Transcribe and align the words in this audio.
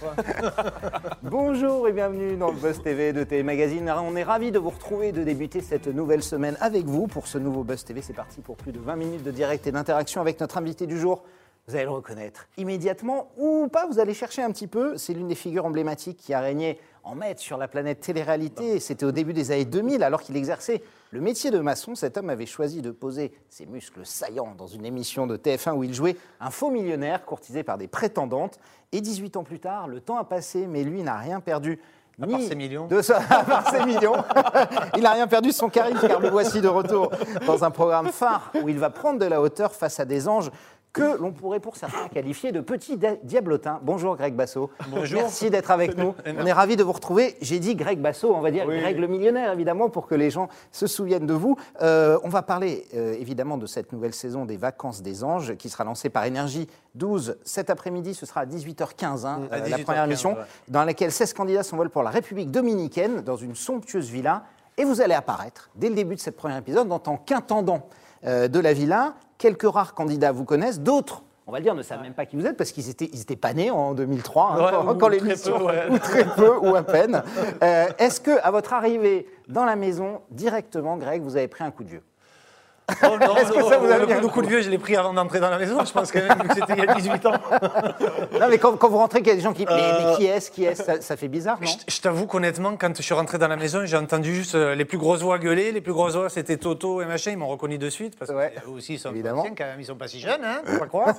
Bonjour 1.22 1.88
et 1.88 1.92
bienvenue 1.92 2.36
dans 2.36 2.50
le 2.50 2.56
Buzz 2.56 2.82
TV 2.82 3.12
de 3.12 3.24
TV 3.24 3.42
Magazine. 3.42 3.92
On 4.02 4.16
est 4.16 4.22
ravis 4.22 4.50
de 4.50 4.58
vous 4.58 4.70
retrouver 4.70 5.08
et 5.08 5.12
de 5.12 5.22
débuter 5.22 5.60
cette 5.60 5.86
nouvelle 5.86 6.22
semaine 6.22 6.56
avec 6.60 6.86
vous 6.86 7.06
pour 7.06 7.26
ce 7.26 7.38
nouveau 7.38 7.64
Buzz 7.64 7.84
TV. 7.84 8.02
C'est 8.02 8.14
parti 8.14 8.40
pour 8.40 8.56
plus 8.56 8.72
de 8.72 8.78
20 8.78 8.96
minutes 8.96 9.22
de 9.22 9.30
direct 9.30 9.66
et 9.66 9.72
d'interaction 9.72 10.20
avec 10.20 10.40
notre 10.40 10.58
invité 10.58 10.86
du 10.86 10.98
jour. 10.98 11.22
Vous 11.66 11.76
allez 11.76 11.84
le 11.84 11.90
reconnaître 11.90 12.48
immédiatement 12.56 13.30
ou 13.36 13.68
pas, 13.68 13.86
vous 13.86 14.00
allez 14.00 14.14
chercher 14.14 14.42
un 14.42 14.50
petit 14.50 14.66
peu. 14.66 14.96
C'est 14.96 15.12
l'une 15.12 15.28
des 15.28 15.34
figures 15.34 15.66
emblématiques 15.66 16.16
qui 16.16 16.34
a 16.34 16.40
régné 16.40 16.78
en 17.04 17.14
maître 17.14 17.40
sur 17.40 17.56
la 17.56 17.68
planète 17.68 18.00
télé-réalité. 18.00 18.80
C'était 18.80 19.06
au 19.06 19.12
début 19.12 19.32
des 19.32 19.52
années 19.52 19.64
2000, 19.64 20.02
alors 20.02 20.22
qu'il 20.22 20.36
exerçait 20.36 20.82
le 21.10 21.20
métier 21.20 21.50
de 21.50 21.58
maçon. 21.58 21.94
Cet 21.94 22.16
homme 22.16 22.30
avait 22.30 22.46
choisi 22.46 22.82
de 22.82 22.90
poser 22.90 23.32
ses 23.48 23.66
muscles 23.66 24.04
saillants 24.04 24.54
dans 24.56 24.66
une 24.66 24.84
émission 24.84 25.26
de 25.26 25.36
TF1 25.36 25.72
où 25.72 25.84
il 25.84 25.94
jouait 25.94 26.16
un 26.40 26.50
faux 26.50 26.70
millionnaire 26.70 27.24
courtisé 27.24 27.62
par 27.62 27.78
des 27.78 27.88
prétendantes. 27.88 28.58
Et 28.92 29.00
18 29.00 29.36
ans 29.36 29.44
plus 29.44 29.60
tard, 29.60 29.86
le 29.86 30.00
temps 30.00 30.18
a 30.18 30.24
passé, 30.24 30.66
mais 30.66 30.82
lui 30.82 31.02
n'a 31.02 31.16
rien 31.16 31.40
perdu. 31.40 31.78
À 32.20 32.26
part 32.26 32.40
ses 32.40 32.54
millions. 32.54 32.86
De 32.86 33.00
ça, 33.00 33.20
à 33.30 33.44
part 33.44 33.70
ses 33.70 33.84
millions. 33.84 34.16
il 34.96 35.02
n'a 35.02 35.12
rien 35.12 35.26
perdu 35.26 35.50
de 35.50 35.54
son 35.54 35.70
charisme, 35.70 36.06
car 36.06 36.20
le 36.20 36.28
voici 36.28 36.60
de 36.60 36.68
retour 36.68 37.10
dans 37.46 37.64
un 37.64 37.70
programme 37.70 38.08
phare 38.08 38.52
où 38.62 38.68
il 38.68 38.78
va 38.78 38.90
prendre 38.90 39.18
de 39.18 39.24
la 39.24 39.40
hauteur 39.40 39.72
face 39.72 40.00
à 40.00 40.04
des 40.04 40.28
anges 40.28 40.50
que 40.92 41.16
l'on 41.20 41.32
pourrait 41.32 41.60
pour 41.60 41.76
certains 41.76 42.08
qualifier 42.08 42.50
de 42.52 42.60
petits 42.60 42.96
dia- 42.96 43.16
diablotins. 43.22 43.78
Bonjour 43.82 44.16
Greg 44.16 44.34
Basso. 44.34 44.70
Bonjour. 44.88 45.20
Merci 45.22 45.48
d'être 45.50 45.70
avec 45.70 45.96
nous. 45.96 46.14
On 46.26 46.44
est 46.46 46.52
ravis 46.52 46.76
de 46.76 46.82
vous 46.82 46.92
retrouver. 46.92 47.36
J'ai 47.40 47.60
dit 47.60 47.76
Greg 47.76 48.00
Basso, 48.00 48.34
on 48.34 48.40
va 48.40 48.50
dire 48.50 48.64
Oui. 48.66 48.80
Greg 48.80 48.98
le 48.98 49.06
millionnaire 49.06 49.52
évidemment 49.52 49.88
pour 49.88 50.06
que 50.08 50.14
les 50.16 50.30
gens 50.30 50.48
se 50.72 50.86
souviennent 50.86 51.26
de 51.26 51.34
vous. 51.34 51.56
Euh, 51.80 52.18
on 52.24 52.28
va 52.28 52.42
parler 52.42 52.86
euh, 52.94 53.12
évidemment 53.14 53.56
de 53.56 53.66
cette 53.66 53.92
nouvelle 53.92 54.14
saison 54.14 54.44
des 54.44 54.56
vacances 54.56 55.02
des 55.02 55.22
anges 55.22 55.54
qui 55.56 55.68
sera 55.68 55.84
lancée 55.84 56.10
par 56.10 56.24
Énergie 56.24 56.66
12 56.96 57.36
cet 57.44 57.70
après-midi. 57.70 58.14
Ce 58.14 58.26
sera 58.26 58.40
à 58.40 58.46
18h15 58.46 59.26
hein, 59.26 59.42
À 59.50 59.54
euh, 59.56 59.68
la 59.68 59.76
18h15, 59.78 59.82
première 59.84 60.04
émission 60.04 60.30
ouais. 60.32 60.44
dans 60.68 60.84
laquelle 60.84 61.12
16 61.12 61.34
candidats 61.34 61.62
s'envolent 61.62 61.90
pour 61.90 62.02
la 62.02 62.10
République 62.10 62.50
dominicaine 62.50 63.20
dans 63.20 63.36
une 63.36 63.54
somptueuse 63.54 64.10
villa. 64.10 64.42
Et 64.76 64.84
vous 64.84 65.00
allez 65.00 65.14
apparaître 65.14 65.70
dès 65.76 65.88
le 65.88 65.94
début 65.94 66.16
de 66.16 66.20
cette 66.20 66.36
première 66.36 66.56
épisode 66.58 66.90
en 66.90 66.98
tant 66.98 67.16
qu'intendant 67.16 67.86
de 68.24 68.58
la 68.60 68.72
villa. 68.72 69.14
Quelques 69.40 69.62
rares 69.62 69.94
candidats 69.94 70.32
vous 70.32 70.44
connaissent, 70.44 70.80
d'autres. 70.80 71.22
On 71.46 71.50
va 71.52 71.58
le 71.60 71.64
dire, 71.64 71.74
ne 71.74 71.82
savent 71.82 72.02
même 72.02 72.12
pas 72.12 72.26
qui 72.26 72.36
vous 72.36 72.44
êtes 72.44 72.58
parce 72.58 72.72
qu'ils 72.72 72.90
étaient, 72.90 73.08
ils 73.10 73.22
étaient 73.22 73.36
pas 73.36 73.54
nés 73.54 73.70
en 73.70 73.94
2003, 73.94 74.44
hein, 74.44 74.56
Ouais, 74.64 74.70
quand, 74.70 74.82
ou 74.82 74.86
quand 74.98 75.06
très 75.08 75.18
l'émission, 75.18 75.64
ouais. 75.64 75.88
ou 75.90 75.98
très 75.98 76.24
peu, 76.26 76.58
ou 76.58 76.76
à 76.76 76.82
peine. 76.82 77.22
Euh, 77.62 77.86
Est-ce 77.98 78.20
que, 78.20 78.38
à 78.42 78.50
votre 78.50 78.74
arrivée 78.74 79.26
dans 79.48 79.64
la 79.64 79.76
maison, 79.76 80.20
directement, 80.30 80.98
Greg, 80.98 81.22
vous 81.22 81.38
avez 81.38 81.48
pris 81.48 81.64
un 81.64 81.70
coup 81.70 81.84
de 81.84 81.88
vieux? 81.88 82.02
Oh 83.02 83.16
non, 83.20 83.36
Est-ce 83.36 83.52
que 83.52 83.62
ça 83.62 83.78
vous 83.78 83.90
a 83.90 83.98
le, 83.98 84.28
coup- 84.28 84.42
de 84.42 84.46
vieux, 84.48 84.60
je 84.62 84.70
l'ai 84.70 84.78
pris 84.78 84.96
avant 84.96 85.12
d'entrer 85.12 85.40
dans 85.40 85.50
la 85.50 85.58
maison. 85.58 85.84
Je 85.84 85.92
pense 85.92 86.10
quand 86.12 86.20
même 86.20 86.38
que 86.48 86.54
c'était 86.54 86.72
il 86.74 86.78
y 86.84 86.86
a 86.88 86.94
18 86.94 87.26
ans. 87.26 87.32
Non, 88.40 88.46
mais 88.48 88.58
quand, 88.58 88.76
quand 88.76 88.88
vous 88.88 88.96
rentrez, 88.98 89.18
qu'il 89.20 89.28
y 89.28 89.32
a 89.32 89.34
des 89.36 89.40
gens 89.42 89.52
qui. 89.52 89.66
Mais, 89.66 89.74
mais 89.74 89.82
Euh, 89.82 90.16
qui 90.16 90.24
est-ce 90.26 90.50
Qui 90.50 90.64
est-ce? 90.64 90.82
Ça, 90.82 91.00
ça 91.00 91.16
fait 91.16 91.28
bizarre, 91.28 91.58
non? 91.60 91.66
Je, 91.66 91.92
je 91.94 92.00
t'avoue 92.00 92.26
qu'honnêtement, 92.26 92.76
quand 92.78 92.96
je 92.96 93.02
suis 93.02 93.12
rentré 93.14 93.38
dans 93.38 93.48
la 93.48 93.56
maison, 93.56 93.80
j'ai 93.84 93.96
entendu 93.96 94.34
juste 94.34 94.54
euh, 94.54 94.74
les 94.74 94.84
plus 94.84 94.98
grosses 94.98 95.20
voix 95.22 95.38
gueuler. 95.38 95.72
Les 95.72 95.80
plus 95.80 95.92
grosses 95.92 96.14
voix, 96.16 96.28
c'était 96.30 96.56
Toto 96.56 97.02
et 97.02 97.06
machin. 97.06 97.32
Ils 97.32 97.36
m'ont 97.36 97.48
reconnu 97.48 97.76
de 97.78 97.90
suite. 97.90 98.18
Parce 98.18 98.30
Ouais. 98.30 98.54
que 98.56 98.66
eux 98.68 98.72
aussi, 98.72 98.94
ils 98.94 98.98
sont 98.98 99.10
Évidemment. 99.10 99.40
anciens 99.40 99.54
quand 99.56 99.64
même. 99.64 99.80
Ils 99.80 99.84
sont 99.86 99.96
pas 99.96 100.08
si 100.08 100.20
jeunes, 100.20 100.42
hein, 100.44 100.62
faut 100.64 100.78
pas 100.78 100.86
croire. 100.86 101.14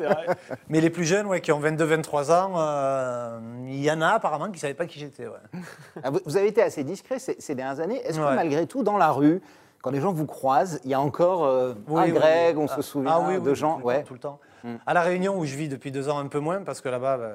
Mais 0.69 0.81
les 0.81 0.89
plus 0.89 1.06
jeunes, 1.06 1.28
ouais, 1.28 1.41
qui 1.41 1.52
ont 1.52 1.59
22-23 1.59 2.31
ans, 2.31 2.53
euh, 2.58 3.39
il 3.67 3.83
y 3.83 3.91
en 3.91 4.02
a 4.02 4.08
apparemment 4.09 4.45
qui 4.45 4.53
ne 4.53 4.58
savaient 4.59 4.73
pas 4.73 4.85
qui 4.85 5.00
j'étais. 5.00 5.28
Ouais. 5.28 5.61
Ah, 6.03 6.09
vous- 6.09 6.19
Vous 6.25 6.38
avez 6.38 6.47
été 6.47 6.61
assez 6.63 6.83
discret 6.83 7.19
ces, 7.19 7.35
ces 7.39 7.56
dernières 7.56 7.80
années. 7.80 8.02
Est-ce 8.06 8.17
que 8.19 8.23
Ouais. 8.23 8.35
malgré 8.35 8.66
tout, 8.67 8.83
dans 8.83 8.97
la 8.97 9.11
rue, 9.11 9.41
quand 9.82 9.92
les 9.92 10.02
gens 10.02 10.14
vous 10.14 10.26
croisent, 10.26 10.80
il 10.84 10.92
y 10.92 10.94
a 10.94 11.02
encore 11.02 11.44
euh, 11.46 11.74
Oui, 11.88 12.02
un 12.02 12.06
oui, 12.06 12.12
Greg, 12.12 12.58
oui. 12.58 12.64
on 12.64 12.72
Ah, 12.72 12.76
se 12.76 12.82
souvient 12.82 13.12
ah 13.36 13.40
de 13.40 13.54
gens 13.54 13.74
tout 13.76 13.80
le 13.80 13.86
ouais. 13.86 14.00
temps, 14.02 14.08
tout 14.08 14.14
le 14.14 14.20
temps. 14.20 14.40
À 14.86 14.94
La 14.94 15.02
Réunion, 15.02 15.38
où 15.40 15.46
je 15.46 15.56
vis 15.56 15.70
depuis 15.70 15.92
deux 15.92 16.08
ans, 16.10 16.20
un 16.20 16.28
peu 16.28 16.40
moins, 16.40 16.62
parce 16.62 16.82
que 16.82 16.90
là-bas, 16.90 17.18
bah, 17.18 17.32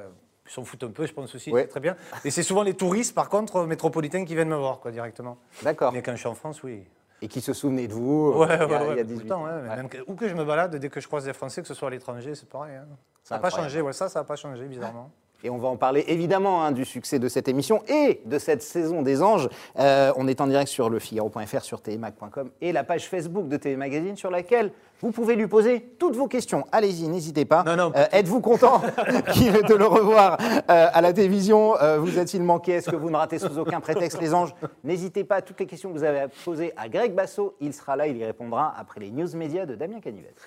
ils 0.47 0.51
s'en 0.53 0.65
foutent 0.65 0.85
un 0.85 0.91
peu, 0.91 1.07
je 1.07 1.13
pense 1.13 1.35
aussi, 1.35 1.51
c'est 1.53 1.67
très 1.67 1.81
bien. 1.81 1.97
Et 2.25 2.31
c'est 2.31 2.45
souvent 2.45 2.63
les 2.63 2.75
touristes, 2.75 3.15
par 3.15 3.29
contre, 3.29 3.65
métropolitains 3.67 4.25
qui 4.25 4.35
viennent 4.35 4.49
me 4.49 4.57
voir, 4.57 4.79
quoi, 4.81 4.93
directement. 4.93 5.39
D'accord. 5.63 5.93
Mais 5.93 6.03
quand 6.03 6.13
je 6.13 6.19
suis 6.19 6.29
en 6.29 6.35
France, 6.35 6.63
oui. 6.63 6.85
Et 7.23 7.29
qui 7.29 7.41
se 7.41 7.53
souvenaient 7.55 7.89
de 7.89 7.95
vous 7.95 8.33
euh, 8.35 8.47
Ouais, 8.47 8.55
il 8.55 8.59
y 8.59 8.63
a, 8.63 8.67
ouais, 8.67 8.67
il 8.69 8.71
y 8.71 8.75
a 8.75 8.89
ouais, 8.97 8.97
tout 9.03 9.09
18 9.09 9.23
le 9.25 9.29
temps, 9.29 9.41
ans. 9.43 9.47
Ouais. 9.47 9.77
même 9.77 9.89
que- 9.89 9.99
où 10.07 10.15
que 10.15 10.29
je 10.29 10.35
me 10.35 10.45
balade, 10.45 10.77
dès 10.77 10.89
que 10.91 11.01
je 11.01 11.07
croise 11.09 11.25
des 11.25 11.33
Français, 11.33 11.63
que 11.63 11.67
ce 11.69 11.73
soit 11.75 11.89
à 11.89 11.91
l'étranger, 11.91 12.35
c'est 12.35 12.49
pareil. 12.49 12.77
hein. 12.77 12.85
Ça 13.25 13.37
n'a 13.37 13.41
pas 13.41 13.51
changé, 13.51 13.81
ouais, 13.81 13.93
ça, 13.95 14.09
ça 14.11 14.21
n'a 14.21 14.25
pas 14.25 14.37
changé, 14.37 14.65
bizarrement. 14.67 15.11
Et 15.45 15.51
on 15.51 15.59
va 15.59 15.69
en 15.69 15.77
parler 15.77 16.05
évidemment 16.09 16.65
hein, 16.65 16.73
du 16.73 16.85
succès 16.85 17.19
de 17.19 17.29
cette 17.29 17.47
émission 17.49 17.83
et 17.89 18.21
de 18.25 18.39
cette 18.39 18.63
saison 18.63 19.03
des 19.03 19.23
anges. 19.23 19.49
Euh, 19.79 20.13
on 20.17 20.27
est 20.29 20.41
en 20.41 20.47
direct 20.47 20.69
sur 20.69 20.91
le 20.91 20.99
Figaro.fr, 20.99 21.61
sur 21.63 21.81
tvmac.com 21.83 22.51
et 22.61 22.73
la 22.73 22.85
page 22.85 23.09
Facebook 23.09 23.49
de 23.49 23.57
TV 23.57 23.77
Magazine 23.77 24.17
sur 24.17 24.31
laquelle 24.31 24.73
vous 25.03 25.11
pouvez 25.13 25.37
lui 25.37 25.47
poser 25.47 25.81
toutes 25.99 26.17
vos 26.17 26.27
questions. 26.27 26.65
Allez-y, 26.73 27.07
n'hésitez 27.09 27.45
pas. 27.45 27.63
Non, 27.65 27.77
non, 27.77 27.93
Euh, 27.95 28.07
Êtes-vous 28.13 28.41
content 28.41 28.81
qu'il- 29.33 29.53
de 29.53 29.75
le 29.75 29.87
revoir 29.87 30.39
euh, 30.41 30.87
à 30.93 31.01
la 31.03 31.13
télévision? 31.13 31.75
Vous 31.99 32.19
a-t-il 32.19 32.43
manqué? 32.43 32.73
Est-ce 32.73 32.91
que 32.91 32.97
vous 32.97 33.11
ne 33.11 33.17
ratez 33.17 33.39
sous 33.39 33.59
aucun 33.59 33.81
prétexte 33.81 34.21
les 34.21 34.33
anges? 34.33 34.55
N'hésitez 34.85 35.23
pas, 35.25 35.43
toutes 35.43 35.61
les 35.61 35.67
questions 35.67 35.91
que 35.93 35.99
vous 35.99 36.05
avez 36.05 36.21
à 36.21 36.29
poser 36.29 36.73
à 36.77 36.89
Greg 36.89 37.15
Basso, 37.15 37.57
il 37.61 37.75
sera 37.75 37.95
là, 37.95 38.07
il 38.07 38.17
y 38.17 38.25
répondra 38.25 38.75
après 38.79 39.01
les 39.01 39.11
news 39.11 39.29
médias 39.37 39.67
de 39.67 39.75
Damien 39.75 40.01
Canivette. 40.01 40.41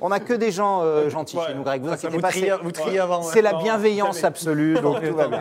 On 0.00 0.08
n'a 0.08 0.20
que 0.20 0.34
des 0.34 0.50
gens 0.50 0.80
euh, 0.82 1.08
gentils 1.08 1.38
chez 1.46 1.54
nous, 1.54 1.62
Greg. 1.62 1.82
Vous 1.82 1.90
inquiétez 1.92 2.18
pas. 2.18 2.28
triez- 2.30 2.46
c'est- 2.50 2.62
vous 2.62 2.72
triez 2.72 2.98
avant. 2.98 3.22
C'est 3.22 3.42
la 3.42 3.54
bienveillance 3.54 4.22
absolue, 4.24 4.74
donc 4.74 5.02
tout 5.06 5.14
va 5.14 5.28
bien. 5.28 5.40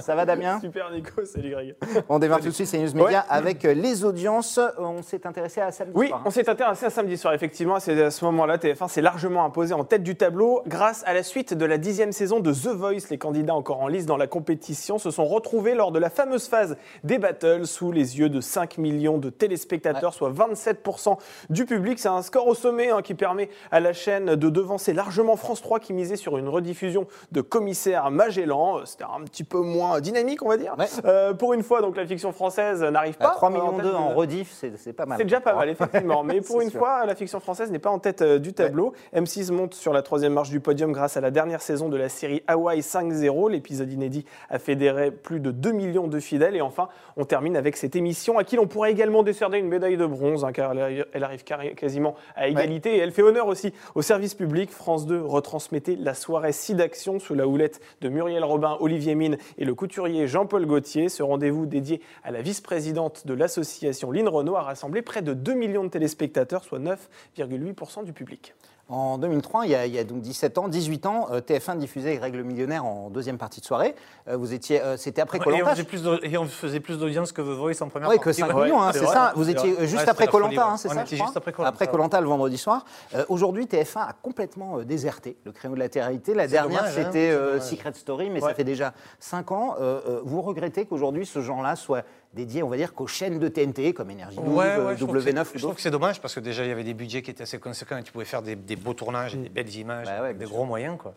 Ça 0.00 0.14
va, 0.14 0.24
Damien? 0.24 0.58
Super 0.60 0.90
Nico, 0.90 1.24
salut 1.24 1.50
Greg. 1.50 1.74
On 2.08 2.18
démarre 2.18 2.40
tout 2.40 2.46
de 2.46 2.50
suite, 2.50 2.66
c'est 2.66 2.78
News 2.78 2.94
Média 2.94 3.24
avec 3.28 3.64
euh, 3.64 3.74
les 3.74 4.04
audiences. 4.04 4.60
On 4.78 5.02
s'est 5.02 5.26
intéressé 5.26 5.60
à 5.60 5.70
samedi 5.70 5.92
Oui, 5.94 6.08
soir, 6.08 6.20
hein. 6.20 6.24
on 6.26 6.30
s'est 6.30 6.48
intéressé 6.48 6.86
à 6.86 6.90
samedi 6.90 7.16
soir, 7.16 7.34
effectivement. 7.34 7.78
C'est 7.80 8.00
à 8.02 8.10
ce 8.10 8.24
moment-là, 8.26 8.56
TF1 8.58 8.88
s'est 8.88 9.02
largement 9.02 9.44
imposé 9.44 9.74
en 9.74 9.84
tête 9.84 10.02
du 10.02 10.16
tableau 10.16 10.62
grâce 10.66 11.02
à 11.06 11.14
la 11.14 11.22
suite 11.22 11.54
de 11.54 11.64
la 11.66 11.78
dixième 11.78 12.12
saison 12.12 12.40
de 12.40 12.52
The 12.52 12.68
Voice. 12.68 13.08
Les 13.10 13.18
candidats 13.18 13.54
encore 13.54 13.80
en 13.82 13.88
lice 13.88 14.06
dans 14.06 14.16
la 14.16 14.26
compétition 14.26 14.98
se 14.98 15.10
sont 15.10 15.26
retrouvés 15.26 15.74
lors 15.74 15.92
de 15.92 15.98
la 15.98 16.10
fameuse 16.10 16.48
phase 16.48 16.76
des 17.04 17.18
battles 17.18 17.66
sous 17.66 17.92
les 17.92 18.18
yeux 18.18 18.28
de 18.28 18.40
5 18.40 18.78
millions 18.78 19.18
de 19.18 19.28
téléspectateurs, 19.30 20.14
soit 20.14 20.30
27% 20.30 21.18
du 21.50 21.66
public. 21.66 21.98
C'est 21.98 22.08
un 22.08 22.22
score 22.22 22.46
au 22.46 22.54
sommet 22.54 22.90
hein, 22.90 23.02
qui 23.02 23.14
permet 23.14 23.35
à 23.70 23.80
la 23.80 23.92
chaîne 23.92 24.34
de 24.34 24.48
devancer 24.48 24.92
largement 24.92 25.36
France 25.36 25.62
3 25.62 25.80
qui 25.80 25.92
misait 25.92 26.16
sur 26.16 26.38
une 26.38 26.48
rediffusion 26.48 27.06
de 27.32 27.40
Commissaire 27.40 28.10
Magellan. 28.10 28.84
C'était 28.84 29.04
un 29.04 29.22
petit 29.24 29.44
peu 29.44 29.60
moins 29.60 30.00
dynamique, 30.00 30.42
on 30.42 30.48
va 30.48 30.56
dire. 30.56 30.74
Ouais. 30.78 30.86
Euh, 31.04 31.34
pour 31.34 31.52
une 31.52 31.62
fois, 31.62 31.80
donc 31.80 31.96
la 31.96 32.06
fiction 32.06 32.32
française 32.32 32.82
n'arrive 32.82 33.16
À 33.20 33.24
pas. 33.28 33.30
3 33.30 33.48
euh, 33.48 33.52
millions 33.52 33.72
tête 33.72 33.84
2 33.84 33.90
de- 33.90 33.94
en 33.94 34.08
rediff, 34.14 34.52
c'est 34.76 34.92
pas 34.92 35.06
mal. 35.06 35.18
c'est 35.18 35.24
déjà 35.24 35.40
pas 35.40 35.54
mal, 35.54 35.68
effectivement. 35.68 36.22
Mais 36.24 36.40
pour 36.40 36.60
une 36.60 36.70
sûr. 36.70 36.78
fois, 36.80 37.04
la 37.06 37.14
fiction 37.14 37.40
française 37.40 37.70
n'est 37.70 37.78
pas 37.78 37.90
en 37.90 37.98
tête 37.98 38.22
euh, 38.22 38.38
du 38.38 38.52
tableau. 38.52 38.92
M6 39.14 39.52
monte 39.52 39.74
sur 39.74 39.92
la 39.92 40.02
troisième 40.02 40.32
marche 40.32 40.50
du 40.50 40.60
podium 40.60 40.92
grâce 40.92 41.16
à 41.16 41.20
la 41.20 41.30
dernière 41.30 41.62
saison 41.62 41.88
de 41.88 41.96
la 41.96 42.08
série 42.08 42.42
Hawaii 42.46 42.80
5-0. 42.80 43.50
L'épisode 43.50 43.92
inédit 43.92 44.24
a 44.50 44.58
fédéré 44.58 45.10
plus 45.10 45.40
de 45.40 45.50
2 45.50 45.72
millions 45.72 46.06
de 46.08 46.18
fidèles. 46.20 46.56
Et 46.56 46.60
enfin, 46.60 46.88
on 47.16 47.24
termine 47.24 47.56
avec 47.56 47.76
cette 47.76 47.96
émission 47.96 48.38
à 48.38 48.44
qui 48.44 48.56
l'on 48.56 48.66
pourrait 48.66 48.90
également 48.92 49.22
décerner 49.22 49.58
une 49.58 49.68
médaille 49.68 49.96
de 49.96 50.06
bronze, 50.06 50.44
hein, 50.44 50.52
car 50.52 50.72
elle 50.72 51.24
arrive 51.24 51.44
quasiment 51.44 52.14
à 52.34 52.48
égalité. 52.48 52.96
Et 52.96 52.98
elle 52.98 53.12
fait 53.12 53.22
honneur 53.26 53.46
aussi 53.46 53.72
au 53.94 54.02
service 54.02 54.34
public. 54.34 54.70
France 54.70 55.06
2 55.06 55.20
retransmettait 55.20 55.96
la 55.96 56.14
soirée 56.14 56.52
SIDAction 56.52 57.18
sous 57.18 57.34
la 57.34 57.46
houlette 57.46 57.80
de 58.00 58.08
Muriel 58.08 58.44
Robin, 58.44 58.76
Olivier 58.80 59.14
Mine 59.14 59.36
et 59.58 59.64
le 59.64 59.74
couturier 59.74 60.26
Jean-Paul 60.26 60.64
Gaultier. 60.66 61.08
Ce 61.08 61.22
rendez-vous 61.22 61.66
dédié 61.66 62.00
à 62.24 62.30
la 62.30 62.42
vice-présidente 62.42 63.26
de 63.26 63.34
l'association 63.34 64.10
Lynn 64.10 64.28
Renault 64.28 64.56
a 64.56 64.62
rassemblé 64.62 65.02
près 65.02 65.22
de 65.22 65.34
2 65.34 65.54
millions 65.54 65.84
de 65.84 65.90
téléspectateurs, 65.90 66.64
soit 66.64 66.78
9,8% 66.78 68.04
du 68.04 68.12
public. 68.12 68.54
En 68.88 69.18
2003, 69.18 69.66
il 69.66 69.72
y, 69.72 69.74
a, 69.74 69.84
il 69.86 69.92
y 69.92 69.98
a 69.98 70.04
donc 70.04 70.20
17 70.20 70.58
ans, 70.58 70.68
18 70.68 71.06
ans, 71.06 71.26
euh, 71.32 71.40
TF1 71.40 71.76
diffusait 71.76 72.18
Règle 72.18 72.44
millionnaire 72.44 72.84
en 72.84 73.10
deuxième 73.10 73.36
partie 73.36 73.60
de 73.60 73.66
soirée. 73.66 73.96
Euh, 74.28 74.36
Vous 74.36 74.52
étiez, 74.54 74.80
euh, 74.80 74.96
c'était 74.96 75.20
après 75.20 75.40
Colanta. 75.40 75.74
et 76.22 76.38
on 76.38 76.46
faisait 76.46 76.78
plus 76.78 76.96
d'audience 76.96 77.32
que 77.32 77.42
The 77.42 77.46
Voice 77.46 77.82
en 77.82 77.88
première 77.88 78.08
Oui, 78.08 78.18
que 78.18 78.24
partie. 78.26 78.42
5 78.42 78.54
ouais. 78.54 78.64
millions, 78.64 78.80
hein, 78.80 78.92
c'est 78.92 79.04
ça. 79.06 79.32
Vous 79.34 79.50
étiez 79.50 79.72
vrai. 79.72 79.86
juste 79.88 80.04
Ouais, 80.04 80.08
après 80.08 80.28
Colanta, 80.28 80.68
hein, 80.68 80.76
c'est 80.76 80.88
ça 80.88 81.02
était 81.02 81.16
juste 81.16 81.36
après 81.36 81.50
Koh-Lanta. 81.50 81.68
Après 81.68 81.88
Colanta 81.88 82.20
le 82.20 82.28
vendredi 82.28 82.58
soir. 82.58 82.84
Euh, 83.16 83.24
Aujourd'hui, 83.28 83.64
TF1 83.64 84.08
a 84.08 84.12
complètement 84.22 84.78
déserté 84.82 85.36
le 85.44 85.50
créneau 85.50 85.74
de 85.74 85.80
la 85.80 85.88
télé-réalité. 85.88 86.32
La 86.34 86.46
dernière, 86.46 86.84
hein, 86.84 86.90
c'était 86.94 87.30
euh. 87.30 87.58
Secret 87.58 87.92
Story, 87.94 88.30
mais 88.30 88.40
ça 88.40 88.54
fait 88.54 88.62
déjà 88.62 88.92
5 89.18 89.50
ans. 89.50 89.74
Euh, 89.80 90.20
vous 90.22 90.42
regrettez 90.42 90.84
qu'aujourd'hui, 90.84 91.26
ce 91.26 91.40
genre-là 91.40 91.74
soit 91.74 92.04
dédié, 92.36 92.62
on 92.62 92.68
va 92.68 92.76
dire, 92.76 92.94
qu'aux 92.94 93.06
chaînes 93.08 93.38
de 93.40 93.48
TNT 93.48 93.94
comme 93.94 94.10
Énergie 94.10 94.36
12, 94.36 94.46
Ouais, 94.48 94.66
euh, 94.66 94.86
ouais, 94.88 94.96
je 94.96 95.04
trouve 95.04 95.14
que 95.16 95.20
c'est- 95.22 95.32
W9 95.32 95.42
ou 95.54 95.58
Je 95.58 95.62
trouve 95.62 95.74
que 95.74 95.80
c'est 95.80 95.90
dommage 95.90 96.20
parce 96.20 96.34
que 96.34 96.40
déjà 96.40 96.62
il 96.64 96.68
y 96.68 96.72
avait 96.72 96.84
des 96.84 96.94
budgets 96.94 97.22
qui 97.22 97.30
étaient 97.32 97.42
assez 97.42 97.58
conséquents 97.58 97.96
et 97.96 98.02
tu 98.04 98.12
pouvais 98.12 98.24
faire 98.26 98.42
des, 98.42 98.54
des 98.54 98.76
beaux 98.76 98.94
tournages, 98.94 99.34
et 99.34 99.38
des 99.38 99.48
belles 99.48 99.74
images, 99.74 100.06
Bah 100.06 100.22
ouais, 100.22 100.34
des 100.34 100.44
gros 100.44 100.64
moyens 100.64 100.96
quoi. 100.98 101.14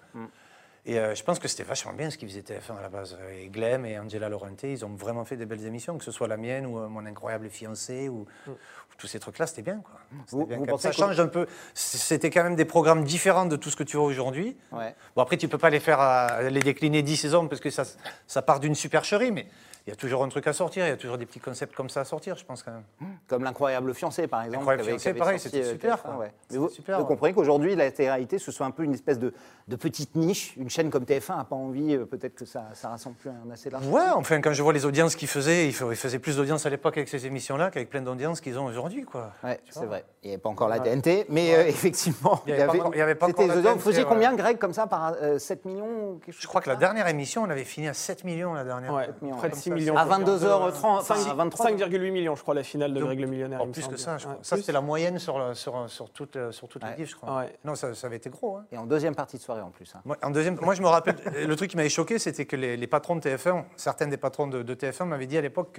Et 0.85 0.97
euh, 0.97 1.13
je 1.13 1.23
pense 1.23 1.37
que 1.39 1.47
c'était 1.49 1.63
vachement 1.63 1.91
bien 1.93 2.09
ce 2.09 2.17
qu'ils 2.17 2.29
faisaient 2.29 2.41
TF1 2.41 2.77
à 2.79 2.81
la 2.81 2.89
base. 2.89 3.15
Et 3.37 3.49
Glem 3.49 3.85
et 3.85 3.99
Angela 3.99 4.29
Laurenti, 4.29 4.71
ils 4.71 4.85
ont 4.85 4.95
vraiment 4.95 5.25
fait 5.25 5.35
des 5.35 5.45
belles 5.45 5.63
émissions, 5.65 5.97
que 5.97 6.05
ce 6.05 6.11
soit 6.11 6.27
la 6.27 6.37
mienne 6.37 6.65
ou 6.65 6.79
euh, 6.79 6.87
Mon 6.87 7.05
incroyable 7.05 7.49
fiancé 7.49 8.07
ou, 8.07 8.25
ou 8.47 8.51
tous 8.97 9.05
ces 9.05 9.19
trucs-là, 9.19 9.45
c'était 9.45 9.61
bien 9.61 9.81
quoi. 9.83 9.99
Vous- 10.29 10.45
bien 10.45 10.57
vous 10.57 10.77
Ça 10.77 10.91
change 10.93 11.19
un 11.19 11.27
peu. 11.27 11.47
C'était 11.73 12.29
quand 12.29 12.43
même 12.43 12.55
des 12.55 12.65
programmes 12.65 13.03
différents 13.03 13.45
de 13.45 13.57
tout 13.57 13.69
ce 13.69 13.75
que 13.75 13.83
tu 13.83 13.97
vois 13.97 14.05
aujourd'hui. 14.05 14.55
Ouais. 14.71 14.95
Bon 15.17 15.21
après 15.21 15.35
tu 15.37 15.47
peux 15.49 15.57
pas 15.57 15.69
les 15.69 15.81
faire 15.81 15.99
à- 15.99 16.43
les 16.43 16.61
décliner 16.61 17.01
10 17.03 17.17
saisons 17.17 17.47
parce 17.49 17.61
que 17.61 17.69
ça, 17.69 17.83
ça 18.25 18.41
part 18.41 18.59
d'une 18.61 18.73
supercherie, 18.75 19.31
mais 19.31 19.47
il 19.87 19.89
y 19.89 19.93
a 19.93 19.95
toujours 19.95 20.23
un 20.23 20.29
truc 20.29 20.45
à 20.47 20.53
sortir, 20.53 20.85
il 20.85 20.89
y 20.89 20.91
a 20.91 20.97
toujours 20.97 21.17
des 21.17 21.25
petits 21.25 21.39
concepts 21.39 21.75
comme 21.75 21.89
ça 21.89 22.01
à 22.01 22.05
sortir, 22.05 22.35
je 22.37 22.45
pense 22.45 22.61
quand 22.63 22.71
même. 22.71 22.83
Comme 23.27 23.43
l'incroyable 23.43 23.93
fiancé, 23.93 24.27
par 24.27 24.41
exemple. 24.43 24.57
Incroyable 24.59 24.83
qui 24.83 24.89
avait- 24.89 24.99
fiancé, 24.99 25.17
pareil, 25.17 25.39
c'était 25.39 25.63
euh, 25.63 25.71
super, 25.71 25.95
TF1, 25.97 26.01
quoi. 26.01 26.17
ouais. 26.17 26.31
Mais 26.51 26.57
vous, 26.57 26.69
super, 26.69 26.97
vous 26.97 27.03
ouais. 27.03 27.07
comprenez 27.07 27.33
qu'aujourd'hui, 27.33 27.75
la 27.75 27.89
télé-réalité, 27.91 28.37
ce 28.37 28.51
soit 28.51 28.65
un 28.65 28.71
peu 28.71 28.83
une 28.83 28.93
espèce 28.93 29.17
de, 29.19 29.33
de 29.67 29.75
petite 29.75 30.15
niche. 30.15 30.55
Une 30.57 30.69
chaîne 30.69 30.89
comme 30.89 31.03
TF1 31.05 31.37
n'a 31.37 31.43
pas 31.43 31.55
envie, 31.55 31.95
euh, 31.95 32.05
peut-être 32.05 32.35
que 32.35 32.45
ça, 32.45 32.65
ça 32.73 32.89
rassemble 32.89 33.15
plus 33.15 33.29
un 33.29 33.49
assez 33.51 33.69
large. 33.69 33.87
Ouais, 33.87 34.01
enfin, 34.15 34.41
quand 34.41 34.53
je 34.53 34.61
vois 34.61 34.73
les 34.73 34.85
audiences 34.85 35.15
qu'ils 35.15 35.27
faisaient, 35.27 35.67
ils 35.67 35.73
fa- 35.73 35.85
ils 35.89 35.95
faisaient 35.95 36.19
plus 36.19 36.37
d'audience 36.37 36.65
à 36.65 36.69
l'époque 36.69 36.97
avec 36.97 37.09
ces 37.09 37.25
émissions-là 37.25 37.71
qu'avec 37.71 37.89
plein 37.89 38.01
d'audiences 38.01 38.41
qu'ils 38.41 38.59
ont 38.59 38.65
aujourd'hui, 38.65 39.03
quoi. 39.05 39.31
Ouais, 39.43 39.59
c'est 39.69 39.85
vrai. 39.85 40.05
Il 40.23 40.27
n'y 40.27 40.33
avait 40.33 40.41
pas 40.41 40.49
encore 40.49 40.67
la 40.67 40.79
TNT, 40.79 41.25
mais 41.29 41.55
euh, 41.55 41.63
effectivement, 41.67 42.41
Il 42.45 42.51
y 42.51 42.53
avait 42.53 42.65
pas 42.67 42.73
encore- 42.73 42.91
il 42.93 42.97
y 42.97 43.01
avait 43.01 43.15
pas 43.15 43.27
c'était 43.27 43.43
encore 43.43 43.47
la 43.47 43.53
les 43.55 43.59
audiences. 43.59 43.77
Vous 43.77 43.79
TNT, 43.83 43.89
faisiez 43.91 44.03
ouais. 44.03 44.09
combien, 44.09 44.35
Greg, 44.35 44.57
comme 44.57 44.73
ça, 44.73 44.85
par 44.87 45.13
euh, 45.21 45.39
7 45.39 45.65
millions 45.65 45.85
ou 46.11 46.19
quelque 46.19 46.33
chose 46.35 46.41
Je 46.43 46.47
crois 46.47 46.61
que 46.61 46.69
la 46.69 46.75
dernière 46.75 47.07
émission, 47.07 47.43
on 47.43 47.49
avait 47.49 47.63
fini 47.63 47.87
à 47.87 47.93
7 47.93 48.23
millions 48.23 48.53
la 48.53 48.63
dernière. 48.63 48.93
Ouais, 48.93 49.09
millions, 49.21 49.37
près 49.37 49.47
de 49.49 49.53
comme 49.53 49.61
6 49.61 49.68
millions. 49.75 49.95
À 49.97 50.05
22h30, 50.05 50.85
enfin, 50.99 51.15
à 51.29 51.33
23 51.33 51.65
5,8 51.71 52.11
millions, 52.11 52.35
je 52.35 52.41
crois, 52.41 52.53
la 52.53 52.63
finale 52.63 52.93
de 52.93 52.99
Donc, 52.99 53.07
Greg 53.07 53.19
le 53.19 53.27
Millionnaire. 53.27 53.61
Il 53.65 53.71
plus 53.71 53.87
que 53.87 53.97
ça, 53.97 54.17
je 54.17 54.25
crois. 54.25 54.37
Ça, 54.41 54.57
c'était 54.57 54.71
la 54.71 54.81
moyenne 54.81 55.19
sur, 55.19 55.39
le- 55.39 55.53
sur, 55.53 55.89
sur 55.89 56.09
toute, 56.09 56.35
euh, 56.35 56.51
sur 56.51 56.67
toute 56.67 56.83
Ouais. 56.83 56.95
je 57.05 57.15
crois. 57.15 57.37
Ouais. 57.39 57.57
Non, 57.63 57.75
ça, 57.75 57.93
ça 57.95 58.07
avait 58.07 58.17
été 58.17 58.29
gros. 58.29 58.57
hein. 58.57 58.65
Et 58.71 58.77
en 58.77 58.85
deuxième 58.85 59.15
partie 59.15 59.37
de 59.37 59.41
soirée 59.41 59.61
en 59.61 59.71
plus. 59.71 59.91
hein. 59.95 60.01
Moi, 60.05 60.17
en 60.23 60.29
deuxième, 60.31 60.57
moi, 60.61 60.73
je 60.75 60.81
me 60.81 60.87
rappelle, 60.87 61.15
le 61.47 61.55
truc 61.55 61.69
qui 61.71 61.77
m'avait 61.77 61.89
choqué, 61.89 62.19
c'était 62.19 62.45
que 62.45 62.55
les, 62.55 62.77
les 62.77 62.87
patrons 62.87 63.15
de 63.15 63.21
TF1, 63.21 63.63
certains 63.75 64.07
des 64.07 64.17
patrons 64.17 64.47
de, 64.47 64.63
de 64.63 64.73
TF1 64.75 65.05
m'avaient 65.05 65.27
dit 65.27 65.37
à 65.37 65.41
l'époque 65.41 65.73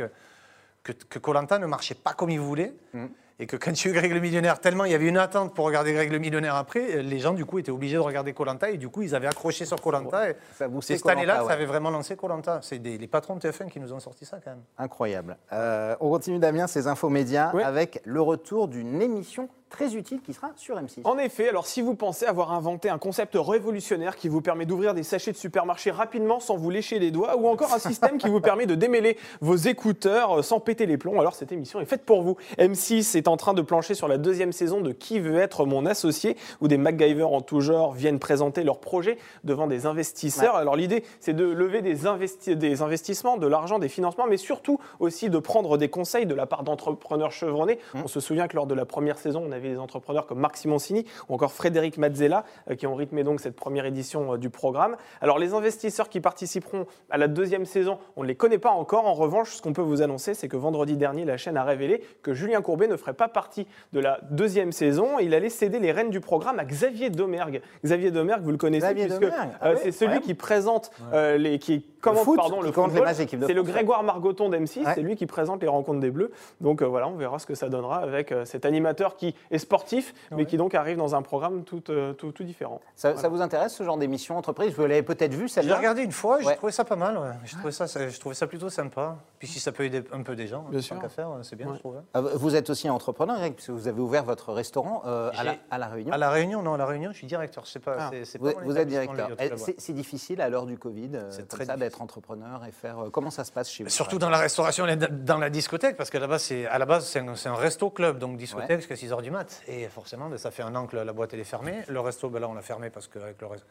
que 0.83 0.93
que 0.93 1.19
Koh-Lanta 1.19 1.59
ne 1.59 1.67
marchait 1.67 1.95
pas 1.95 2.15
comme 2.15 2.31
ils 2.31 2.41
voulaient. 2.41 2.73
Mm. 2.95 3.05
Et 3.43 3.47
que 3.47 3.57
quand 3.57 3.73
il 3.73 3.87
y 3.87 3.89
a 3.89 3.91
eu 3.91 3.95
Greg 3.95 4.13
le 4.13 4.21
Millionnaire, 4.21 4.61
tellement 4.61 4.85
il 4.85 4.93
y 4.93 4.95
avait 4.95 5.09
une 5.09 5.17
attente 5.17 5.55
pour 5.55 5.65
regarder 5.65 5.95
Greg 5.95 6.13
le 6.13 6.19
Millionnaire 6.19 6.55
après, 6.57 7.03
les 7.03 7.19
gens 7.19 7.33
du 7.33 7.47
coup 7.47 7.59
étaient 7.59 7.71
obligés 7.71 7.95
de 7.97 8.01
regarder 8.01 8.33
Koh-Lanta 8.35 8.71
et 8.71 8.77
du 8.77 8.91
coup 8.91 9.01
ils 9.01 9.15
avaient 9.15 9.27
accroché 9.29 9.65
sur 9.65 9.79
et 9.79 10.37
Ça 10.55 10.69
boostait 10.69 10.95
C'est 10.95 10.99
cette 10.99 11.09
année-là 11.09 11.41
ouais. 11.43 11.49
ça 11.49 11.55
avait 11.55 11.65
vraiment 11.65 11.91
lancé 11.91 12.17
Koh-Lanta. 12.17 12.61
C'est 12.63 12.79
les 12.79 13.07
patrons 13.07 13.37
de 13.37 13.41
TF1 13.41 13.71
qui 13.71 13.81
nous 13.81 13.93
ont 13.95 13.99
sorti 14.01 14.27
ça 14.27 14.39
quand 14.45 14.51
même. 14.51 14.63
Incroyable. 14.77 15.39
Euh, 15.53 15.97
on 16.01 16.11
continue, 16.11 16.39
Damien, 16.39 16.67
ces 16.67 16.87
infos 16.87 17.09
médias 17.09 17.51
Ouais. 17.55 17.63
avec 17.65 18.03
le 18.05 18.21
retour 18.21 18.69
d'une 18.69 19.01
émission 19.01 19.49
très 19.71 19.95
utile 19.95 20.21
qui 20.21 20.35
sera 20.35 20.51
sur 20.57 20.77
M6. 20.77 21.01
En 21.05 21.17
effet, 21.17 21.49
alors 21.49 21.67
si 21.67 21.81
vous 21.81 21.95
pensez 21.95 22.27
avoir 22.27 22.53
inventé 22.53 22.91
un 22.91 22.99
concept 22.99 23.37
révolutionnaire 23.39 24.17
qui 24.17 24.29
vous 24.29 24.41
permet 24.41 24.67
d'ouvrir 24.67 24.93
des 24.95 25.03
sachets 25.05 25.33
de 25.33 25.37
supermarché 25.37 25.91
rapidement 25.91 26.41
sans 26.41 26.57
vous 26.57 26.71
lécher 26.71 26.99
les 26.99 27.11
doigts, 27.11 27.37
ou 27.37 27.47
encore 27.47 27.73
un 27.73 27.79
système 27.79 28.19
qui 28.19 28.29
vous 28.29 28.41
permet 28.41 28.67
de 28.67 28.75
démêler 28.75 29.17
vos 29.41 29.57
écouteurs 29.57 30.41
euh, 30.41 30.43
sans 30.43 30.61
péter 30.61 30.87
les 30.87 30.99
plombs, 30.99 31.21
alors 31.21 31.35
cette 31.35 31.53
émission 31.53 31.81
est 31.81 31.87
faite 31.87 32.05
pour 32.05 32.23
vous. 32.23 32.37
M6 32.59 33.17
est 33.17 33.29
en 33.29 33.37
train 33.37 33.55
de 33.55 33.63
plancher 33.63 33.95
sur 33.95 34.09
la 34.09 34.19
deuxième 34.19 34.53
saison 34.53 34.81
de 34.81 34.93
Qui 34.93 35.21
veut 35.21 35.39
être 35.39 35.65
mon 35.65 35.87
associé, 35.87 36.37
où 36.61 36.69
des 36.69 36.77
MacGyver 36.79 37.23
en 37.25 37.41
tout 37.41 37.61
genre 37.61 37.93
viennent 37.93 38.19
présenter 38.19 38.65
leurs 38.65 38.81
projets 38.81 39.19
devant 39.45 39.67
des 39.67 39.87
investisseurs. 39.87 40.57
Alors 40.57 40.75
l'idée, 40.75 41.05
c'est 41.21 41.35
de 41.35 41.45
lever 41.45 41.81
des, 41.83 42.07
investi- 42.07 42.55
des 42.57 42.83
investissements, 42.83 43.37
de 43.37 43.47
l'argent, 43.47 43.79
des 43.79 43.89
financements, 43.89 44.27
mais 44.27 44.37
surtout 44.37 44.81
aussi 44.99 45.31
de 45.31 45.39
prendre 45.39 45.79
des 45.79 45.89
conseils 45.89 46.27
de 46.27 46.35
la 46.35 46.47
part 46.47 46.65
d'entrepreneurs 46.65 47.31
chevronnés. 47.33 47.79
On 47.95 48.09
se 48.09 48.19
souvient 48.21 48.49
que 48.49 48.57
lors 48.57 48.67
de 48.67 48.75
la 48.75 48.85
première 48.85 49.19
saison, 49.19 49.43
on 49.47 49.53
avait 49.53 49.60
des 49.69 49.79
entrepreneurs 49.79 50.27
comme 50.27 50.41
Marc 50.41 50.57
Simoncini 50.57 51.05
ou 51.29 51.35
encore 51.35 51.53
Frédéric 51.53 51.99
Mazzella 51.99 52.45
euh, 52.71 52.75
qui 52.75 52.87
ont 52.87 52.95
rythmé 52.95 53.25
donc 53.25 53.41
cette 53.41 53.57
première 53.57 53.87
édition 53.87 54.35
euh, 54.35 54.37
du 54.39 54.51
programme. 54.51 54.97
Alors 55.21 55.39
les 55.39 55.55
investisseurs 55.55 56.09
qui 56.09 56.21
participeront 56.21 56.87
à 57.11 57.19
la 57.19 57.29
deuxième 57.29 57.65
saison, 57.65 57.99
on 58.17 58.23
ne 58.23 58.29
les 58.29 58.35
connaît 58.35 58.59
pas 58.59 58.71
encore. 58.71 59.07
En 59.07 59.15
revanche, 59.15 59.53
ce 59.53 59.63
qu'on 59.63 59.73
peut 59.73 59.83
vous 59.83 60.03
annoncer, 60.03 60.35
c'est 60.35 60.49
que 60.49 60.57
vendredi 60.57 60.97
dernier, 60.97 61.25
la 61.25 61.37
chaîne 61.37 61.57
a 61.57 61.65
révélé 61.65 62.03
que 62.23 62.35
Julien 62.35 62.63
Courbet 62.63 62.89
ne 62.89 62.97
ferait 62.97 63.15
pas 63.15 63.29
partie 63.29 63.67
de 63.93 64.01
la 64.01 64.21
deuxième 64.31 64.73
saison. 64.73 65.19
Il 65.19 65.35
allait 65.35 65.51
céder 65.51 65.79
les 65.79 65.93
rênes 65.93 66.11
du 66.11 66.21
programme 66.21 66.59
à 66.59 66.65
Xavier 66.65 67.11
Domergue. 67.11 67.63
Xavier 67.85 68.11
Domergue, 68.11 68.43
vous 68.43 68.53
le 68.53 68.57
connaissez 68.57 68.87
Xavier 68.87 69.07
puisque 69.07 69.33
ah 69.37 69.49
euh, 69.63 69.75
ouais, 69.75 69.81
c'est 69.83 69.93
celui 69.93 70.15
ouais. 70.15 70.21
qui 70.21 70.35
présente 70.35 70.91
euh, 71.13 71.37
les 71.37 71.59
qui 71.59 71.87
commente 72.01 72.25
foot, 72.25 72.37
pardon 72.37 72.61
le 72.61 72.73
football. 72.73 73.09
C'est 73.15 73.55
le. 73.55 73.63
Grégoire 73.71 74.03
Margoton 74.03 74.49
d'M6, 74.49 74.85
Ouais. 74.85 74.93
c'est 74.95 75.03
lui 75.03 75.17
qui 75.17 75.27
présente 75.27 75.63
les 75.63 75.69
rencontres 75.69 76.01
des 76.01 76.11
Bleus. 76.11 76.31
Donc 76.61 76.83
euh, 76.83 76.87
voilà, 76.87 77.09
on 77.09 77.17
verra 77.17 77.39
ce 77.39 77.47
que 77.47 77.55
ça 77.55 77.69
donnera 77.69 77.99
avec 77.99 78.33
euh, 78.33 78.45
cet 78.45 78.65
animateur 78.65 79.17
qui 79.17 79.35
est 79.51 79.59
sportif, 79.59 80.15
mais 80.31 80.47
qui 80.47 80.57
donc 80.57 80.75
arrive 80.75 80.97
dans 80.97 81.15
un 81.15 81.23
programme 81.23 81.65
tout, 81.65 81.83
euh, 81.91 82.13
tout, 82.13 82.33
tout 82.33 82.45
différent. 82.45 82.81
Ça, 82.95 83.17
ça 83.17 83.29
vous 83.29 83.41
intéresse 83.41 83.75
ce 83.75 83.83
genre 83.85 83.97
d'émission 83.99 84.37
entreprise? 84.37 84.73
Vous 84.75 84.83
l'avez 84.83 85.03
peut-être 85.03 85.35
vu 85.35 85.49
J'ai 85.49 85.55
celle-là 85.55 85.77
regardé 85.77 86.03
une 86.03 86.13
fois, 86.13 86.41
j'ai 86.41 86.47
Ouais. 86.47 86.57
trouvé 86.57 86.73
ça 86.73 86.85
pas 86.85 86.97
mal. 86.97 87.17
ouais. 87.19 87.31
J'ai 87.45 87.57
trouvé 87.57 87.73
ça, 87.73 87.87
ça- 87.87 88.09
je 88.09 88.19
trouvais 88.21 88.35
ça 88.35 88.47
plutôt 88.47 88.69
sympa. 88.71 89.17
Puis 89.39 89.49
si 89.49 89.59
ça 89.61 89.73
peut 89.73 89.85
aider 89.85 90.03
un 90.13 90.23
peu 90.23 90.37
des 90.37 90.47
gens, 90.47 90.63
Bien 90.71 90.81
sûr. 90.81 90.99
qu'à 91.01 91.09
faire, 91.09 91.29
c'est 91.43 91.57
bien, 91.57 91.67
Ouais. 91.69 91.75
je 91.75 91.79
trouve. 91.81 91.97
hein. 91.97 92.05
Euh, 92.17 92.31
Vous 92.35 92.55
êtes 92.57 92.71
aussi 92.71 92.89
entrepreneur, 92.91 93.37
Greg, 93.37 93.55
puisque 93.55 93.71
vous 93.71 93.89
avez 93.89 94.01
ouvert 94.01 94.25
votre 94.25 94.53
restaurant 94.53 95.03
euh, 95.07 95.31
à, 95.37 95.45
la, 95.45 95.53
J'ai- 95.53 95.59
à 95.71 95.79
La 95.79 95.87
Réunion. 95.89 96.13
À 96.13 96.19
la 96.19 96.31
Réunion, 96.31 96.63
non, 96.63 96.75
à 96.75 96.79
la 96.79 96.87
Réunion, 96.87 97.11
je 97.13 97.17
suis 97.19 97.27
directeur. 97.27 97.65
Je 97.65 97.71
sais 97.71 97.79
pas, 97.81 97.97
Ah. 97.99 98.11
c'est- 98.13 98.25
c'est 98.25 98.39
Vous, 98.39 98.53
pas 98.53 98.61
vous 98.63 98.77
êtes 98.77 98.89
directeur. 98.89 99.29
Eh, 99.39 99.47
Club, 99.49 99.59
C'est 99.59 99.81
c'est 99.81 99.93
difficile 99.93 100.41
à 100.41 100.49
l'heure 100.49 100.67
du 100.67 100.79
Covid 100.79 101.11
euh, 101.15 101.31
C'est 101.31 101.49
très 101.49 101.65
ça 101.65 101.77
d'être 101.77 102.01
entrepreneur 102.03 102.63
et 102.69 102.73
faire. 102.73 102.99
euh, 103.01 103.11
comment 103.11 103.31
ça 103.31 103.45
se 103.45 103.53
passe 103.53 103.71
chez 103.71 103.85
vous 103.85 103.91
Surtout 103.91 104.19
dans 104.19 104.31
la 104.31 104.39
restauration 104.39 104.87
et 104.87 104.97
dans 104.97 105.39
la 105.39 105.51
discothèque, 105.51 105.97
parce 105.97 106.11
qu'à 106.11 106.21
la 106.21 106.27
base, 106.27 106.43
c'est 106.43 106.67
à 106.67 106.79
la 106.79 106.87
base, 106.87 107.07
c'est 107.07 107.21
un, 107.21 107.35
c'est 107.35 107.49
un 107.49 107.55
resto-club, 107.55 108.19
donc 108.19 108.37
discothèque 108.37 108.79
jusqu'à 108.81 108.95
6h 108.97 109.23
du 109.23 109.31
Et 109.69 109.89
forcément, 109.89 110.29
ben, 110.29 110.39
ça 110.39 110.51
fait 110.51 110.63
un 110.63 110.75
an 110.75 110.87
que 110.87 110.97
la, 110.97 111.13
boîte 111.13 111.35
elle 111.35 111.41
est 111.41 111.45
fermée. 111.45 111.83
Le 111.89 112.01
resto, 112.01 112.29
ben, 112.29 112.41
là, 112.41 112.49
on 112.49 112.55
l'a 112.55 112.63
fermé 112.63 112.91
parce 112.91 113.09
qu'avec 113.09 113.41
le 113.41 113.47
reste, 113.47 113.67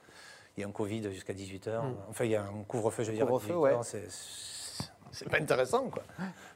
il 0.58 0.62
y 0.62 0.64
a 0.64 0.68
un 0.68 0.72
Covid 0.72 1.12
jusqu'à 1.12 1.34
18h. 1.34 1.82
Enfin, 2.10 2.26
il 2.26 2.32
y 2.32 2.36
a 2.36 2.44
un 2.44 2.64
couvre-feu, 2.68 3.04
je 3.04 3.12
veux 3.12 3.18
dire, 3.18 3.26
Couvre-feu, 3.26 3.54
18h. 3.54 3.58
ouais. 3.58 3.76
C'est- 5.12 5.30
pas 5.30 5.38
intéressant, 5.38 5.84
quoi. 5.86 6.04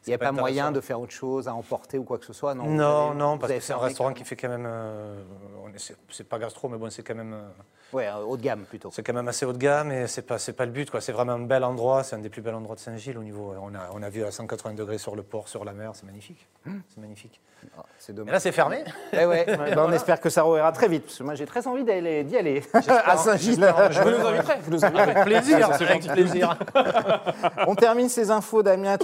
Il 0.05 0.09
n'y 0.09 0.13
a 0.13 0.17
pas, 0.17 0.31
moyen 0.31 0.71
de 0.71 0.81
faire 0.81 1.00
autre 1.00 1.13
chose, 1.13 1.47
à 1.47 1.53
emporter 1.53 1.97
ou 1.97 2.03
quoi 2.03 2.17
que 2.17 2.25
ce 2.25 2.33
soit 2.33 2.53
Non, 2.55 2.65
Non, 2.65 3.09
avez- 3.09 3.17
non, 3.17 3.38
parce 3.38 3.53
que 3.53 3.59
c'est 3.61 3.73
un 3.73 3.77
restaurant 3.77 4.13
qui 4.13 4.23
fait 4.25 4.35
quand 4.35 4.50
même. 4.50 4.65
euh, 4.67 5.21
c'est- 6.09 6.23
pas 6.27 6.39
gastro, 6.39 6.67
mais 6.69 6.77
bon, 6.77 6.89
c'est 6.89 7.03
quand 7.03 7.15
même. 7.15 7.33
euh, 7.33 7.47
Ouais, 7.94 8.09
haut 8.25 8.38
de 8.38 8.41
gamme 8.41 8.61
plutôt. 8.63 8.89
C'est 8.91 9.03
quand 9.03 9.13
même 9.13 9.27
assez 9.27 9.45
haut 9.45 9.53
de 9.53 9.57
gamme 9.59 9.91
et 9.91 10.07
c'est 10.07 10.23
pas 10.23 10.39
c'est 10.39 10.53
pas 10.53 10.65
le 10.65 10.71
but 10.71 10.89
quoi. 10.89 11.00
C'est 11.00 11.11
vraiment 11.11 11.33
un 11.33 11.39
bel 11.45 11.63
endroit. 11.63 12.03
C'est 12.03 12.15
un 12.15 12.19
des 12.19 12.29
plus 12.29 12.41
bels 12.41 12.55
endroits 12.55 12.75
de 12.75 12.79
Saint-Gilles 12.81 13.19
au 13.19 13.23
niveau. 13.23 13.53
On 13.61 13.75
a 13.75 13.81
on 13.94 14.01
a 14.01 14.09
vu 14.09 14.23
à 14.25 14.31
180 14.31 14.73
degrés 14.73 14.97
sur 14.97 15.15
le 15.15 15.21
port, 15.21 15.47
sur 15.47 15.63
la 15.63 15.73
mer. 15.73 15.91
C'est 15.94 16.06
magnifique. 16.07 16.47
C'est 16.65 16.97
magnifique. 16.99 17.39
Ah, 17.77 17.83
c'est 17.99 18.11
Mais 18.11 18.17
dommage. 18.17 18.33
là 18.33 18.39
c'est 18.39 18.51
fermé. 18.51 18.83
Eh 19.13 19.25
ouais, 19.27 19.45
ben, 19.45 19.77
on 19.77 19.91
espère 19.91 20.19
que 20.19 20.29
ça 20.31 20.41
rouvrira 20.41 20.71
très 20.71 20.88
vite, 20.88 21.03
parce 21.06 21.19
que 21.19 21.23
moi 21.23 21.35
j'ai 21.35 21.45
très 21.45 21.67
envie 21.67 21.83
d'y 21.83 21.91
aller 21.91 22.63
à 23.06 23.15
Saint-Gilles. 23.15 23.73
Je 23.91 24.01
vous 24.01 24.09
nous 24.09 24.25
inviterai. 24.25 24.56
Vous 24.63 24.71
nous 24.71 24.83
inviterez. 24.85 25.11
Avec 25.11 25.23
plaisir, 25.25 25.69
c'est 25.77 25.85
gentil 25.85 26.09
plaisir. 26.09 26.57
On 27.67 27.75
termine 27.75 28.09
ces 28.09 28.31
infos, 28.31 28.43
Damien. 28.63 28.98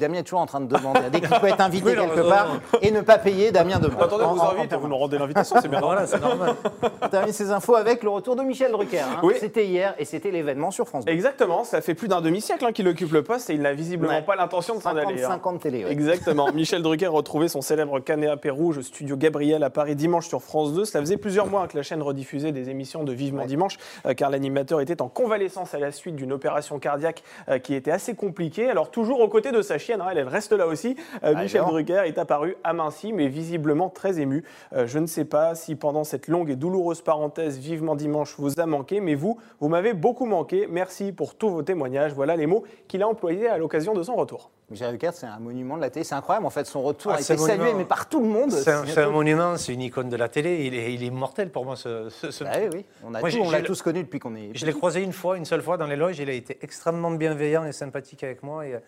Damien 0.00 0.18
est 0.18 0.22
toujours 0.22 0.40
en 0.40 0.46
train 0.46 0.60
de 0.60 0.66
demander. 0.66 1.00
Dès 1.12 1.20
qu'il 1.20 1.28
peut 1.40 1.46
être 1.48 1.60
invité 1.60 1.90
Oui, 1.90 1.96
non, 1.96 2.06
quelque 2.08 2.20
non, 2.20 2.28
part 2.28 2.48
non. 2.54 2.60
et 2.82 2.90
ne 2.90 3.00
pas 3.00 3.18
payer, 3.18 3.52
Damien 3.52 3.78
demande. 3.78 4.02
Attendez, 4.02 4.24
on 4.24 4.34
vous 4.34 4.40
en- 4.40 4.50
invite, 4.50 4.72
en- 4.72 4.78
vous 4.78 4.88
nous 4.88 4.96
rendez 4.96 5.18
l'invitation, 5.18 5.56
c'est 5.60 5.68
bien. 5.68 5.80
voilà, 5.80 6.06
c'est 6.06 6.20
normal. 6.20 6.54
On 7.02 7.08
termine 7.08 7.32
ces 7.32 7.50
infos 7.50 7.76
avec 7.76 8.02
le 8.02 8.10
retour 8.10 8.36
de 8.36 8.42
Michel 8.42 8.72
Drucker. 8.72 9.00
hein. 9.00 9.20
Oui. 9.22 9.34
C'était 9.38 9.66
hier 9.66 9.94
et 9.98 10.04
c'était 10.04 10.30
l'événement 10.30 10.70
sur 10.70 10.86
France 10.88 11.04
2. 11.04 11.12
Exactement, 11.12 11.64
ça 11.64 11.80
fait 11.80 11.94
plus 11.94 12.08
d'un 12.08 12.20
demi-siècle 12.20 12.64
hein, 12.66 12.72
qu'il 12.72 12.86
occupe 12.88 13.12
le 13.12 13.22
poste 13.22 13.50
et 13.50 13.54
il 13.54 13.62
n'a 13.62 13.72
visiblement 13.74 14.14
Ouais. 14.14 14.22
pas 14.22 14.36
l'intention 14.36 14.74
de 14.76 14.80
s'en 14.82 14.92
50, 14.94 15.10
aller. 15.12 15.22
hein. 15.24 15.28
50 15.28 15.60
télé. 15.60 15.84
ouais. 15.84 15.92
Exactement. 15.92 16.50
Michel 16.54 16.82
Drucker 16.82 17.06
a 17.06 17.10
retrouvé 17.10 17.48
son 17.48 17.60
célèbre 17.60 18.00
canapé 18.00 18.50
rouge 18.50 18.78
au 18.78 18.82
studio 18.82 19.16
Gabriel 19.16 19.62
à 19.62 19.70
Paris 19.70 19.96
dimanche 19.96 20.26
sur 20.28 20.42
France 20.42 20.72
2. 20.72 20.84
Cela 20.84 21.02
faisait 21.02 21.16
plusieurs 21.16 21.46
mois 21.46 21.66
que 21.68 21.76
la 21.76 21.82
chaîne 21.82 22.02
rediffusait 22.02 22.52
des 22.52 22.70
émissions 22.70 23.04
de 23.04 23.12
Vivement 23.12 23.42
Ouais. 23.42 23.46
Dimanche, 23.46 23.76
euh, 24.06 24.14
car 24.14 24.30
l'animateur 24.30 24.80
était 24.80 25.02
en 25.02 25.08
convalescence 25.08 25.74
à 25.74 25.78
la 25.78 25.92
suite 25.92 26.16
d'une 26.16 26.32
opération 26.32 26.78
cardiaque 26.78 27.22
euh, 27.48 27.58
qui 27.58 27.74
était 27.74 27.90
assez 27.90 28.14
compliquée. 28.14 28.68
Alors 28.70 28.85
toujours 28.90 29.20
aux 29.20 29.28
côtés 29.28 29.52
de 29.52 29.62
sa 29.62 29.78
chienne, 29.78 30.00
hein, 30.00 30.08
elle, 30.10 30.18
elle 30.18 30.28
reste 30.28 30.52
là 30.52 30.66
aussi. 30.66 30.96
Euh, 31.24 31.32
Ah, 31.36 31.42
Michel 31.42 31.44
évidemment. 31.62 31.68
Drucker 31.70 32.02
est 32.06 32.18
apparu 32.18 32.56
aminci, 32.64 33.12
mais 33.12 33.28
visiblement 33.28 33.88
très 33.90 34.20
ému. 34.20 34.44
Euh, 34.74 34.86
je 34.86 34.98
ne 34.98 35.06
sais 35.06 35.24
pas 35.24 35.54
si 35.54 35.74
pendant 35.74 36.04
cette 36.04 36.28
longue 36.28 36.50
et 36.50 36.56
douloureuse 36.56 37.02
parenthèse 37.02 37.58
Vivement 37.58 37.94
Dimanche 37.96 38.34
vous 38.38 38.60
a 38.60 38.66
manqué, 38.66 39.00
mais 39.00 39.14
vous, 39.14 39.38
vous 39.60 39.68
m'avez 39.68 39.92
beaucoup 39.94 40.26
manqué. 40.26 40.66
Merci 40.70 41.12
pour 41.12 41.34
tous 41.34 41.48
vos 41.48 41.62
témoignages. 41.62 42.12
Voilà 42.12 42.36
les 42.36 42.46
mots 42.46 42.64
qu'il 42.88 43.02
a 43.02 43.08
employés 43.08 43.48
à 43.48 43.58
l'occasion 43.58 43.94
de 43.94 44.02
son 44.02 44.14
retour. 44.16 44.50
Michel 44.68 44.88
Drucker, 44.88 45.10
c'est 45.14 45.26
un 45.26 45.38
monument 45.38 45.76
de 45.76 45.82
la 45.82 45.90
télé. 45.90 46.02
C'est 46.02 46.16
incroyable, 46.16 46.44
en 46.44 46.50
fait, 46.50 46.64
son 46.66 46.82
retour 46.82 47.12
Ah, 47.12 47.16
a 47.18 47.20
été 47.20 47.36
salué 47.36 47.72
mais 47.74 47.84
par 47.84 48.08
tout 48.08 48.20
le 48.20 48.26
monde. 48.26 48.50
C'est 48.50 48.98
un, 48.98 49.10
monument, 49.10 49.56
c'est 49.56 49.72
une 49.72 49.80
icône 49.82 50.08
de 50.08 50.16
la 50.16 50.28
télé. 50.28 50.64
Il 50.66 50.74
est, 50.74 50.92
il 50.92 51.04
est 51.04 51.06
immortel 51.06 51.50
pour 51.50 51.64
moi. 51.64 51.76
Ce, 51.76 52.08
ce- 52.08 52.32
ce- 52.32 52.42
Ah 52.44 52.56
oui, 52.72 52.84
oui. 53.22 53.38
On 53.40 53.50
l'a 53.50 53.62
tous 53.62 53.80
connu 53.82 54.02
depuis 54.02 54.18
qu'on 54.18 54.34
est. 54.34 54.50
Je 54.54 54.66
l'ai 54.66 54.72
croisé 54.72 55.02
une 55.02 55.12
fois, 55.12 55.36
une 55.36 55.44
seule 55.44 55.62
fois 55.62 55.76
dans 55.76 55.86
les 55.86 55.94
loges. 55.96 56.18
Il 56.18 56.28
a 56.28 56.32
été 56.32 56.58
extrêmement 56.62 57.12
bienveillant 57.12 57.64
et 57.64 57.70
sympathique 57.72 58.24
avec 58.24 58.42
moi. 58.42 58.66
Et, 58.66 58.74
euh, 58.74 58.78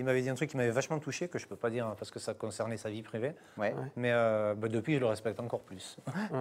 il 0.00 0.04
m'avait 0.04 0.22
dit 0.22 0.30
un 0.30 0.34
truc 0.34 0.50
qui 0.50 0.56
m'avait 0.56 0.70
vachement 0.70 0.98
touché, 0.98 1.28
que 1.28 1.38
je 1.38 1.44
ne 1.44 1.48
peux 1.50 1.56
pas 1.56 1.70
dire 1.70 1.86
hein, 1.86 1.94
parce 1.98 2.10
que 2.10 2.18
ça 2.18 2.34
concernait 2.34 2.76
sa 2.78 2.88
vie 2.90 3.02
privée. 3.02 3.32
Ouais, 3.58 3.74
Mais 3.96 4.10
euh, 4.12 4.54
bah, 4.56 4.68
depuis, 4.68 4.94
je 4.94 5.00
le 5.00 5.06
respecte 5.06 5.38
encore 5.40 5.60
plus. 5.60 5.96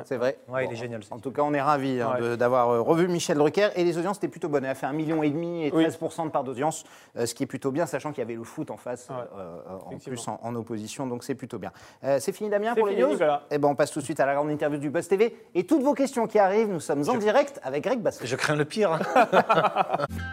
c'est 0.05 0.17
vrai. 0.17 0.37
Ouais, 0.47 0.65
il 0.65 0.71
est 0.71 0.75
génial, 0.75 1.03
ce 1.03 1.13
En 1.13 1.19
tout 1.19 1.31
cas, 1.31 1.41
on 1.43 1.53
est 1.53 1.61
ravis 1.61 2.01
hein, 2.01 2.13
Ouais. 2.19 2.37
d'avoir 2.37 2.69
euh, 2.69 2.81
revu 2.81 3.07
Michel 3.07 3.37
Drucker. 3.37 3.69
Et 3.75 3.83
les 3.83 3.97
audiences 3.97 4.17
étaient 4.17 4.27
plutôt 4.27 4.49
bonnes. 4.49 4.63
Elle 4.63 4.71
a 4.71 4.75
fait 4.75 4.85
un 4.85 4.93
million 4.93 5.21
et 5.23 5.29
demi 5.29 5.65
et 5.65 5.71
Oui. 5.73 5.85
13% 5.85 6.25
de 6.25 6.29
part 6.31 6.43
d'audience, 6.43 6.85
euh, 7.17 7.25
ce 7.25 7.35
qui 7.35 7.43
est 7.43 7.47
plutôt 7.47 7.71
bien, 7.71 7.85
sachant 7.85 8.11
qu'il 8.11 8.19
y 8.19 8.21
avait 8.25 8.35
le 8.35 8.43
foot 8.43 8.71
en 8.71 8.77
face, 8.77 9.09
Ouais. 9.09 9.15
euh, 9.37 9.57
en 9.91 9.97
plus 9.97 10.27
en, 10.27 10.39
en 10.41 10.55
opposition. 10.55 11.05
Donc 11.07 11.23
c'est 11.25 11.35
plutôt 11.35 11.59
bien. 11.59 11.71
Euh, 12.03 12.17
c'est 12.19 12.31
fini, 12.31 12.49
Damien, 12.49 12.75
pour 12.75 12.87
les 12.87 12.95
news 12.95 13.09
Nicolas. 13.09 13.43
Eh 13.51 13.57
ben, 13.57 13.67
on 13.67 13.75
passe 13.75 13.91
tout 13.91 13.99
de 13.99 14.05
suite 14.05 14.19
à 14.21 14.25
la 14.25 14.35
grande 14.35 14.49
interview 14.49 14.79
du 14.79 14.89
Buzz 14.89 15.07
TV. 15.07 15.35
Et 15.53 15.65
toutes 15.65 15.83
vos 15.83 15.93
questions 15.93 16.27
qui 16.27 16.39
arrivent, 16.39 16.69
nous 16.71 16.79
sommes 16.79 17.07
en 17.09 17.17
direct 17.17 17.59
avec 17.63 17.83
Greg 17.83 17.99
Basset. 17.99 18.25
Je 18.25 18.35
crains 18.35 18.55
le 18.55 18.65
pire. 18.65 18.97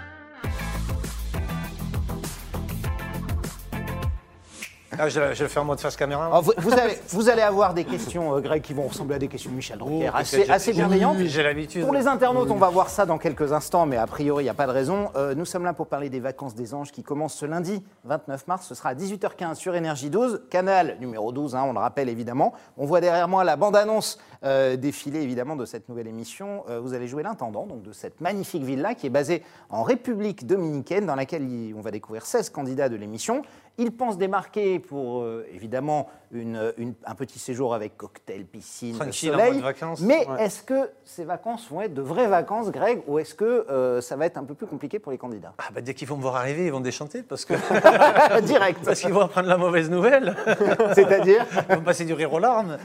Ah, 4.98 5.08
je, 5.08 5.34
je 5.34 5.42
le 5.42 5.48
fais 5.48 5.60
en 5.60 5.64
mode 5.64 5.80
face 5.80 5.96
caméra. 5.96 6.26
Alors, 6.26 6.42
vous, 6.42 6.52
vous 6.58 6.72
allez, 6.72 6.98
vous 7.08 7.28
allez 7.28 7.42
avoir 7.42 7.74
des 7.74 7.84
questions, 7.84 8.34
euh, 8.34 8.40
Greg, 8.40 8.62
qui 8.62 8.72
vont 8.72 8.86
ressembler 8.86 9.16
à 9.16 9.18
des 9.18 9.28
questions 9.28 9.50
de 9.50 9.56
Michel 9.56 9.78
Drucker, 9.78 10.10
Oh, 10.12 10.16
assez, 10.16 10.36
peut-être. 10.38 10.50
assez 10.50 10.72
bienveillantes. 10.72 11.18
J'ai 11.18 11.42
l'habitude. 11.42 11.84
Pour 11.84 11.92
les 11.94 12.06
internautes, 12.06 12.50
on 12.50 12.56
va 12.56 12.68
voir 12.70 12.88
ça 12.88 13.06
dans 13.06 13.18
quelques 13.18 13.52
instants, 13.52 13.86
mais 13.86 13.96
a 13.96 14.06
priori, 14.06 14.44
il 14.44 14.46
n'y 14.46 14.50
a 14.50 14.54
pas 14.54 14.66
de 14.66 14.72
raison. 14.72 15.10
Euh, 15.16 15.34
nous 15.34 15.44
sommes 15.44 15.64
là 15.64 15.72
pour 15.72 15.86
parler 15.88 16.08
des 16.10 16.20
vacances 16.20 16.54
des 16.54 16.74
anges 16.74 16.92
qui 16.92 17.02
commencent 17.02 17.34
ce 17.34 17.46
lundi 17.46 17.82
29 18.04 18.46
mars. 18.46 18.66
Ce 18.66 18.74
sera 18.74 18.90
à 18.90 18.94
18h15 18.94 19.54
sur 19.56 19.74
Énergie 19.74 20.10
12, 20.10 20.42
canal 20.50 20.96
numéro 21.00 21.32
12, 21.32 21.54
hein, 21.56 21.64
on 21.66 21.72
le 21.72 21.78
rappelle 21.78 22.08
évidemment. 22.08 22.52
On 22.78 22.86
voit 22.86 23.00
derrière 23.00 23.28
moi 23.28 23.44
la 23.44 23.56
bande-annonce 23.56 24.18
euh, 24.44 24.76
défilée 24.76 25.20
évidemment 25.22 25.56
de 25.56 25.64
cette 25.64 25.88
nouvelle 25.88 26.06
émission. 26.06 26.64
Euh, 26.68 26.80
vous 26.80 26.94
allez 26.94 27.06
jouer 27.08 27.22
l'intendant 27.22 27.66
donc 27.66 27.82
de 27.82 27.92
cette 27.92 28.20
magnifique 28.20 28.62
villa 28.62 28.94
qui 28.94 29.06
est 29.06 29.10
basée 29.10 29.42
en 29.70 29.82
République 29.82 30.46
dominicaine, 30.46 31.06
dans 31.06 31.14
laquelle 31.14 31.42
il- 31.42 31.74
on 31.74 31.80
va 31.80 31.90
découvrir 31.90 32.24
16 32.26 32.50
candidats 32.50 32.88
de 32.88 32.96
l'émission. 32.96 33.42
Ils 33.78 33.92
pensent 33.92 34.16
démarquer 34.18 34.78
pour 34.78 35.20
euh, 35.22 35.46
évidemment 35.52 36.08
une- 36.32 36.72
une- 36.78 36.94
un 37.04 37.14
petit 37.14 37.38
séjour 37.38 37.74
avec 37.74 37.96
cocktail, 37.96 38.44
piscine, 38.46 38.94
Tranquille, 38.96 39.30
soleil. 39.30 39.60
vacances. 39.60 40.00
Mais 40.00 40.26
Ouais. 40.26 40.44
est-ce 40.44 40.62
que 40.62 40.90
ces 41.04 41.24
vacances 41.24 41.68
vont 41.70 41.82
être 41.82 41.94
de 41.94 42.02
vraies 42.02 42.26
vacances, 42.26 42.70
Greg, 42.70 43.02
ou 43.06 43.18
est-ce 43.18 43.34
que 43.34 43.44
euh, 43.70 44.00
ça 44.00 44.16
va 44.16 44.26
être 44.26 44.36
un 44.38 44.44
peu 44.44 44.54
plus 44.54 44.66
compliqué 44.66 44.98
pour 44.98 45.12
les 45.12 45.18
candidats? 45.18 45.52
Ah, 45.58 45.64
bah, 45.74 45.80
dès 45.82 45.94
qu'ils 45.94 46.08
vont 46.08 46.16
me 46.16 46.22
voir 46.22 46.36
arriver, 46.36 46.66
ils 46.66 46.72
vont 46.72 46.80
déchanter 46.80 47.22
parce 47.22 47.44
que 47.44 47.54
Direct. 48.42 48.80
parce 48.84 49.00
qu'ils 49.00 49.12
vont 49.12 49.20
apprendre 49.20 49.48
la 49.48 49.56
mauvaise 49.58 49.90
nouvelle. 49.90 50.34
C'est-à-dire? 50.94 51.44
Ils 51.68 51.76
vont 51.76 51.82
passer 51.82 52.04
du 52.04 52.14
rire 52.14 52.32
aux 52.32 52.38
larmes. 52.38 52.78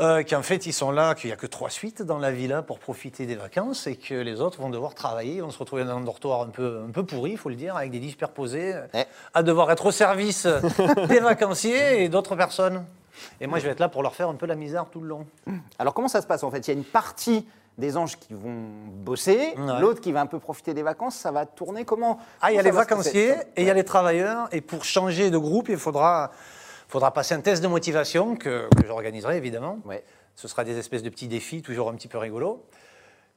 Euh, 0.00 0.22
Qu'en 0.22 0.42
fait, 0.42 0.64
ils 0.66 0.72
sont 0.72 0.90
là, 0.92 1.14
qu'il 1.14 1.28
n'y 1.28 1.34
a 1.34 1.36
que 1.36 1.46
trois 1.46 1.70
suites 1.70 2.02
dans 2.02 2.18
la 2.18 2.30
villa 2.30 2.62
pour 2.62 2.78
profiter 2.78 3.26
des 3.26 3.34
vacances 3.36 3.86
et 3.88 3.96
que 3.96 4.14
les 4.14 4.40
autres 4.40 4.60
vont 4.60 4.70
devoir 4.70 4.94
travailler, 4.94 5.34
ils 5.36 5.42
vont 5.42 5.50
se 5.50 5.58
retrouver 5.58 5.84
dans 5.84 5.96
un 5.96 6.00
dortoir 6.02 6.42
un 6.42 6.46
peu, 6.50 6.82
un 6.86 6.90
peu 6.92 7.04
pourri, 7.04 7.32
il 7.32 7.38
faut 7.38 7.48
le 7.48 7.56
dire, 7.56 7.76
avec 7.76 7.90
des 7.90 8.00
euh, 8.00 8.86
Ouais. 8.94 9.06
à 9.34 9.42
devoir 9.42 9.70
être 9.70 9.86
au 9.86 9.90
service 9.90 10.19
des 11.08 11.20
vacanciers 11.20 12.02
et 12.04 12.08
d'autres 12.08 12.36
personnes. 12.36 12.84
Et 13.40 13.46
moi, 13.46 13.58
je 13.58 13.64
vais 13.66 13.72
être 13.72 13.80
là 13.80 13.88
pour 13.88 14.02
leur 14.02 14.14
faire 14.14 14.28
un 14.28 14.34
peu 14.34 14.46
la 14.46 14.54
misère 14.54 14.86
tout 14.90 15.00
le 15.00 15.08
long. 15.08 15.26
Alors 15.78 15.94
comment 15.94 16.08
ça 16.08 16.22
se 16.22 16.26
passe 16.26 16.42
en 16.42 16.50
fait? 16.50 16.66
Il 16.66 16.68
y 16.68 16.74
a 16.74 16.76
une 16.78 16.84
partie 16.84 17.46
des 17.78 17.96
anges 17.96 18.18
qui 18.18 18.34
vont 18.34 18.64
bosser, 19.04 19.54
Ouais. 19.56 19.80
l'autre 19.80 20.00
qui 20.00 20.12
va 20.12 20.20
un 20.20 20.26
peu 20.26 20.38
profiter 20.38 20.74
des 20.74 20.82
vacances. 20.82 21.16
Ça 21.16 21.30
va 21.30 21.46
tourner 21.46 21.84
comment 21.84 22.18
Ah, 22.42 22.50
il 22.52 22.56
y 22.56 22.58
a 22.58 22.62
les 22.62 22.70
vacanciers 22.70 23.32
et 23.56 23.62
il 23.62 23.64
y 23.66 23.70
a 23.70 23.74
les 23.74 23.84
travailleurs. 23.84 24.48
Et 24.52 24.60
pour 24.60 24.84
changer 24.84 25.30
de 25.30 25.38
groupe, 25.38 25.68
il 25.68 25.78
faudra, 25.78 26.30
faudra 26.88 27.12
passer 27.12 27.34
un 27.34 27.40
test 27.40 27.62
de 27.62 27.68
motivation 27.68 28.36
que, 28.36 28.68
que 28.76 28.86
j'organiserai 28.86 29.36
évidemment. 29.36 29.78
Ouais. 29.84 30.04
Ce 30.36 30.48
sera 30.48 30.64
des 30.64 30.78
espèces 30.78 31.02
de 31.02 31.10
petits 31.10 31.28
défis, 31.28 31.62
toujours 31.62 31.88
un 31.90 31.94
petit 31.94 32.08
peu 32.08 32.18
rigolos. 32.18 32.62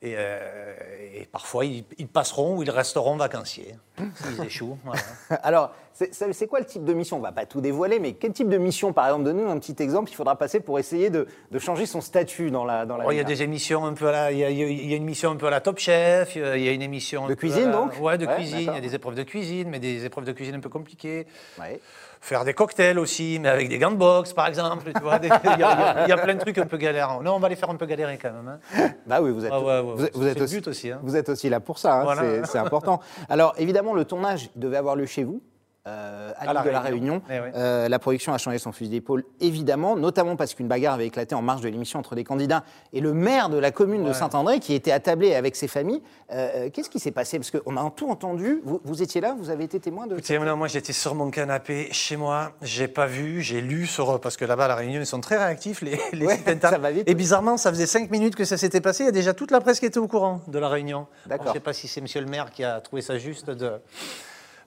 Et, 0.05 0.15
euh, 0.17 0.73
et 1.15 1.25
parfois, 1.31 1.63
ils, 1.63 1.85
ils 1.97 2.09
passeront 2.09 2.57
ou 2.57 2.63
ils 2.63 2.69
resteront 2.69 3.15
vacanciers. 3.15 3.75
S'ils 4.15 4.43
échouent. 4.45 4.77
voilà. 4.83 5.01
Alors, 5.43 5.71
c'est- 5.93 6.47
quoi 6.47 6.59
le 6.59 6.65
type 6.65 6.83
de 6.83 6.93
mission? 6.93 7.15
On 7.17 7.21
va 7.21 7.31
pas 7.31 7.45
tout 7.45 7.61
dévoiler, 7.61 7.99
mais 7.99 8.11
quel 8.13 8.33
type 8.33 8.49
de 8.49 8.57
mission, 8.57 8.91
par 8.91 9.05
exemple, 9.05 9.23
donne-nous 9.23 9.49
un 9.49 9.57
petit 9.59 9.81
exemple 9.81 10.07
qu'il 10.09 10.17
faudra 10.17 10.35
passer 10.37 10.59
pour 10.59 10.77
essayer 10.77 11.09
de, 11.09 11.25
de 11.51 11.59
changer 11.59 11.85
son 11.85 12.01
statut 12.01 12.51
dans 12.51 12.65
la 12.65 12.85
dans 12.85 12.97
la 12.97 13.05
Oh, 13.07 13.11
il 13.11 13.17
y 13.17 13.21
a 13.21 13.23
des 13.23 13.43
émissions 13.43 13.85
un 13.85 13.93
peu 13.93 14.07
à 14.09 14.11
la, 14.11 14.31
il 14.33 14.39
y 14.39 14.43
a, 14.43 14.49
il 14.49 14.91
y 14.91 14.93
une 14.93 15.05
mission 15.05 15.31
un 15.31 15.37
peu 15.37 15.47
à 15.47 15.51
la 15.51 15.61
Top 15.61 15.79
Chef, 15.79 16.35
il 16.35 16.41
y 16.41 16.67
a- 16.67 16.71
une 16.73 16.81
émission 16.81 17.27
De 17.27 17.33
cuisine, 17.35 17.67
la- 17.67 17.71
donc? 17.71 17.93
Ouais, 18.01 18.17
de 18.17 18.25
Ouais, 18.25 18.35
cuisine. 18.35 18.59
Il 18.59 18.65
y 18.65 18.69
a 18.77 18.81
des 18.81 18.95
épreuves 18.95 19.15
de 19.15 19.23
cuisine, 19.23 19.69
mais 19.69 19.79
des 19.79 20.03
épreuves 20.03 20.25
de 20.25 20.33
cuisine 20.33 20.55
un 20.55 20.59
peu 20.59 20.69
compliquées. 20.69 21.27
Ouais. 21.59 21.79
Faire 22.25 22.45
des 22.45 22.53
cocktails 22.53 22.97
aussi, 22.99 23.37
mais 23.41 23.49
avec 23.49 23.67
des 23.67 23.77
gants 23.77 23.91
de 23.91 23.97
boxe, 23.97 24.31
par 24.31 24.47
exemple. 24.47 24.89
tu 24.95 25.01
vois, 25.01 25.19
des- 25.19 25.27
Il 25.43 25.49
y, 25.51 26.05
y 26.05 26.09
y 26.09 26.11
a 26.13 26.17
plein 26.17 26.35
de 26.35 26.39
trucs 26.39 26.57
un 26.57 26.65
peu 26.65 26.77
galères. 26.77 27.19
Non, 27.21 27.35
on 27.35 27.39
va 27.39 27.49
les 27.49 27.57
faire 27.57 27.69
un 27.69 27.75
peu 27.75 27.85
galérer 27.85 28.17
quand 28.17 28.31
même. 28.31 28.47
hein. 28.77 28.89
Bah 29.05 29.19
oui, 29.21 29.31
vous 29.31 29.45
êtes, 29.45 29.51
Ah 29.53 29.59
ouais, 29.59 29.65
ouais, 29.81 29.81
vous 29.81 30.05
êtes- 30.05 30.15
vous 30.15 30.69
aussi, 30.69 30.89
hein. 30.89 30.99
vous 31.03 31.17
êtes 31.17 31.27
aussi 31.27 31.49
là 31.49 31.59
pour 31.59 31.77
ça, 31.79 31.95
hein, 31.99 32.03
Voilà. 32.05 32.45
c'est 32.45 32.57
important. 32.59 33.01
Alors 33.27 33.53
évidemment, 33.57 33.93
le 33.93 34.05
tournage 34.05 34.49
devait 34.55 34.77
avoir 34.77 34.95
lieu 34.95 35.05
chez 35.05 35.25
vous, 35.25 35.41
euh, 35.85 36.31
à, 36.37 36.49
À 36.49 36.53
La 36.53 36.61
de 36.63 36.69
la 36.69 36.79
Réunion. 36.79 37.21
Réunion. 37.27 37.43
Eh 37.45 37.47
oui. 37.51 37.59
Euh, 37.61 37.89
la 37.89 37.99
production 37.99 38.33
a 38.33 38.37
changé 38.37 38.57
son 38.57 38.71
fusil 38.71 38.89
d'épaule, 38.89 39.23
évidemment, 39.41 39.95
notamment 39.97 40.35
parce 40.37 40.53
qu'une 40.53 40.67
bagarre 40.69 40.93
avait 40.93 41.07
éclaté 41.07 41.35
en 41.35 41.41
marge 41.41 41.61
de 41.61 41.67
l'émission 41.67 41.99
entre 41.99 42.15
les 42.15 42.23
candidats 42.23 42.63
et 42.93 43.01
le 43.01 43.13
maire 43.13 43.49
de 43.49 43.57
la 43.57 43.71
commune 43.71 44.05
de. 44.05 44.13
Saint-André, 44.13 44.59
qui 44.59 44.73
était 44.73 44.91
attablé 44.91 45.35
avec 45.35 45.55
ses 45.55 45.67
familles. 45.67 46.01
Euh, 46.31 46.69
Qu'est-ce 46.71 46.89
qui 46.89 46.99
s'est 46.99 47.11
passé? 47.11 47.37
Parce 47.37 47.51
qu'on 47.51 47.75
a 47.77 47.91
tout 47.95 48.09
entendu. 48.09 48.61
Vous, 48.63 48.79
vous 48.83 49.01
étiez 49.01 49.19
là, 49.21 49.35
vous 49.37 49.49
avez 49.49 49.65
été 49.65 49.79
témoin 49.79 50.07
de. 50.07 50.13
Écoutez, 50.13 50.39
moi, 50.39 50.55
moi, 50.55 50.67
j'étais 50.67 50.93
sur 50.93 51.15
mon 51.15 51.29
canapé 51.31 51.89
chez 51.91 52.15
moi, 52.15 52.51
j'ai 52.61 52.87
pas 52.87 53.05
vu, 53.07 53.41
j'ai 53.41 53.59
lu 53.59 53.85
sur 53.85 54.19
parce 54.21 54.37
que 54.37 54.45
là-bas 54.45 54.65
à 54.65 54.67
la 54.69 54.75
Réunion 54.75 54.99
ils 55.01 55.05
sont 55.05 55.19
très 55.21 55.37
réactifs 55.37 55.81
les, 55.81 55.99
les 56.13 56.25
Ouais, 56.25 56.37
sites 56.37 56.47
internet. 56.47 56.77
ça 56.77 56.81
va 56.81 56.91
vite. 56.91 57.09
Et 57.09 57.15
bizarrement, 57.15 57.57
ça 57.57 57.69
faisait 57.71 57.85
cinq 57.87 58.09
minutes 58.09 58.35
que 58.35 58.45
ça 58.45 58.57
s'était 58.57 58.79
passé. 58.81 59.03
Il 59.03 59.07
y 59.07 59.09
a 59.09 59.11
déjà 59.11 59.33
toute 59.33 59.51
la 59.51 59.59
presse 59.59 59.79
qui 59.79 59.85
était 59.85 59.97
au 59.99 60.07
courant 60.07 60.39
de 60.47 60.59
la 60.59 60.69
Réunion. 60.69 61.07
D'accord. 61.25 61.47
Je 61.47 61.53
sais 61.53 61.59
pas 61.59 61.73
si 61.73 61.87
c'est 61.87 61.99
Monsieur 62.01 62.21
le 62.21 62.27
Maire 62.27 62.51
qui 62.51 62.63
a 62.63 62.79
trouvé 62.79 63.01
ça 63.01 63.17
juste 63.17 63.49
de. 63.49 63.71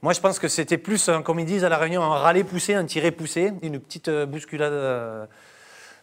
Moi, 0.07 0.13
je 0.13 0.21
pense 0.21 0.39
que 0.39 0.47
c'était 0.47 0.79
plus, 0.79 1.11
comme 1.25 1.41
ils 1.41 1.45
disent 1.47 1.65
à 1.65 1.69
la 1.69 1.79
Réunion, 1.79 2.01
un 2.01 2.17
râler 2.17 2.45
poussé, 2.45 2.75
un 2.75 2.85
tiré 2.85 3.11
poussé, 3.11 3.53
une 3.63 3.81
petite 3.81 4.07
euh, 4.07 4.25
bousculade 4.25 4.73
euh, 4.73 5.27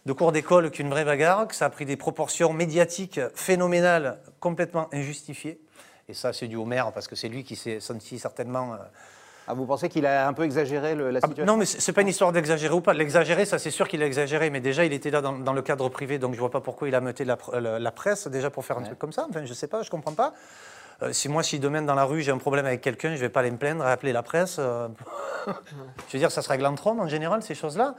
de 0.04 0.12
cours 0.12 0.30
d'école 0.30 0.70
qu'une 0.70 0.90
vraie 0.90 1.06
bagarre, 1.06 1.48
que 1.48 1.54
ça 1.54 1.64
a 1.64 1.70
pris 1.70 1.86
des 1.86 1.96
proportions 1.96 2.52
médiatiques 2.52 3.18
phénoménales, 3.34 4.18
complètement 4.40 4.90
injustifiées. 4.92 5.58
Et 6.10 6.12
ça, 6.12 6.34
c'est 6.34 6.48
dû 6.48 6.56
au 6.56 6.66
maire, 6.66 6.92
parce 6.92 7.08
que 7.08 7.16
c'est 7.16 7.30
lui 7.30 7.44
qui 7.44 7.56
s'est 7.56 7.80
senti 7.80 8.18
certainement. 8.18 8.74
euh, 8.74 8.76
Ah, 9.48 9.54
vous 9.54 9.64
pensez 9.64 9.88
qu'il 9.88 10.04
a 10.04 10.28
un 10.28 10.34
peu 10.34 10.44
exagéré 10.44 10.94
le- 10.94 11.10
la 11.10 11.20
ah, 11.22 11.26
situation 11.26 11.46
non, 11.46 11.56
mais 11.56 11.64
c'est 11.64 11.94
pas 11.94 12.02
une 12.02 12.08
histoire 12.08 12.30
d'exagérer 12.30 12.74
ou 12.74 12.82
pas. 12.82 12.92
L'exagérer, 12.92 13.46
ça 13.46 13.58
c'est 13.58 13.70
sûr 13.70 13.88
qu'il 13.88 14.02
a 14.02 14.06
exagéré, 14.06 14.50
mais 14.50 14.60
déjà 14.60 14.84
il 14.84 14.92
était 14.92 15.10
là 15.10 15.22
dans, 15.22 15.32
dans 15.38 15.54
le 15.54 15.62
cadre 15.62 15.88
privé, 15.88 16.18
donc 16.18 16.34
je 16.34 16.40
vois 16.40 16.50
pas 16.50 16.60
pourquoi 16.60 16.88
il 16.88 16.94
a 16.94 17.00
meuté 17.00 17.24
la, 17.24 17.36
pr- 17.36 17.56
la- 17.58 17.78
la 17.78 17.90
presse 17.90 18.26
déjà 18.28 18.50
pour 18.50 18.66
faire 18.66 18.76
un 18.76 18.82
truc 18.82 18.98
comme 18.98 19.12
ça. 19.12 19.26
Enfin, 19.30 19.46
je 19.46 19.54
sais 19.54 19.66
pas, 19.66 19.82
je 19.82 19.88
comprends 19.88 20.12
pas. 20.12 20.34
Euh, 21.02 21.12
si 21.12 21.28
moi, 21.28 21.42
si 21.42 21.58
demain 21.58 21.82
dans 21.82 21.94
la 21.94 22.04
rue 22.04 22.22
j'ai 22.22 22.30
un 22.30 22.38
problème 22.38 22.66
avec 22.66 22.80
quelqu'un, 22.80 23.14
je 23.16 23.20
vais 23.20 23.28
pas 23.28 23.40
aller 23.40 23.50
me 23.50 23.56
plaindre 23.58 23.84
appeler 23.84 24.12
la 24.12 24.22
presse. 24.22 24.56
euh, 24.58 24.88
je 25.46 26.12
veux 26.12 26.18
dire, 26.18 26.30
ça 26.30 26.42
se 26.42 26.48
règle 26.48 26.66
entre 26.66 26.86
hommes 26.86 27.00
en 27.00 27.08
général, 27.08 27.42
ces 27.42 27.54
choses-là. 27.54 27.94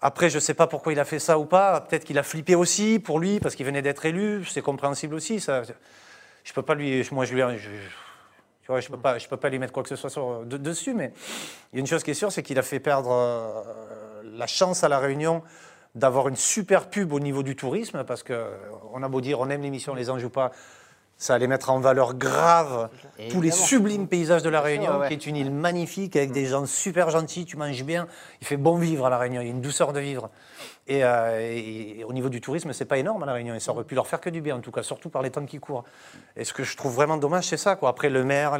Après, 0.00 0.30
je 0.30 0.38
sais 0.40 0.54
pas 0.54 0.66
pourquoi 0.66 0.92
il 0.92 0.98
a 1.00 1.04
fait 1.04 1.18
ça 1.20 1.38
ou 1.38 1.44
pas. 1.44 1.80
Peut-être 1.80 2.04
qu'il 2.04 2.18
a 2.18 2.22
flippé 2.24 2.54
aussi 2.56 2.98
pour 2.98 3.20
lui 3.20 3.38
parce 3.38 3.54
qu'il 3.54 3.66
venait 3.66 3.82
d'être 3.82 4.04
élu. 4.04 4.44
C'est 4.44 4.62
compréhensible 4.62 5.14
aussi. 5.14 5.38
Ça, 5.40 5.62
je 6.44 6.52
peux 6.52 6.62
pas 6.62 6.74
lui, 6.74 7.06
moi 7.12 7.24
je 7.24 7.34
lui, 7.34 7.40
je- 7.58 7.68
tu 8.62 8.66
vois, 8.68 8.80
je 8.80 8.88
peux 8.88 8.96
pas, 8.96 9.18
je 9.18 9.28
peux 9.28 9.36
pas 9.36 9.48
lui 9.48 9.58
mettre 9.60 9.72
quoi 9.72 9.82
que 9.84 9.88
ce 9.88 9.96
soit 9.96 10.10
sur- 10.10 10.44
de- 10.44 10.56
dessus, 10.56 10.94
mais 10.94 11.12
il 11.72 11.76
y 11.76 11.78
a 11.78 11.80
une 11.80 11.86
chose 11.86 12.02
qui 12.02 12.10
est 12.12 12.14
sûre, 12.14 12.30
c'est 12.32 12.42
qu'il 12.42 12.58
a 12.58 12.62
fait 12.62 12.80
perdre 12.80 13.10
euh, 13.12 14.22
la 14.24 14.46
chance 14.46 14.82
à 14.84 14.88
la 14.88 14.98
Réunion 14.98 15.42
d'avoir 15.94 16.26
une 16.28 16.36
super 16.36 16.88
pub 16.88 17.12
au 17.12 17.20
niveau 17.20 17.42
du 17.42 17.54
tourisme, 17.54 18.02
parce 18.04 18.22
que 18.22 18.32
euh, 18.32 18.56
on 18.92 19.02
a 19.02 19.08
beau 19.08 19.20
dire 19.20 19.38
on 19.40 19.50
aime 19.50 19.62
l'émission 19.62 19.94
Les 19.94 20.10
Anges 20.10 20.24
ou 20.24 20.30
pas, 20.30 20.50
ça 21.22 21.34
allait 21.34 21.46
mettre 21.46 21.70
en 21.70 21.78
valeur 21.78 22.14
grave 22.14 22.88
tous 23.30 23.40
les 23.40 23.52
sublimes 23.52 24.08
paysages 24.08 24.42
de 24.42 24.48
la 24.48 24.58
sûr, 24.58 24.64
Réunion, 24.64 24.98
ouais. 24.98 25.06
qui 25.06 25.14
est 25.14 25.26
une 25.28 25.36
île 25.36 25.52
magnifique 25.52 26.16
avec 26.16 26.32
des 26.32 26.46
gens 26.46 26.66
super 26.66 27.10
gentils, 27.10 27.44
tu 27.44 27.56
manges 27.56 27.84
bien, 27.84 28.08
il 28.40 28.46
fait 28.46 28.56
bon 28.56 28.76
vivre 28.76 29.06
à 29.06 29.10
la 29.10 29.18
Réunion, 29.18 29.40
il 29.40 29.44
y 29.44 29.48
a 29.48 29.52
une 29.52 29.60
douceur 29.60 29.92
de 29.92 30.00
vivre. 30.00 30.30
Et, 30.88 31.04
euh, 31.04 31.38
et- 31.40 32.00
et 32.00 32.04
au 32.04 32.12
niveau 32.12 32.28
du 32.28 32.40
tourisme, 32.40 32.72
c'est 32.72 32.86
pas 32.86 32.98
énorme 32.98 33.22
à 33.22 33.26
la 33.26 33.34
Réunion, 33.34 33.54
et 33.54 33.60
ça 33.60 33.70
aurait 33.70 33.84
pu 33.84 33.94
leur 33.94 34.08
faire 34.08 34.20
que 34.20 34.30
du 34.30 34.40
bien, 34.40 34.56
en 34.56 34.60
tout 34.60 34.72
cas, 34.72 34.82
surtout 34.82 35.10
par 35.10 35.22
les 35.22 35.30
temps 35.30 35.46
qui 35.46 35.60
courent. 35.60 35.84
Et 36.36 36.44
ce 36.44 36.52
que 36.52 36.64
je 36.64 36.76
trouve 36.76 36.92
vraiment 36.92 37.18
dommage, 37.18 37.44
c'est 37.44 37.56
ça. 37.56 37.76
Quoi. 37.76 37.88
Après, 37.90 38.10
le 38.10 38.24
maire, 38.24 38.58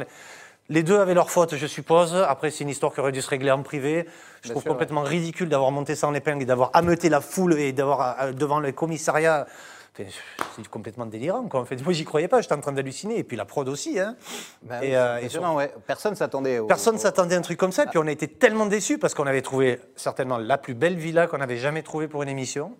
les- 0.69 0.83
deux 0.83 0.97
avaient 0.99 1.13
leur 1.15 1.29
faute, 1.31 1.55
je 1.57 1.67
suppose. 1.67 2.15
Après, 2.15 2.49
c'est 2.49 2.63
une 2.63 2.69
histoire 2.69 2.93
qui 2.93 3.01
aurait 3.01 3.11
dû 3.11 3.21
se 3.21 3.29
régler 3.29 3.51
en 3.51 3.61
privé. 3.61 4.07
Je 4.41 4.51
trouve 4.51 4.61
sûr, 4.63 4.71
complètement 4.71 5.01
ridicule 5.01 5.49
d'avoir 5.49 5.71
monté 5.71 5.95
ça 5.95 6.07
en 6.07 6.13
épingle 6.13 6.43
et 6.43 6.45
d'avoir 6.45 6.69
ameuté 6.71 7.09
la 7.09 7.19
foule 7.19 7.59
et 7.59 7.73
d'avoir 7.73 8.15
euh, 8.21 8.31
devant 8.31 8.61
le 8.61 8.71
commissariat. 8.71 9.45
C'est 9.95 10.67
complètement 10.69 11.05
délirant. 11.05 11.43
Quoi. 11.47 11.61
En 11.61 11.65
fait, 11.65 11.81
moi, 11.83 11.93
j'y 11.93 12.03
croyais 12.03 12.27
pas. 12.27 12.41
J'étais 12.41 12.55
en 12.55 12.61
train 12.61 12.71
d'halluciner. 12.71 13.17
Et 13.19 13.23
puis 13.23 13.37
la 13.37 13.45
prod 13.45 13.67
aussi. 13.69 13.99
Hein. 13.99 14.15
Bah 14.63 14.83
Et, 14.83 14.89
oui, 14.89 14.95
euh, 14.95 15.17
et 15.19 15.37
ouais. 15.55 15.73
Personne 15.85 16.15
s'attendait. 16.15 16.59
au- 16.59 16.65
Personne 16.65 16.97
s'attendait 16.97 17.35
à 17.35 17.37
un 17.37 17.41
truc 17.41 17.59
comme 17.59 17.71
ça. 17.71 17.85
Puis 17.85 17.99
on 17.99 18.07
a 18.07 18.11
été 18.11 18.27
tellement 18.27 18.65
déçus 18.65 18.97
parce 18.97 19.13
qu'on 19.13 19.27
avait 19.27 19.41
trouvé 19.43 19.79
certainement 19.95 20.37
la 20.37 20.57
plus 20.57 20.73
belle 20.73 20.95
villa 20.95 21.27
qu'on 21.27 21.41
avait 21.41 21.57
jamais 21.57 21.83
trouvée 21.83 22.07
pour 22.07 22.23
une 22.23 22.29
émission. 22.29 22.75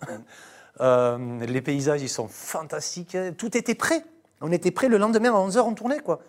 Euh, 0.82 1.46
les 1.46 1.62
paysages, 1.62 2.02
ils 2.02 2.10
sont 2.10 2.28
fantastiques. 2.28 3.16
Tout 3.38 3.56
était 3.56 3.76
prêt. 3.76 4.04
On 4.42 4.52
était 4.52 4.72
prêt 4.72 4.88
le 4.90 4.98
lendemain 4.98 5.30
à 5.34 5.38
11h, 5.38 5.60
on 5.60 5.74
tournait. 5.74 6.00
Quoi. 6.00 6.20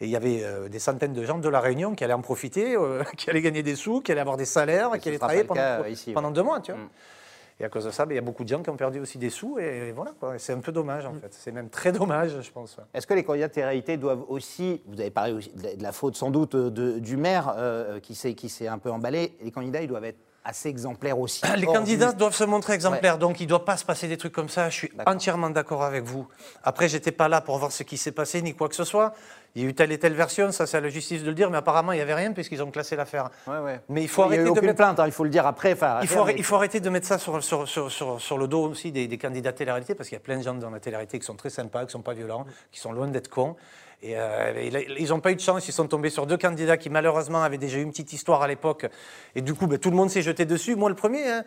Et 0.00 0.06
il 0.06 0.08
y 0.08 0.08
et 0.08 0.08
il 0.08 0.10
y 0.10 0.16
avait 0.16 0.42
euh, 0.44 0.68
des 0.68 0.78
centaines 0.78 1.12
de 1.12 1.24
gens 1.24 1.38
de 1.38 1.48
la 1.48 1.60
Réunion 1.60 1.94
qui 1.94 2.02
allaient 2.02 2.12
en 2.12 2.22
profiter, 2.22 2.74
euh, 2.76 3.04
qui 3.16 3.28
allaient 3.28 3.42
gagner 3.42 3.62
des 3.62 3.76
sous, 3.76 4.00
qui 4.00 4.10
allaient 4.12 4.20
avoir 4.20 4.36
des 4.36 4.44
salaires, 4.44 4.94
Et 4.94 4.98
qui 4.98 5.08
allaient 5.08 5.18
travailler 5.18 5.44
pendant, 5.44 5.60
cas, 5.60 5.88
ici, 5.88 6.12
pendant 6.12 6.28
ouais. 6.28 6.34
deux 6.34 6.42
mois. 6.42 6.60
Tu 6.60 6.72
vois. 6.72 6.80
Mm. 6.80 6.88
Et 7.62 7.64
à 7.64 7.68
cause 7.68 7.84
de 7.84 7.90
ça, 7.92 8.04
ben, 8.04 8.14
il 8.14 8.16
y 8.16 8.18
a 8.18 8.22
beaucoup 8.22 8.42
de 8.42 8.48
gens 8.48 8.60
qui 8.60 8.70
ont 8.70 8.76
perdu 8.76 8.98
aussi 8.98 9.18
des 9.18 9.30
sous. 9.30 9.56
Et, 9.60 9.92
voilà, 9.92 10.10
c'est 10.38 10.52
un 10.52 10.58
peu 10.58 10.72
dommage, 10.72 11.04
Mm. 11.04 11.08
en 11.10 11.14
fait. 11.14 11.28
C'est 11.30 11.52
même 11.52 11.70
très 11.70 11.92
dommage, 11.92 12.32
je 12.40 12.50
pense. 12.50 12.76
Est-ce 12.92 13.06
que 13.06 13.14
les 13.14 13.22
candidats 13.22 13.46
de 13.46 13.52
télé-réalité 13.52 13.96
doivent 13.96 14.24
aussi, 14.28 14.82
vous 14.88 15.00
avez 15.00 15.10
parlé 15.12 15.34
de 15.34 15.80
la, 15.82 15.92
faute 15.92 16.16
sans 16.16 16.30
doute 16.32 16.56
de- 16.56 16.98
du 16.98 17.16
maire 17.16 17.54
euh, 17.56 18.00
qui 18.00 18.16
s'est 18.16 18.66
un 18.66 18.78
peu 18.78 18.90
emballé, 18.90 19.36
les 19.42 19.52
candidats 19.52 19.80
ils 19.80 19.86
doivent 19.86 20.04
être 20.04 20.18
assez 20.44 20.68
exemplaires 20.68 21.20
aussi. 21.20 21.40
Les 21.56 21.66
Or, 21.68 21.74
candidats 21.74 22.10
doivent 22.10 22.34
se 22.34 22.42
montrer 22.42 22.72
exemplaires, 22.72 23.16
donc 23.16 23.38
il 23.38 23.44
ne 23.44 23.48
doit 23.50 23.64
pas 23.64 23.76
se 23.76 23.84
passer 23.84 24.08
des 24.08 24.16
trucs 24.16 24.32
comme 24.32 24.48
ça. 24.48 24.68
Je 24.70 24.74
suis 24.74 24.90
entièrement 25.06 25.50
d'accord 25.50 25.84
avec 25.84 26.02
vous. 26.02 26.26
Après, 26.64 26.88
j'étais 26.88 27.12
pas 27.12 27.28
là 27.28 27.40
pour 27.40 27.58
voir 27.58 27.70
ce 27.70 27.84
qui 27.84 27.96
s'est 27.96 28.10
passé 28.10 28.42
ni 28.42 28.52
quoi 28.54 28.68
que 28.68 28.74
ce 28.74 28.82
soit. 28.82 29.14
Il 29.54 29.62
y 29.62 29.66
a 29.66 29.68
eu 29.68 29.74
telle 29.74 29.92
et 29.92 29.98
telle 29.98 30.14
version, 30.14 30.50
ça 30.50 30.66
c'est 30.66 30.76
à 30.78 30.80
la 30.80 30.88
justice 30.88 31.22
de 31.22 31.28
le 31.28 31.34
dire, 31.34 31.50
mais 31.50 31.58
apparemment 31.58 31.92
il 31.92 31.96
n'y 31.96 32.02
avait 32.02 32.14
rien 32.14 32.32
puisqu'ils 32.32 32.62
ont 32.62 32.70
classé 32.70 32.96
l'affaire. 32.96 33.30
Ouais, 33.46 33.58
ouais. 33.58 33.80
Mais 33.88 34.02
il 34.02 34.08
faut 34.08 34.22
Il 34.24 34.30
n'y 34.30 34.36
a 34.36 34.36
arrêter 34.36 34.42
eu 34.42 34.44
de 34.46 34.50
aucune 34.50 34.66
mettre 34.66 34.76
plainte, 34.78 35.00
hein, 35.00 35.06
il 35.06 35.12
faut 35.12 35.24
le 35.24 35.30
dire 35.30 35.46
après. 35.46 35.72
enfin, 35.74 35.98
il 36.02 36.08
faut, 36.08 36.24
mais- 36.24 36.34
il 36.38 36.44
faut 36.44 36.56
arrêter 36.56 36.80
de 36.80 36.88
mettre 36.90 37.06
ça 37.06 37.18
sur, 37.18 37.42
sur, 37.44 37.68
sur, 37.68 37.90
sur, 37.90 38.20
sur 38.20 38.38
le 38.38 38.48
dos 38.48 38.64
aussi 38.70 38.92
des, 38.92 39.06
des 39.08 39.18
candidats 39.18 39.52
télé-réalité, 39.52 39.94
parce 39.94 40.08
qu'il 40.08 40.16
y 40.16 40.20
a 40.20 40.24
plein 40.24 40.38
de 40.38 40.42
gens 40.42 40.54
dans 40.54 40.70
la 40.70 40.80
télé-réalité 40.80 41.18
qui 41.18 41.26
sont 41.26 41.36
très 41.36 41.50
sympas, 41.50 41.80
qui 41.80 41.86
ne 41.86 41.90
sont 41.90 42.02
pas 42.02 42.14
violents, 42.14 42.46
qui 42.70 42.80
sont 42.80 42.92
loin 42.92 43.08
d'être 43.08 43.28
cons. 43.28 43.56
Et, 44.04 44.18
euh, 44.18 44.52
ils 44.98 45.08
n'ont 45.10 45.20
pas 45.20 45.30
eu 45.30 45.36
de 45.36 45.40
chance, 45.40 45.68
ils 45.68 45.72
sont 45.72 45.86
tombés 45.86 46.10
sur 46.10 46.26
deux 46.26 46.36
candidats 46.36 46.76
qui 46.76 46.90
malheureusement 46.90 47.42
avaient 47.44 47.56
déjà 47.58 47.78
eu 47.78 47.82
une 47.82 47.90
petite 47.90 48.12
histoire 48.12 48.42
à 48.42 48.48
l'époque. 48.48 48.86
Et 49.36 49.42
du 49.42 49.54
coup, 49.54 49.68
ben, 49.68 49.78
tout 49.78 49.90
le 49.90 49.96
monde 49.96 50.10
s'est 50.10 50.22
jeté 50.22 50.44
dessus. 50.44 50.74
Moi, 50.74 50.88
le 50.88 50.96
premier, 50.96 51.24
hein, 51.28 51.44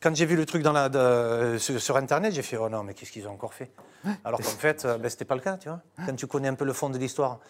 quand 0.00 0.16
j'ai 0.16 0.24
vu 0.24 0.34
le 0.34 0.46
truc 0.46 0.62
dans 0.62 0.72
la, 0.72 0.88
de- 0.88 1.58
sur, 1.58 1.78
sur 1.78 1.96
Internet, 1.98 2.32
j'ai 2.32 2.40
fait 2.42 2.56
Oh 2.56 2.70
non, 2.70 2.82
mais 2.82 2.94
qu'est-ce 2.94 3.12
qu'ils 3.12 3.28
ont 3.28 3.32
encore 3.32 3.52
fait? 3.52 3.70
Alors 4.24 4.40
qu'en 4.40 4.48
fait, 4.48 4.84
euh, 4.86 4.96
ben, 4.96 5.10
ce 5.10 5.16
n'était 5.16 5.26
pas 5.26 5.34
le 5.34 5.42
cas, 5.42 5.58
tu 5.58 5.68
vois, 5.68 5.80
quand 6.06 6.14
tu 6.16 6.26
connais 6.26 6.48
un 6.48 6.54
peu 6.54 6.64
le 6.64 6.72
fond 6.72 6.88
de 6.88 6.96
l'histoire. 6.96 7.40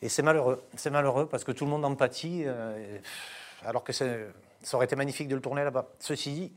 Et 0.00 0.08
c'est 0.08 0.22
malheureux, 0.22 0.62
c'est 0.76 0.90
malheureux 0.90 1.26
parce 1.26 1.42
que 1.42 1.50
tout 1.52 1.64
le 1.64 1.70
monde 1.70 1.84
en 1.84 1.94
pâtit, 1.96 2.44
euh, 2.46 2.98
alors 3.64 3.82
que 3.82 3.92
ça 3.92 4.06
aurait 4.74 4.84
été 4.86 4.94
magnifique 4.96 5.26
de 5.28 5.34
le 5.34 5.40
tourner 5.40 5.64
là-bas. 5.64 5.88
Ceci 5.98 6.30
dit, 6.32 6.52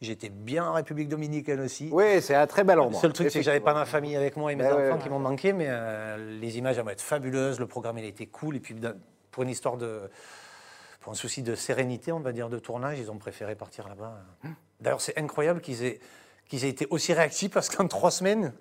j'étais 0.00 0.28
bien 0.28 0.64
en 0.64 0.72
République 0.74 1.08
dominicaine 1.08 1.60
aussi. 1.60 1.88
Oui, 1.92 2.20
c'est 2.20 2.34
un 2.34 2.46
très 2.46 2.64
bel 2.64 2.76
Le 2.76 2.82
endroit. 2.82 3.00
seul 3.00 3.12
truc, 3.12 3.30
c'est 3.30 3.38
que 3.40 3.44
j'avais 3.44 3.60
pas 3.60 3.74
ma 3.74 3.84
famille 3.84 4.16
avec 4.16 4.36
moi 4.36 4.52
et 4.52 4.56
mes 4.56 4.64
Ben 4.64 4.72
enfants 4.72 4.96
ouais. 4.96 5.02
qui 5.02 5.08
m'ont 5.08 5.18
manqué, 5.18 5.52
mais 5.52 5.66
euh, 5.68 6.38
les 6.40 6.58
images 6.58 6.78
elles 6.78 6.84
vont 6.84 6.90
être 6.90 7.02
fabuleuses, 7.02 7.58
le 7.58 7.66
programme 7.66 7.98
il 7.98 8.04
était 8.04 8.26
cool, 8.26 8.56
et 8.56 8.60
puis 8.60 8.74
pour 9.30 9.42
une 9.42 9.50
histoire 9.50 9.76
de. 9.76 10.10
Pour 11.00 11.12
un 11.12 11.16
souci 11.16 11.42
de 11.42 11.54
sérénité, 11.54 12.10
on 12.10 12.18
va 12.20 12.32
dire, 12.32 12.48
de 12.48 12.58
tournage, 12.58 12.98
ils 12.98 13.10
ont 13.10 13.18
préféré 13.18 13.54
partir 13.54 13.88
là-bas. 13.88 14.18
D'ailleurs, 14.80 15.00
c'est 15.00 15.16
incroyable 15.16 15.60
qu'ils 15.60 15.84
aient, 15.84 16.00
qu'ils 16.48 16.64
aient 16.64 16.68
été 16.68 16.86
aussi 16.90 17.12
réactifs 17.12 17.52
parce 17.52 17.70
qu'en 17.70 17.86
trois 17.86 18.10
semaines, 18.10 18.52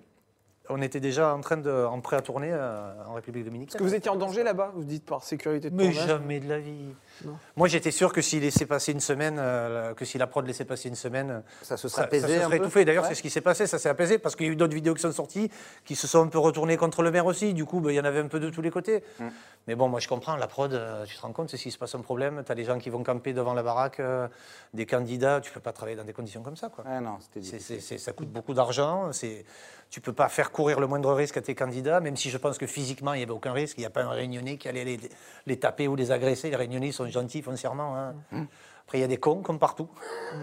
on 0.70 0.82
était 0.82 1.00
déjà 1.00 1.34
en 1.34 1.42
train 1.42 1.58
de, 1.58 1.72
en 1.72 2.00
prêt 2.00 2.16
à 2.16 2.22
tourner 2.22 2.50
euh, 2.52 2.94
en 3.08 3.14
République 3.14 3.44
dominicaine. 3.44 3.70
Est-ce 3.70 3.78
que 3.78 3.84
vous 3.84 3.96
étiez 3.96 4.12
en 4.12 4.16
danger 4.16 4.44
là-bas 4.44 4.72
Vous 4.76 4.84
dites 4.84 5.06
par 5.06 5.24
sécurité 5.24 5.70
de 5.72 5.76
Mais 5.76 5.86
tournage 5.92 6.08
jamais 6.08 6.40
de 6.40 6.48
la 6.48 6.60
vie. 6.60 6.94
Non. 7.26 7.38
Moi, 7.56 7.68
j'étais 7.68 7.92
sûr 7.92 8.14
que 8.14 8.22
s'il 8.22 8.42
laissait 8.42 8.66
passer 8.66 8.92
une 8.92 9.00
semaine, 9.00 9.38
euh, 9.40 9.94
que 9.94 10.06
si 10.06 10.18
la 10.18 10.28
prod 10.28 10.46
laissait 10.46 10.66
passer 10.66 10.90
une 10.90 10.96
semaine, 10.96 11.42
Ça 11.62 11.78
se 11.78 11.88
ça, 11.88 11.96
serait 11.96 12.04
apaisé 12.06 12.28
ça 12.28 12.34
se 12.40 12.44
serait 12.46 12.58
étouffé. 12.58 12.86
D'ailleurs, 12.86 13.04
Ouais. 13.04 13.10
c'est 13.10 13.16
ce 13.16 13.22
qui 13.22 13.30
s'est 13.30 13.42
passé, 13.42 13.68
ça 13.68 13.80
s'est 13.80 13.90
apaisé 13.90 14.18
parce 14.20 14.36
qu'il 14.36 14.46
y 14.46 14.50
a 14.50 14.52
eu 14.52 14.56
d'autres 14.56 14.76
vidéos 14.76 14.94
qui 14.94 15.02
sont 15.02 15.12
sorties, 15.12 15.50
qui 15.86 15.96
se 15.96 16.08
sont 16.08 16.22
un 16.24 16.28
peu 16.28 16.40
retournées 16.40 16.78
contre 16.78 17.02
le 17.02 17.12
maire 17.12 17.26
aussi. 17.26 17.54
Du 17.54 17.66
coup, 17.66 17.80
ben, 17.80 17.90
il 17.92 17.96
y 17.96 18.00
en 18.00 18.06
avait 18.06 18.20
un 18.20 18.28
peu 18.28 18.40
de 18.40 18.50
tous 18.50 18.62
les 18.62 18.72
côtés. 18.72 19.04
Mm. 19.20 19.26
Mais 19.68 19.76
bon, 19.76 19.90
moi, 19.90 20.00
je 20.00 20.08
comprends, 20.08 20.36
la 20.38 20.48
prod, 20.48 20.74
euh, 20.74 21.06
tu 21.06 21.16
te 21.18 21.22
rends 21.22 21.34
compte, 21.34 21.50
c'est 21.50 21.58
s'il 21.58 21.72
se 21.74 21.78
passe 21.78 21.94
un 21.96 22.00
problème, 22.00 22.42
tu 22.46 22.52
as 22.52 22.56
des 22.56 22.64
gens 22.64 22.80
qui 22.80 22.90
vont 22.90 23.04
camper 23.04 23.34
devant 23.34 23.54
la 23.54 23.64
baraque, 23.64 24.00
euh, 24.00 24.28
des 24.74 24.86
candidats, 24.86 25.42
tu 25.42 25.52
peux 25.52 25.60
pas 25.60 25.74
travailler 25.74 25.98
dans 25.98 26.06
des 26.06 26.14
conditions 26.14 26.42
comme 26.42 26.56
ça. 26.56 26.70
Quoi. 26.70 26.86
Ouais, 26.86 27.02
non, 27.02 27.18
c'était 27.20 27.42
C'est- 27.46 27.52
difficile. 27.58 27.82
c'est- 27.82 27.88
c'est- 27.88 27.98
ça 27.98 28.14
coûte 28.14 28.30
beaucoup 28.30 28.54
d'argent. 28.54 29.12
c'est- 29.12 29.46
Tu 29.90 30.02
peux 30.02 30.12
pas 30.12 30.28
faire 30.28 30.52
courir 30.52 30.82
le 30.82 30.88
moindre 30.88 31.14
risque 31.14 31.38
à 31.38 31.42
tes 31.42 31.56
candidats, 31.56 32.02
même 32.02 32.18
si 32.18 32.30
je 32.30 32.38
pense 32.38 32.58
que 32.58 32.68
physiquement, 32.68 33.14
il 33.14 33.20
n'y 33.20 33.24
avait 33.24 33.32
aucun 33.32 33.54
risque. 33.54 33.78
Il 33.78 33.82
n'y 33.82 33.86
a 33.86 33.90
pas 33.90 34.04
un 34.04 34.10
réunionnais 34.10 34.58
qui 34.58 34.68
allait 34.68 34.84
les, 34.84 35.00
les 35.46 35.58
taper 35.58 35.88
ou 35.88 35.96
les 35.96 36.12
agresser. 36.12 36.50
Les 36.50 36.58
réunionnais 36.58 36.88
ils 36.88 36.94
sont 37.12 37.20
gentils 37.22 37.42
foncièrement. 37.42 37.96
hein. 37.98 38.16
Mmh. 38.32 38.44
Après, 38.84 38.98
il 39.00 39.02
y 39.02 39.04
a 39.04 39.08
des 39.08 39.18
cons, 39.18 39.42
comme 39.42 39.60
partout. 39.60 39.90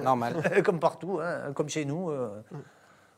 Normal. 0.03 0.35
comme 0.65 0.79
partout, 0.79 1.19
hein, 1.23 1.53
comme 1.55 1.69
chez 1.69 1.85
nous. 1.85 2.11
euh, 2.11 2.43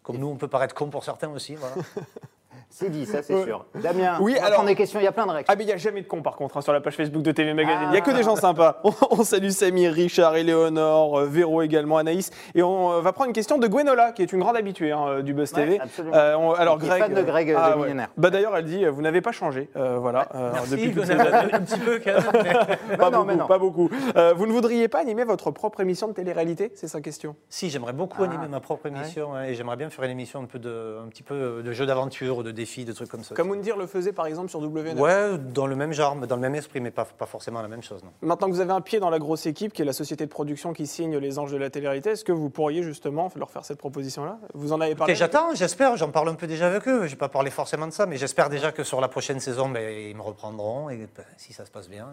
comme 0.02 0.18
nous, 0.18 0.28
on 0.28 0.36
peut 0.36 0.46
paraître 0.48 0.74
con 0.74 0.88
pour 0.88 1.02
certains 1.04 1.30
aussi. 1.30 1.56
Voilà. 1.56 1.74
C'est 2.78 2.90
dit, 2.90 3.06
ça 3.06 3.22
c'est 3.22 3.42
sûr. 3.42 3.64
Damien, 3.74 4.18
Oui, 4.20 4.34
on 4.36 4.40
va 4.40 4.46
alors- 4.48 4.56
prendre 4.56 4.68
des 4.68 4.74
questions, 4.74 5.00
il 5.00 5.04
y 5.04 5.06
a 5.06 5.12
plein 5.12 5.24
de 5.24 5.30
réactions. 5.30 5.50
Ah 5.50 5.56
mais 5.56 5.64
il 5.64 5.66
n'y 5.66 5.72
a 5.72 5.78
jamais 5.78 6.02
de 6.02 6.06
cons 6.06 6.20
par 6.20 6.36
contre 6.36 6.58
hein, 6.58 6.60
sur 6.60 6.74
la 6.74 6.82
page 6.82 6.94
Facebook 6.94 7.22
de 7.22 7.32
TV 7.32 7.54
Magazine. 7.54 7.84
Il 7.86 7.90
n'y 7.92 7.96
a 7.96 8.02
que 8.02 8.10
Ah. 8.10 8.14
des 8.14 8.22
gens 8.22 8.36
sympas. 8.36 8.80
On, 8.84 8.92
on 9.12 9.24
salue 9.24 9.48
Samir, 9.48 9.92
Richard, 9.94 10.36
Éléonore, 10.36 11.20
euh, 11.20 11.24
Véro 11.26 11.62
également, 11.62 11.96
Anaïs. 11.96 12.30
Et 12.54 12.62
on 12.62 12.92
euh, 12.92 13.00
va 13.00 13.14
prendre 13.14 13.28
une 13.28 13.32
question 13.34 13.56
de 13.56 13.66
Gwenola, 13.66 14.12
qui 14.12 14.20
est 14.20 14.30
une 14.30 14.40
grande 14.40 14.56
habituée 14.58 14.92
hein, 14.92 15.06
euh, 15.08 15.22
du 15.22 15.32
Buzz 15.32 15.54
Ouais, 15.54 15.64
TV. 15.64 15.80
absolument. 15.80 16.16
on- 16.38 16.52
alors 16.52 16.76
Greg, 16.76 17.02
fan 17.02 17.14
de 17.14 17.22
Greg, 17.22 17.50
euh, 17.50 17.56
ah, 17.58 17.70
ouais. 17.70 17.82
millionnaire. 17.84 18.08
Bah, 18.18 18.28
D'ailleurs, 18.28 18.54
elle 18.54 18.66
dit, 18.66 18.84
euh, 18.84 18.90
vous 18.90 19.00
n'avez 19.00 19.22
pas 19.22 19.32
changé. 19.32 19.70
euh, 19.76 19.96
voilà, 19.98 20.28
euh, 20.34 20.50
Merci, 20.52 20.70
depuis 20.72 20.92
toutes 20.92 21.02
on 21.04 21.06
ces 21.06 21.12
a- 21.12 21.34
années. 21.38 21.54
un 21.54 21.60
petit 21.60 21.78
peu 21.80 21.98
quand 22.04 22.12
même. 22.42 22.66
Pas 22.98 23.08
non, 23.10 23.24
mais 23.24 23.32
beaucoup, 23.32 23.38
non. 23.38 23.46
pas 23.46 23.58
beaucoup. 23.58 23.90
Euh, 24.16 24.34
vous 24.36 24.46
ne 24.46 24.52
voudriez 24.52 24.88
pas 24.88 24.98
animer 25.00 25.24
votre 25.24 25.50
propre 25.50 25.80
émission 25.80 26.08
de 26.08 26.12
télé-réalité? 26.12 26.72
C'est 26.74 26.88
sa 26.88 27.00
question. 27.00 27.36
Si, 27.48 27.70
j'aimerais 27.70 27.94
beaucoup 27.94 28.22
Ah. 28.22 28.26
animer 28.26 28.48
ma 28.48 28.60
propre 28.60 28.84
émission 28.86 29.34
hein, 29.34 29.44
et 29.44 29.54
j'aimerais 29.54 29.76
bien 29.76 29.88
faire 29.88 30.04
une 30.04 30.10
émission 30.10 30.40
un, 30.42 30.44
peu 30.44 30.58
de, 30.58 30.98
un 31.02 31.08
petit 31.08 31.22
peu 31.22 31.62
de 31.64 31.72
jeu 31.72 31.86
d'aventure 31.86 32.36
ou 32.38 32.42
de 32.42 32.50
défis, 32.66 32.84
de 32.84 32.92
trucs 32.92 33.08
comme 33.08 33.22
ça. 33.22 33.34
Comme 33.34 33.54
le 33.54 33.86
faisait 33.86 34.12
par 34.12 34.26
exemple 34.26 34.48
sur 34.48 34.60
W9. 34.60 34.98
Ouais, 34.98 35.38
dans 35.38 35.66
le 35.66 35.76
même 35.76 35.92
genre, 35.92 36.16
dans 36.16 36.36
le 36.36 36.40
même 36.40 36.54
esprit, 36.54 36.80
mais 36.80 36.90
pas, 36.90 37.04
pas 37.04 37.26
forcément 37.26 37.62
la 37.62 37.68
même 37.68 37.82
chose. 37.82 38.02
Non. 38.02 38.10
Maintenant 38.22 38.48
que 38.48 38.52
vous 38.52 38.60
avez 38.60 38.72
un 38.72 38.80
pied 38.80 39.00
dans 39.00 39.10
la 39.10 39.18
grosse 39.18 39.46
équipe, 39.46 39.72
qui 39.72 39.82
est 39.82 39.84
la 39.84 39.92
société 39.92 40.24
de 40.24 40.30
production 40.30 40.72
qui 40.72 40.86
signe 40.86 41.16
les 41.18 41.38
anges 41.38 41.52
de 41.52 41.56
la 41.56 41.70
télé-réalité, 41.70 42.10
est-ce 42.10 42.24
que 42.24 42.32
vous 42.32 42.50
pourriez 42.50 42.82
justement 42.82 43.30
leur 43.36 43.50
faire 43.50 43.64
cette 43.64 43.78
proposition-là? 43.78 44.38
Vous 44.54 44.72
en 44.72 44.80
avez 44.80 44.94
parlé? 44.94 45.14
j'attends, 45.14 45.54
j'espère, 45.54 45.96
j'en 45.96 46.10
parle 46.10 46.28
un 46.28 46.34
peu 46.34 46.46
déjà 46.46 46.66
avec 46.66 46.86
eux. 46.88 47.04
Je 47.04 47.10
vais 47.10 47.16
pas 47.16 47.28
parler 47.28 47.50
forcément 47.50 47.86
de 47.86 47.92
ça, 47.92 48.06
mais 48.06 48.16
j'espère 48.16 48.48
déjà 48.48 48.72
que 48.72 48.82
sur 48.82 49.00
la 49.00 49.08
prochaine 49.08 49.40
saison, 49.40 49.68
ben, 49.68 49.88
ils 50.10 50.16
me 50.16 50.22
reprendront 50.22 50.90
et 50.90 50.96
ben, 50.96 51.24
si 51.36 51.52
ça 51.52 51.64
se 51.64 51.70
passe 51.70 51.88
bien, 51.88 52.08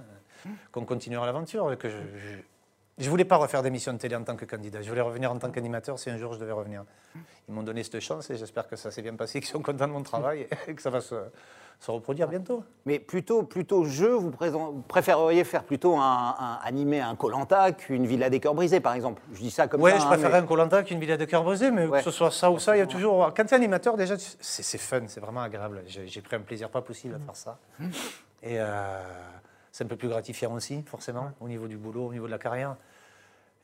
euh, 0.45 0.49
qu'on 0.71 0.85
continuera 0.85 1.25
l'aventure. 1.25 1.71
et 1.71 1.77
Que 1.77 1.89
je, 1.89 1.95
je, 1.95 2.37
je 2.97 3.09
voulais 3.09 3.25
pas 3.25 3.37
refaire 3.37 3.63
d'émission 3.63 3.91
de 3.93 3.97
télé 3.97 4.15
en 4.15 4.23
tant 4.23 4.35
que 4.35 4.45
candidat. 4.45 4.81
Je 4.81 4.89
voulais 4.89 5.01
revenir 5.01 5.31
en 5.31 5.37
tant 5.39 5.49
qu'animateur 5.51 5.97
si 5.99 6.09
un 6.09 6.17
jour 6.17 6.33
je 6.33 6.39
devais 6.39 6.51
revenir. 6.51 6.83
Ils 7.47 7.53
m'ont 7.53 7.63
donné 7.63 7.83
cette 7.83 7.99
chance 7.99 8.29
et 8.29 8.35
j'espère 8.37 8.67
que 8.67 8.75
ça 8.75 8.91
s'est 8.91 9.01
bien 9.01 9.15
passé, 9.15 9.39
qu'ils 9.41 9.49
sont 9.49 9.61
contents 9.61 9.87
de 9.87 9.93
mon 9.93 10.03
travail 10.03 10.47
et 10.67 10.73
que 10.75 10.81
ça 10.81 10.89
va 10.89 11.01
se, 11.01 11.15
se 11.79 11.91
reproduire 11.91 12.27
bientôt. 12.27 12.63
Mais 12.85 12.99
plutôt, 12.99 13.43
plutôt 13.43 13.83
jeu, 13.85 14.13
vous, 14.13 14.31
préféreriez 14.87 15.43
faire 15.43 15.63
plutôt 15.63 15.95
un, 15.97 16.35
un- 16.39 16.59
animer 16.63 17.01
un 17.01 17.15
Colanta 17.15 17.71
qu'une 17.71 18.05
villa 18.05 18.29
des 18.29 18.39
cœurs 18.39 18.53
brisés, 18.53 18.79
par 18.79 18.93
exemple? 18.93 19.21
Je 19.33 19.39
dis 19.39 19.51
ça 19.51 19.67
comme 19.67 19.81
Ouais, 19.81 19.91
ça. 19.91 19.97
je 19.99 20.03
hein, 20.03 20.07
préférerais 20.09 20.39
mais- 20.39 20.45
un 20.45 20.47
Colanta 20.47 20.83
qu'une 20.83 20.99
villa 20.99 21.17
de 21.17 21.25
cœur 21.25 21.43
brisé, 21.43 21.71
mais 21.71 21.85
Ouais. 21.87 21.97
que 21.99 22.05
ce 22.05 22.11
soit 22.11 22.31
ça 22.31 22.51
ou 22.51 22.59
ça, 22.59 22.75
il 22.75 22.79
y 22.79 22.83
a 22.83 22.87
toujours. 22.87 23.33
Quand 23.35 23.43
tu 23.45 23.53
es 23.53 23.57
animateur, 23.57 23.97
déjà, 23.97 24.15
c'est 24.39 24.77
fun, 24.77 25.01
c'est 25.07 25.19
vraiment 25.19 25.41
agréable. 25.41 25.83
J'ai 25.87 26.07
j'ai 26.07 26.21
pris 26.21 26.35
un 26.35 26.41
plaisir 26.41 26.69
pas 26.69 26.81
possible 26.81 27.15
à 27.15 27.19
faire 27.19 27.35
ça. 27.35 27.57
Et 28.43 28.59
euh, 28.59 29.01
c'est 29.73 29.83
un 29.83 29.87
peu 29.87 29.95
plus 29.97 30.07
gratifiant 30.07 30.53
aussi, 30.53 30.83
forcément, 30.85 31.31
au 31.41 31.47
niveau 31.49 31.67
du 31.67 31.77
boulot, 31.77 32.05
au 32.07 32.13
niveau 32.13 32.27
de 32.27 32.31
la 32.31 32.37
carrière. 32.37 32.75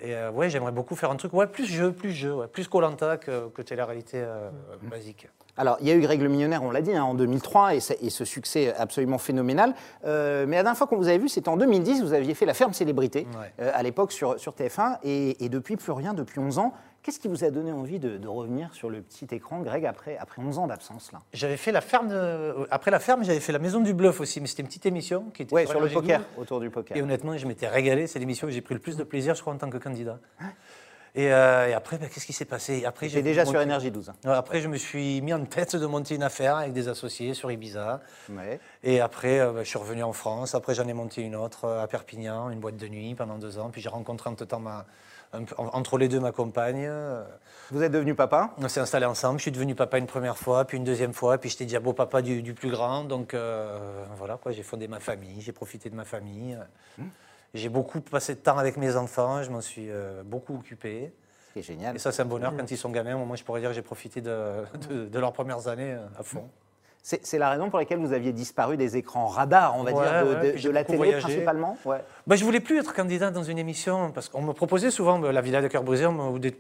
Et 0.02 0.16
euh, 0.16 0.32
ouais, 0.32 0.50
j'aimerais 0.50 0.72
beaucoup 0.72 0.96
faire 0.96 1.12
un 1.12 1.18
truc, 1.18 1.34
ouais, 1.34 1.46
plus 1.46 1.66
jeu, 1.66 1.92
plus 1.92 2.12
jeu, 2.14 2.34
ouais, 2.34 2.48
plus 2.48 2.68
Colanta 2.68 3.18
que, 3.18 3.50
que 3.50 3.62
télé-réalité 3.62 4.18
euh, 4.18 4.50
basique. 4.90 5.28
Alors, 5.56 5.78
il 5.82 5.88
y 5.88 5.92
a 5.92 5.94
eu 5.96 6.00
Greg 6.00 6.22
le 6.22 6.30
Millionnaire, 6.30 6.64
on 6.64 6.72
l'a 6.72 6.82
dit, 6.82 6.96
hein, 6.96 7.04
en 7.04 7.14
2003, 7.14 7.76
et, 7.76 7.80
ça- 7.82 7.94
et 8.02 8.10
ce 8.10 8.24
succès 8.26 8.74
absolument 8.76 9.18
phénoménal. 9.20 9.76
Euh, 10.06 10.46
mais 10.48 10.56
la 10.56 10.64
dernière 10.64 10.78
fois 10.78 10.88
qu'on 10.88 10.96
vous 10.98 11.10
avait 11.10 11.18
vu, 11.18 11.28
c'était 11.30 11.50
en 11.50 11.58
2010, 11.58 12.02
vous 12.02 12.14
aviez 12.14 12.34
fait 12.34 12.46
La 12.46 12.54
Ferme 12.56 12.74
Célébrité, 12.74 13.28
Ouais. 13.40 13.52
euh, 13.60 13.72
à 13.74 13.84
l'époque 13.84 14.14
sur, 14.14 14.40
sur 14.40 14.54
TF1, 14.54 15.00
et, 15.04 15.44
et 15.46 15.50
depuis, 15.50 15.76
plus 15.76 15.92
rien, 15.92 16.14
depuis 16.14 16.40
11 16.40 16.58
ans. 16.60 16.74
Qu'est-ce 17.10 17.20
qui 17.20 17.28
vous 17.28 17.44
a 17.44 17.50
donné 17.50 17.72
envie 17.72 17.98
de, 17.98 18.18
de 18.18 18.28
revenir 18.28 18.72
sur 18.76 18.88
le 18.88 19.02
petit 19.02 19.26
écran, 19.32 19.62
Greg, 19.64 19.84
après, 19.84 20.16
après 20.20 20.44
11 20.44 20.60
ans 20.60 20.68
d'absence 20.68 21.12
là? 21.12 21.24
J'avais 21.34 21.58
fait 21.58 21.72
la 21.72 21.82
ferme, 21.82 22.08
de- 22.08 22.68
après 22.70 22.92
la 22.92 23.00
ferme, 23.00 23.24
j'avais 23.24 23.40
fait 23.40 23.52
la 23.52 23.58
maison 23.58 23.80
du 23.80 23.96
bluff 23.96 24.20
aussi, 24.22 24.40
mais 24.40 24.46
c'était 24.46 24.62
une 24.62 24.68
petite 24.68 24.86
émission 24.86 25.32
qui 25.34 25.42
était 25.42 25.52
Ouais, 25.56 25.66
sur 25.66 25.80
le 25.80 25.90
poker, 25.90 26.22
autour 26.38 26.60
du 26.60 26.70
poker. 26.70 26.96
Et 26.96 27.02
honnêtement, 27.02 27.36
je 27.36 27.48
m'étais 27.48 27.68
régalé. 27.68 28.06
C'est 28.06 28.20
l'émission 28.20 28.48
où 28.48 28.52
j'ai 28.52 28.62
pris 28.62 28.76
le 28.76 28.80
plus 28.80 28.96
de 28.96 29.04
plaisir, 29.04 29.34
je 29.34 29.42
crois, 29.42 29.52
en 29.52 29.58
tant 29.58 29.72
que 29.72 29.80
candidat. 29.80 30.20
Et, 31.16 31.34
euh, 31.34 31.68
et 31.70 31.74
après, 31.74 31.98
ben, 31.98 32.08
qu'est-ce 32.08 32.28
qui 32.28 32.34
s'est 32.34 32.46
passé? 32.46 32.86
Après, 32.86 33.10
J'étais 33.10 33.24
déjà 33.24 33.44
sur 33.44 33.60
Énergie 33.60 33.90
12. 33.90 34.12
Ouais, 34.26 34.32
Après, 34.32 34.62
je 34.62 34.68
me 34.68 34.78
suis 34.78 35.20
mis 35.22 35.34
en 35.34 35.44
tête 35.46 35.76
de 35.76 35.86
monter 35.88 36.14
une 36.14 36.22
affaire 36.22 36.58
avec 36.58 36.74
des 36.74 36.90
associés 36.90 37.34
sur 37.34 37.52
Ibiza. 37.52 38.02
Ouais. 38.30 38.60
Et 38.84 39.02
après, 39.02 39.40
euh, 39.40 39.52
ben, 39.52 39.64
je 39.64 39.68
suis 39.68 39.80
revenu 39.80 40.04
en 40.04 40.14
France. 40.14 40.54
Après, 40.54 40.76
j'en 40.76 40.88
ai 40.88 40.94
monté 40.94 41.24
une 41.24 41.36
autre 41.36 41.66
euh, 41.66 41.82
à 41.82 41.88
Perpignan, 41.88 42.52
une 42.52 42.60
boîte 42.60 42.78
de 42.78 42.88
nuit 42.88 43.16
pendant 43.16 43.40
deux 43.40 43.58
ans. 43.58 43.72
Puis 43.72 43.82
j'ai 43.82 43.90
rencontré 43.90 44.30
entre-temps 44.30 44.60
ma- 44.60 44.86
un 45.34 45.44
entre 45.58 45.98
les 45.98 46.08
deux 46.08 46.20
ma 46.20 46.32
compagne. 46.32 46.90
Vous 47.72 47.84
êtes 47.84 47.92
devenu 47.92 48.16
papa? 48.16 48.52
On 48.58 48.68
s'est 48.68 48.80
installés 48.80 49.06
ensemble. 49.06 49.38
Je 49.40 49.44
suis 49.44 49.52
devenu 49.52 49.76
papa 49.76 49.98
une 50.00 50.08
première 50.08 50.38
fois, 50.38 50.66
puis 50.66 50.78
une 50.78 50.84
deuxième 50.84 51.14
fois, 51.14 51.38
puis 51.38 51.50
j'étais 51.50 51.66
déjà 51.66 51.80
beau 51.80 51.94
papa 51.94 52.22
du, 52.22 52.42
du 52.42 52.54
plus 52.54 52.72
grand. 52.72 53.04
Donc 53.04 53.34
euh, 53.34 54.04
voilà, 54.18 54.38
quoi, 54.38 54.52
j'ai 54.52 54.64
fondé 54.64 54.88
ma 54.88 55.00
famille, 55.00 55.42
j'ai 55.42 55.52
profité 55.52 55.90
de 55.90 55.96
ma 55.96 56.06
famille. 56.06 56.58
J'ai 57.54 57.70
beaucoup 57.70 58.00
passé 58.02 58.36
de 58.36 58.40
temps 58.40 58.58
avec 58.58 58.78
mes 58.78 58.96
enfants, 58.96 59.42
je 59.44 59.50
m'en 59.50 59.62
suis 59.62 59.90
euh, 59.90 60.22
beaucoup 60.24 60.56
occupé. 60.56 61.12
Ce 61.48 61.54
qui 61.54 61.60
est 61.60 61.64
génial. 61.64 61.96
Et 61.96 62.00
ça, 62.00 62.12
c'est 62.12 62.22
un 62.22 62.26
bonheur 62.26 62.54
quand 62.56 62.70
ils 62.70 62.78
sont 62.78 62.92
gamins. 62.92 63.16
Moi, 63.18 63.36
je 63.36 63.44
pourrais 63.44 63.60
dire 63.60 63.70
que 63.72 63.76
j'ai 63.76 63.82
profité 63.82 64.22
de, 64.22 64.64
de- 64.90 65.06
de 65.08 65.20
leurs 65.20 65.34
premières 65.34 65.68
années 65.68 65.94
euh, 65.94 66.06
à 66.20 66.22
fond. 66.22 66.48
C'est 67.02 67.40
la 67.40 67.50
raison 67.50 67.70
pour 67.70 67.80
laquelle 67.80 67.98
vous 67.98 68.14
aviez 68.14 68.32
disparu 68.34 68.78
des 68.78 68.96
écrans 68.98 69.26
radars, 69.28 69.76
on 69.78 69.84
va 69.84 69.92
Ouais, 69.92 70.04
dire, 70.04 70.26
de, 70.26 70.34
ouais, 70.48 70.52
de- 70.62 70.70
la 70.70 70.84
télé 70.84 70.98
voyagé. 70.98 71.22
principalement 71.22 71.78
ouais. 71.86 71.98
Bah, 72.28 72.36
je 72.36 72.44
voulais 72.46 72.60
plus 72.60 72.78
être 72.78 72.94
candidat 72.94 73.32
dans 73.32 73.42
une 73.42 73.58
émission 73.58 74.12
parce 74.12 74.30
qu'on 74.30 74.42
me 74.44 74.54
proposait 74.54 74.92
souvent 74.92 75.18
bah, 75.18 75.32
la 75.32 75.42
Villa 75.42 75.62
de 75.62 75.68
Cœur 75.70 75.82
Brisé. 75.84 76.06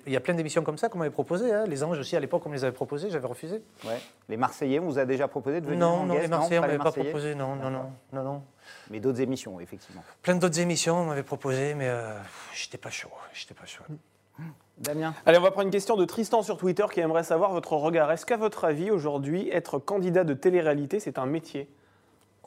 Il 0.08 0.14
y 0.14 0.16
a 0.16 0.20
plein 0.20 0.34
d'émissions 0.34 0.64
comme 0.64 0.78
ça 0.80 0.90
qu'on 0.90 0.98
m'avait 0.98 1.12
proposé. 1.12 1.54
hein. 1.54 1.66
Les 1.68 1.84
Anges 1.84 2.00
aussi, 2.00 2.16
à 2.16 2.20
l'époque, 2.20 2.42
on 2.46 2.50
me 2.50 2.56
les 2.56 2.64
avait 2.64 2.74
proposés, 2.74 3.10
j'avais 3.12 3.28
refusé. 3.28 3.62
Les 4.28 4.38
Marseillais, 4.38 4.80
on 4.80 4.86
vous 4.86 4.98
a 4.98 5.06
déjà 5.06 5.28
proposé 5.28 5.62
de 5.62 5.66
venir 5.68 5.80
Non, 5.80 5.94
en 5.94 6.06
non, 6.06 6.14
guest, 6.16 6.24
les 6.24 6.30
Marseillais, 6.30 6.58
on 6.58 6.62
pas 6.62 6.68
m'avait 6.68 6.80
pas 6.80 6.92
proposé. 6.94 7.36
Non, 7.36 7.56
non, 7.56 7.70
non, 7.70 7.92
non, 8.14 8.24
non. 8.24 8.42
Mais 8.90 9.00
d'autres 9.00 9.22
émissions, 9.22 9.60
effectivement. 9.60 10.04
Plein 10.24 10.36
d'autres 10.36 10.60
émissions, 10.60 10.96
on 11.02 11.06
m'avait 11.06 11.22
proposé, 11.24 11.76
mais 11.76 11.88
euh, 11.90 12.18
j'étais 12.56 12.78
pas 12.80 12.90
chaud. 12.90 13.10
J'étais 13.34 13.54
pas 13.54 13.66
chaud. 13.66 13.84
Damien 14.78 15.14
Allez, 15.26 15.38
on 15.38 15.42
va 15.42 15.52
prendre 15.52 15.66
une 15.66 15.72
question 15.72 15.98
de 15.98 16.06
Tristan 16.06 16.42
sur 16.42 16.58
Twitter 16.58 16.86
qui 16.92 17.02
aimerait 17.02 17.24
savoir 17.24 17.52
votre 17.52 17.74
regard. 17.74 18.12
Est-ce 18.12 18.26
qu'à 18.26 18.38
votre 18.38 18.64
avis, 18.66 18.92
aujourd'hui, 18.92 19.50
être 19.52 19.78
candidat 19.78 20.24
de 20.24 20.34
télé-réalité, 20.34 21.00
c'est 21.00 21.20
un 21.20 21.26
métier? 21.26 21.70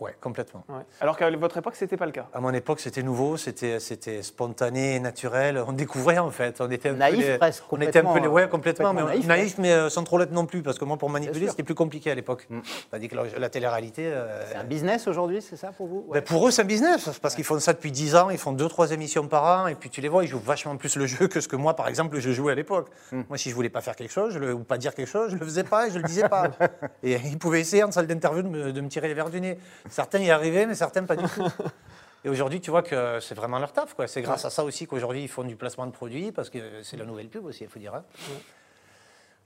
Ouais, 0.02 0.16
complètement. 0.20 0.64
Ouais. 0.68 0.82
Alors 1.00 1.16
qu'à 1.16 1.30
votre 1.30 1.56
époque, 1.58 1.76
c'était 1.76 1.96
pas 1.96 2.06
le 2.06 2.12
cas. 2.12 2.26
À 2.34 2.40
mon 2.40 2.52
époque, 2.52 2.80
c'était 2.80 3.02
nouveau, 3.04 3.36
c'était 3.36 3.78
c'était 3.78 4.22
spontané, 4.22 4.98
naturel. 4.98 5.62
On 5.66 5.72
découvrait 5.72 6.18
en 6.18 6.30
fait. 6.30 6.60
On 6.60 6.70
était 6.70 6.88
un 6.88 6.94
Naïf, 6.94 7.16
peu 7.24 7.32
les- 7.32 7.38
presque, 7.38 7.62
On 7.70 7.80
était 7.80 8.00
un 8.00 8.02
peu 8.02 8.08
les, 8.08 8.14
complètement, 8.14 8.32
ouais, 8.34 8.42
euh, 8.42 8.46
complètement, 8.48 8.92
mais 8.94 9.02
naïf, 9.04 9.26
naïf, 9.26 9.58
mais 9.58 9.72
euh, 9.72 9.88
sans 9.88 10.02
trop 10.04 10.18
l'être 10.18 10.32
non 10.32 10.46
plus, 10.46 10.62
parce 10.62 10.78
que 10.78 10.84
moi, 10.84 10.96
pour 10.96 11.08
manipuler, 11.10 11.48
c'était 11.48 11.62
plus 11.62 11.74
compliqué 11.76 12.10
à 12.10 12.14
l'époque. 12.14 12.46
Mm. 12.50 12.60
Tandis 12.90 13.08
que 13.08 13.14
la, 13.16 13.22
la 13.38 13.48
télé-réalité. 13.48 14.02
euh, 14.06 14.44
C'est 14.50 14.56
un 14.56 14.64
business 14.64 15.06
aujourd'hui, 15.06 15.40
c'est 15.40 15.56
ça 15.56 15.68
pour 15.72 15.86
vous? 15.86 16.04
Ouais. 16.08 16.18
ben, 16.20 16.24
pour 16.24 16.46
eux, 16.46 16.50
c'est 16.50 16.62
un 16.62 16.66
business, 16.66 17.08
parce 17.20 17.34
qu'ils 17.36 17.44
font 17.44 17.58
ça 17.60 17.72
depuis 17.72 17.92
10 17.92 18.16
ans, 18.16 18.30
ils 18.30 18.38
font 18.38 18.52
2-3 18.52 18.92
émissions 18.92 19.28
par 19.28 19.44
an, 19.44 19.66
et 19.68 19.74
puis 19.76 19.88
tu 19.90 20.00
les 20.00 20.08
vois, 20.08 20.24
ils 20.24 20.28
jouent 20.28 20.40
vachement 20.40 20.76
plus 20.76 20.96
le 20.96 21.06
jeu 21.06 21.28
que 21.28 21.40
ce 21.40 21.46
que 21.48 21.56
moi, 21.56 21.74
par 21.76 21.86
exemple, 21.88 22.18
je 22.18 22.30
jouais 22.32 22.52
à 22.52 22.56
l'époque. 22.56 22.88
Moi, 23.12 23.38
si 23.38 23.50
je 23.50 23.54
voulais 23.54 23.68
pas 23.70 23.80
faire 23.80 23.94
quelque 23.96 24.10
chose, 24.12 24.34
je 24.34 24.38
le- 24.38 24.52
ou 24.54 24.64
pas 24.64 24.78
dire 24.78 24.94
quelque 24.94 25.08
chose, 25.08 25.30
je 25.30 25.36
le 25.36 25.44
faisais 25.44 25.64
pas 25.64 25.86
et 25.86 25.90
je 25.90 25.98
le 25.98 26.04
disais 26.04 26.28
pas. 26.28 26.50
et 27.04 27.12
ils 27.24 27.38
pouvaient 27.38 27.60
essayer 27.60 27.84
en 27.84 27.92
salle 27.92 28.06
d'interview 28.06 28.42
de 28.42 28.48
me, 28.48 28.72
de 28.72 28.80
me 28.80 28.88
tirer 28.88 29.08
les 29.08 29.14
verres 29.14 29.30
du 29.30 29.40
nez. 29.40 29.58
Certains 29.92 30.20
y 30.20 30.30
arrivaient, 30.30 30.64
mais 30.64 30.74
certains 30.74 31.04
pas 31.04 31.16
du 31.16 31.24
tout. 31.28 31.46
Et 32.24 32.28
aujourd'hui, 32.30 32.60
tu 32.60 32.70
vois 32.70 32.82
que 32.82 33.20
c'est 33.20 33.34
vraiment 33.34 33.58
leur 33.58 33.72
taf. 33.72 33.92
quoi. 33.94 34.06
C'est 34.06 34.22
grâce 34.22 34.44
à 34.44 34.50
ça 34.50 34.64
aussi 34.64 34.86
qu'aujourd'hui, 34.86 35.22
ils 35.24 35.28
font 35.28 35.44
du 35.44 35.54
placement 35.56 35.86
de 35.86 35.90
produits, 35.92 36.32
parce 36.32 36.48
que 36.50 36.82
c'est 36.82 36.96
la 36.96 37.04
nouvelle 37.04 37.28
pub 37.28 37.44
aussi, 37.44 37.64
il 37.64 37.68
faut 37.68 37.78
dire. 37.78 37.94
hein. 37.94 38.04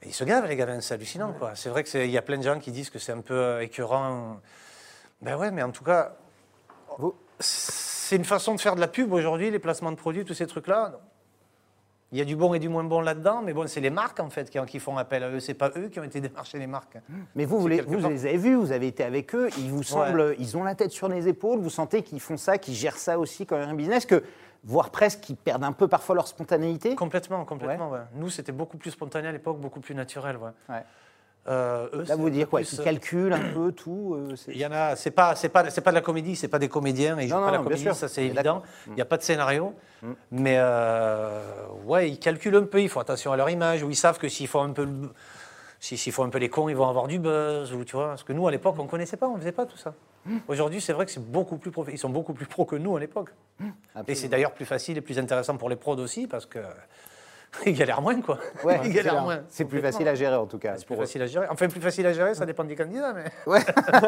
Et 0.03 0.09
ils 0.09 0.15
se 0.15 0.23
gavent, 0.25 0.47
les 0.47 0.57
gamins, 0.57 0.81
c'est 0.81 0.95
hallucinant. 0.95 1.33
quoi. 1.33 1.55
C'est 1.57 1.69
vrai 1.71 1.83
qu'il 1.85 2.11
y 2.11 2.19
a 2.19 2.23
plein 2.23 2.39
de 2.39 2.43
gens 2.43 2.61
qui 2.61 2.71
disent 2.71 2.91
que 2.91 2.99
c'est 3.01 3.13
un 3.13 3.23
peu 3.23 3.35
euh, 3.35 3.61
écœurant. 3.63 4.37
Ben 5.23 5.37
ouais, 5.37 5.51
mais 5.51 5.63
en 5.63 5.71
tout 5.73 5.83
cas, 5.85 6.13
c'est 7.41 8.17
une 8.17 8.25
façon 8.25 8.55
de 8.55 8.61
faire 8.61 8.77
de 8.77 8.81
la 8.81 8.89
pub 8.89 9.13
aujourd'hui, 9.13 9.51
les 9.51 9.59
placements 9.59 9.91
de 9.91 9.97
produits, 9.97 10.25
tous 10.25 10.35
ces 10.35 10.47
trucs-là. 10.47 11.01
Il 12.13 12.19
y 12.19 12.21
a 12.21 12.25
du 12.25 12.37
bon 12.37 12.55
et 12.55 12.61
du 12.61 12.69
moins 12.69 12.85
bon 12.85 13.01
là-dedans, 13.01 13.43
mais 13.43 13.53
bon, 13.53 13.67
c'est 13.67 13.81
les 13.81 13.91
marques 13.91 14.21
en 14.21 14.31
fait 14.31 14.49
qui, 14.49 14.59
qui 14.67 14.79
font 14.79 14.97
appel 14.97 15.25
à 15.25 15.31
eux. 15.31 15.41
C'est 15.41 15.55
pas 15.55 15.71
eux 15.77 15.89
qui 15.89 15.99
ont 15.99 16.05
été 16.05 16.21
démarcher 16.29 16.59
les 16.59 16.67
marques. 16.69 16.99
Mais 17.35 17.45
vous, 17.45 17.59
vous, 17.59 17.67
les, 17.69 17.81
vous 17.81 18.05
avez 18.05 18.37
vus, 18.37 18.55
vous 18.55 18.71
avez 18.73 18.87
été 18.87 19.03
avec 19.03 19.35
eux, 19.35 19.49
ils 19.59 19.71
vous 19.71 19.83
semblent, 19.83 20.37
ils 20.39 20.57
ont 20.57 20.63
la 20.63 20.75
tête 20.75 20.93
sur 20.93 21.09
les 21.09 21.27
épaules, 21.29 21.59
vous 21.59 21.71
sentez 21.71 22.03
qu'ils 22.03 22.21
font 22.21 22.37
ça, 22.37 22.59
qu'ils 22.59 22.75
gèrent 22.75 22.97
ça 22.99 23.19
aussi 23.19 23.45
comme 23.45 23.61
un 23.61 23.75
business, 23.75 24.07
que, 24.07 24.23
voire 24.63 24.91
presque 24.91 25.21
qu'ils 25.21 25.37
perdent 25.37 25.65
un 25.65 25.73
peu 25.73 25.89
parfois 25.89 26.15
leur 26.15 26.29
spontanéité 26.29 26.95
Complètement, 26.95 27.45
complètement. 27.45 27.91
ouais. 27.91 28.01
Nous, 28.15 28.31
c'était 28.31 28.53
beaucoup 28.53 28.77
plus 28.79 28.93
spontané 28.93 29.29
à 29.29 29.33
l'époque, 29.33 29.59
beaucoup 29.59 29.81
plus 29.81 29.95
naturel. 29.95 30.37
Ouais. 30.37 30.83
Euh, 31.49 31.87
eux, 31.93 32.05
Là, 32.09 32.17
vous 32.17 32.29
dire 32.31 32.49
quoi 32.49 32.61
plus, 32.61 32.71
Qu'ils 32.71 32.81
euh, 32.81 32.85
calculent 32.85 33.33
un 33.33 33.53
peu 33.55 33.71
tout 33.73 34.15
euh, 34.17 34.35
Il 34.49 34.57
y 34.57 34.67
en 34.67 34.73
a, 34.73 34.97
c'est 34.97 35.11
pas, 35.13 35.35
c'est 35.37 35.49
pas, 35.49 35.71
c'est 35.71 35.81
pas 35.81 35.91
de 35.91 35.95
la 35.97 36.01
comédie, 36.01 36.35
c'est 36.37 36.49
pas 36.49 36.59
des 36.59 36.69
comédiens, 36.69 37.17
ils 37.21 37.29
jouent 37.29 37.35
Non, 37.37 37.41
pas 37.43 37.47
non, 37.53 37.59
la 37.59 37.63
comédie, 37.63 37.83
sûr. 37.83 37.95
ça 37.95 38.09
c'est 38.09 38.25
évident. 38.25 38.63
Il 38.89 38.95
n'y 38.95 39.01
a 39.03 39.05
pas 39.05 39.17
de 39.17 39.23
scénario, 39.23 39.73
mais 40.31 40.57
euh, 40.59 41.41
ouais, 41.85 42.11
ils 42.11 42.19
calculent 42.19 42.57
un 42.57 42.65
peu, 42.65 42.81
ils 42.83 42.89
font 42.89 43.01
attention 43.01 43.33
à 43.33 43.37
leur 43.37 43.49
image, 43.51 43.83
ou 43.83 43.91
ils 43.91 43.97
savent 43.97 44.19
que 44.19 44.29
s'ils 44.29 44.49
font 44.49 44.63
un 44.63 44.73
peu, 44.73 44.89
s'ils 45.79 46.13
font 46.13 46.25
un 46.25 46.31
peu 46.31 46.39
les 46.39 46.49
cons, 46.49 46.69
ils 46.69 46.75
vont 46.77 46.89
avoir 46.89 47.07
du 47.07 47.19
buzz, 47.21 47.73
ou 47.73 47.85
tu 47.85 47.95
vois. 47.97 48.09
Parce 48.09 48.25
que 48.25 48.33
nous 48.33 48.47
à 48.49 48.51
l'époque, 48.51 48.75
on 48.79 48.87
connaissait 48.87 49.17
pas, 49.17 49.29
on 49.29 49.37
faisait 49.37 49.53
pas 49.53 49.67
tout 49.67 49.77
ça. 49.79 49.95
Aujourd'hui, 50.49 50.81
c'est 50.81 50.93
vrai 50.93 51.07
que 51.07 51.13
c'est 51.13 51.25
beaucoup 51.25 51.57
plus, 51.57 51.71
prof- 51.71 51.89
ils 51.93 51.99
sont 51.99 52.09
beaucoup 52.09 52.33
plus 52.35 52.47
pros 52.47 52.65
que 52.65 52.75
nous 52.75 52.97
à 52.97 53.01
l'époque. 53.01 53.31
Et 54.09 54.17
c'est 54.17 54.27
d'ailleurs 54.27 54.53
plus 54.53 54.65
facile 54.65 54.99
et 54.99 55.01
plus 55.01 55.21
intéressant 55.21 55.57
pour 55.57 55.69
les 55.69 55.77
prods 55.77 55.99
aussi, 55.99 56.27
parce 56.27 56.47
que 56.47 56.59
ils 57.67 57.75
galèrent 57.75 58.03
moins, 58.03 58.21
quoi. 58.21 58.39
Ouais, 58.65 58.79
ils 58.83 58.89
c'est 58.89 58.93
galèrent 58.93 59.23
moins. 59.23 59.41
C'est 59.49 59.65
plus 59.65 59.81
facile 59.81 60.09
à 60.09 60.15
gérer 60.15 60.37
en 60.37 60.47
tout 60.47 60.59
cas. 60.59 60.75
C'est 60.77 60.87
plus 60.87 60.97
facile 60.97 61.23
à 61.23 61.27
gérer. 61.27 61.47
Enfin, 61.51 61.69
plus 61.69 61.81
facile 61.81 62.07
à 62.07 62.13
gérer, 62.13 62.35
ça 62.35 62.47
dépend 62.47 62.65
des 62.65 62.77
candidats, 62.77 63.13
mais. 63.13 63.25
Ouais. 63.47 63.61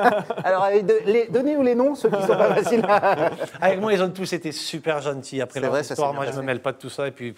Alors, 0.45 0.69
de- 0.71 1.11
les, 1.11 1.27
donnez 1.29 1.57
ou 1.57 1.63
les 1.63 1.75
noms, 1.75 1.95
ceux 1.95 2.11
qui 2.11 2.21
sont 2.23 2.29
pas 2.29 2.55
faciles 2.55 2.85
à... 2.87 3.31
Avec 3.61 3.81
moi, 3.81 3.93
ils 3.93 4.03
ont 4.03 4.11
tous 4.11 4.33
été 4.33 4.53
super 4.53 5.01
gentils 5.01 5.41
après 5.41 5.61
leur 5.61 5.71
vrai, 5.71 5.83
histoire. 5.83 6.13
Moi, 6.13 6.27
je 6.27 6.37
me 6.37 6.43
mêle 6.43 6.61
pas 6.61 6.73
de 6.73 6.79
tout 6.79 6.91
ça. 6.91 7.07
Et 7.07 7.13
puis, 7.13 7.35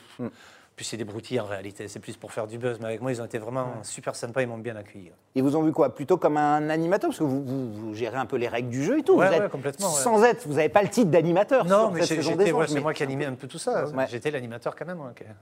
puis 0.77 0.87
c'est 0.87 0.97
des 0.97 1.05
broutilles 1.05 1.41
en 1.41 1.45
réalité. 1.45 1.89
C'est 1.89 2.01
plus 2.01 2.17
pour 2.17 2.33
faire 2.33 2.47
du 2.47 2.57
buzz. 2.57 2.79
Mais 2.81 2.87
avec 2.87 3.03
moi, 3.03 3.13
ils 3.13 3.21
ont 3.21 3.25
été 3.27 3.39
vraiment 3.39 3.67
super 3.83 4.15
sympas. 4.17 4.41
Ils 4.43 4.49
m'ont 4.49 4.57
bien 4.59 4.77
accueilli. 4.77 5.13
Ils 5.35 5.43
vous 5.43 5.55
ont 5.55 5.63
vu 5.63 5.73
quoi? 5.73 5.95
Plutôt 5.95 6.17
comme 6.17 6.39
un 6.39 6.71
animateur? 6.71 7.11
Parce 7.11 7.19
que 7.19 7.25
vous, 7.25 7.45
vous- 7.45 7.73
vous 7.73 7.95
gérez 7.95 8.17
un 8.17 8.25
peu 8.27 8.37
les 8.37 8.49
règles 8.49 8.71
du 8.71 8.83
jeu 8.83 8.99
et 8.99 9.03
tout. 9.03 9.17
Ouais, 9.17 9.29
vous 9.29 9.35
êtes- 9.35 9.43
ouais, 9.43 9.49
complètement, 9.51 9.89
ouais. 9.89 10.01
Sans 10.01 10.25
être, 10.25 10.47
vous 10.47 10.55
n'avez 10.55 10.71
pas 10.71 10.83
le 10.83 10.89
titre 10.89 11.11
d'animateur 11.11 11.67
Non, 11.67 11.91
mais 11.91 12.05
c'est 12.07 12.17
mais 12.75 12.81
moi 12.81 12.95
qui 12.95 13.03
animais 13.03 13.27
un 13.27 13.35
peu 13.35 13.47
tout 13.47 13.59
ça. 13.59 13.87
Ouais. 13.89 14.07
J'étais 14.11 14.31
l'animateur 14.31 14.75
quand 14.75 14.87
même, 14.87 14.99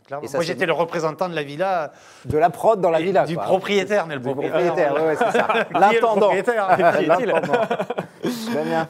clairement. 0.06 0.26
Ça, 0.26 0.38
moi, 0.38 0.44
j'étais 0.44 0.66
le 0.66 0.72
représentant 0.72 1.28
de 1.28 1.34
la 1.34 1.44
villa. 1.44 1.92
De 2.24 2.36
la 2.36 2.50
prod 2.50 2.80
dans 2.80 2.90
la 2.90 3.00
villa. 3.00 3.24
du 3.24 3.36
quoi. 3.36 3.44
propriétaire, 3.44 4.06
mais 4.06 4.16
le 4.16 4.20
propriétaire. 4.20 4.94
L'intendant. 5.70 6.32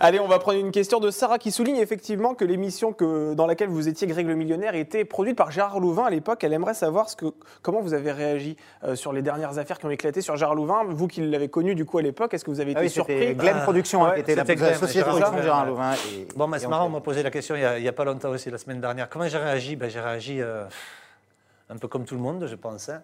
Allez, 0.01 0.20
on 0.20 0.29
va 0.29 0.38
prendre 0.38 0.59
une 0.59 0.70
question 0.70 1.01
de 1.01 1.11
Sarah 1.11 1.38
qui 1.38 1.51
souligne 1.51 1.77
effectivement 1.77 2.35
que 2.35 2.44
l'émission 2.44 2.92
que, 2.92 3.35
dans 3.35 3.46
laquelle 3.46 3.68
vous 3.68 3.88
étiez 3.88 4.07
Greg 4.07 4.27
le 4.27 4.35
Millionnaire 4.35 4.74
était 4.74 5.05
produite 5.05 5.37
par 5.37 5.51
Gérard 5.51 5.81
Louvain 5.81 6.05
à 6.07 6.11
l'époque. 6.11 6.28
Elle 6.41 6.53
aimerait 6.53 6.75
savoir 6.75 7.09
ce 7.09 7.17
que, 7.17 7.27
comment 7.62 7.81
vous 7.81 7.95
avez 7.95 8.12
réagi 8.12 8.57
euh, 8.85 8.95
sur 8.97 9.12
les 9.12 9.23
dernières 9.23 9.59
affaires 9.59 9.79
qui 9.79 9.87
ont 9.87 9.91
éclaté 9.91 10.21
sur 10.21 10.37
Gérard 10.37 10.55
Louvain. 10.55 10.85
Vous 10.88 11.07
qui 11.09 11.21
l'avez 11.21 11.49
connu 11.49 11.75
du 11.75 11.85
coup 11.85 11.99
à 11.99 12.03
l'époque, 12.03 12.35
est-ce 12.35 12.45
que 12.45 12.51
vous 12.51 12.61
avez 12.61 12.73
Ah 12.77 12.85
été 12.85 12.87
oui, 12.87 12.91
c'était 12.91 13.19
surpris? 13.27 13.35
Glenn 13.37 13.57
Ah, 13.61 13.62
Productions 13.62 14.05
hein, 14.05 14.11
ouais, 14.11 14.14
qui 14.17 14.21
était 14.21 14.35
la, 14.35 14.45
société 14.45 14.61
de 14.61 14.88
Gérard 15.05 15.11
production 15.11 15.37
de 15.38 15.43
Gérard 15.43 15.67
Louvain. 15.67 15.93
Et- 15.95 16.29
Bon, 16.37 16.49
bah, 16.49 16.59
c'est 16.59 16.67
on 16.67 16.71
marrant, 16.71 16.87
on 16.87 16.91
m'a 16.91 17.01
posé 17.01 17.23
la 17.23 17.31
question 17.31 17.55
il 17.57 17.81
n'y 17.83 17.88
a 17.88 17.93
pas 17.93 18.05
longtemps 18.05 18.31
aussi, 18.31 18.51
la 18.51 18.59
semaine 18.59 18.81
dernière. 18.81 19.09
Comment 19.09 19.27
j'ai 19.29 19.38
réagi? 19.38 19.77
Ben, 19.77 19.88
J'ai 19.91 20.01
réagi 20.01 20.41
euh, 20.41 20.64
un 21.71 21.77
peu 21.77 21.88
comme 21.88 22.05
tout 22.05 22.14
le 22.14 22.21
monde, 22.21 22.47
je 22.47 22.55
pense. 22.57 22.88
hein. 22.88 23.03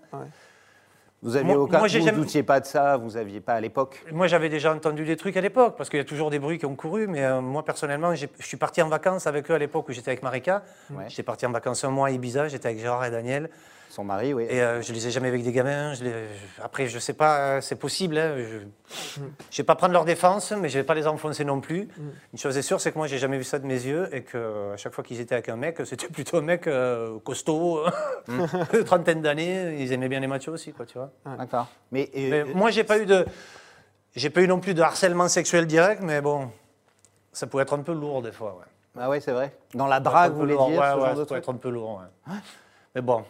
Vous 1.24 1.36
aviez 1.36 1.54
aucun, 1.54 1.78
moi, 1.78 1.88
vous 1.88 1.92
jamais- 1.92 2.12
doutiez 2.12 2.42
pas 2.42 2.60
de 2.60 2.66
ça, 2.66 2.98
vous 2.98 3.16
aviez 3.16 3.40
pas 3.40 3.54
à 3.54 3.60
l'époque. 3.60 4.04
Moi, 4.12 4.26
j'avais 4.26 4.50
déjà 4.50 4.74
entendu 4.74 5.04
des 5.06 5.16
trucs 5.16 5.36
à 5.38 5.40
l'époque, 5.40 5.74
parce 5.78 5.88
qu'il 5.88 5.96
y 5.96 6.02
a 6.02 6.04
toujours 6.04 6.28
des 6.30 6.38
bruits 6.38 6.58
qui 6.58 6.66
ont 6.66 6.76
couru, 6.76 7.06
mais 7.06 7.24
euh, 7.24 7.40
moi, 7.40 7.64
personnellement, 7.64 8.14
je 8.14 8.26
suis 8.40 8.58
parti 8.58 8.82
en 8.82 8.88
vacances 8.88 9.26
avec 9.26 9.50
eux 9.50 9.54
à 9.54 9.58
l'époque 9.58 9.88
où 9.88 9.92
j'étais 9.92 10.10
avec 10.10 10.22
Marika. 10.22 10.62
Ouais. 10.90 11.04
J'étais 11.08 11.22
parti 11.22 11.46
en 11.46 11.50
vacances 11.50 11.82
un 11.82 11.88
mois 11.88 12.08
à 12.08 12.10
Ibiza, 12.10 12.48
j'étais 12.48 12.68
avec 12.68 12.78
Gérard 12.80 13.06
et 13.06 13.10
Daniel, 13.10 13.48
Son 13.94 14.02
mari, 14.02 14.34
oui. 14.34 14.44
et 14.50 14.60
euh, 14.60 14.82
je 14.82 14.92
les 14.92 15.06
ai 15.06 15.10
jamais 15.12 15.28
avec 15.28 15.44
des 15.44 15.52
gamins. 15.52 15.94
Je 15.94 16.02
les- 16.02 16.10
je- 16.10 16.62
Après, 16.62 16.88
je 16.88 16.98
sais 16.98 17.12
pas, 17.12 17.38
euh, 17.38 17.60
c'est 17.60 17.76
possible, 17.76 18.18
hein, 18.18 18.34
je 18.36 19.20
ne 19.20 19.26
vais 19.56 19.62
pas 19.62 19.76
prendre 19.76 19.92
leur 19.92 20.04
défense, 20.04 20.50
mais 20.50 20.68
je 20.68 20.78
vais 20.78 20.84
pas 20.84 20.94
les 20.94 21.06
enfoncer 21.06 21.44
non 21.44 21.60
plus. 21.60 21.86
Une 22.32 22.38
chose 22.38 22.56
est 22.58 22.62
sûre, 22.62 22.80
c'est 22.80 22.90
que 22.90 22.98
moi, 22.98 23.06
j'ai 23.06 23.18
jamais 23.18 23.38
vu 23.38 23.44
ça 23.44 23.60
de 23.60 23.66
mes 23.66 23.74
yeux, 23.86 24.08
et 24.12 24.22
que 24.22 24.72
à 24.72 24.76
chaque 24.76 24.92
fois 24.94 25.04
qu'ils 25.04 25.20
étaient 25.20 25.36
avec 25.36 25.48
un 25.48 25.54
mec, 25.54 25.78
c'était 25.84 26.08
plutôt 26.12 26.38
un 26.38 26.42
mec 26.42 26.66
euh, 26.66 27.20
costaud, 27.20 27.82
trentaine 28.86 29.22
d'années, 29.22 29.76
ils 29.80 29.92
aimaient 29.92 30.08
bien 30.08 30.18
les 30.18 30.26
machos 30.26 30.50
aussi, 30.52 30.72
quoi, 30.72 30.86
tu 30.86 30.98
vois. 30.98 31.10
D'accord. 31.38 31.68
Mais, 31.92 32.10
euh, 32.16 32.44
Mais 32.46 32.52
moi, 32.54 32.72
j'ai 32.72 32.82
pas 32.82 32.98
eu 32.98 33.06
de, 33.06 33.24
j'ai 34.16 34.30
pas 34.30 34.40
eu 34.40 34.48
non 34.48 34.58
plus 34.58 34.74
de 34.74 34.82
harcèlement 34.82 35.28
sexuel 35.28 35.66
direct, 35.68 36.02
mais 36.02 36.20
bon, 36.20 36.50
ça 37.32 37.46
pouvait 37.46 37.62
être 37.62 37.74
un 37.78 37.82
peu 37.82 37.92
lourd 37.92 38.22
des 38.22 38.32
fois. 38.32 38.56
Ouais. 38.58 39.00
ah 39.02 39.08
ouais, 39.08 39.20
c'est 39.20 39.30
vrai. 39.32 39.54
Dans 39.72 39.86
la 39.86 40.00
drague, 40.00 40.32
vous 40.32 40.38
voulez 40.40 40.56
dire, 40.56 40.66
ouais, 40.66 40.74
ce 40.74 40.78
ouais, 40.80 40.84
genre 41.00 41.06
ça 41.10 41.14
de 41.14 41.24
truc 41.24 41.38
être 41.38 41.48
un 41.50 41.54
peu 41.56 41.70
lourd. 41.70 42.00
ouais. 42.28 42.34
Mais 42.96 43.00
bon, 43.02 43.24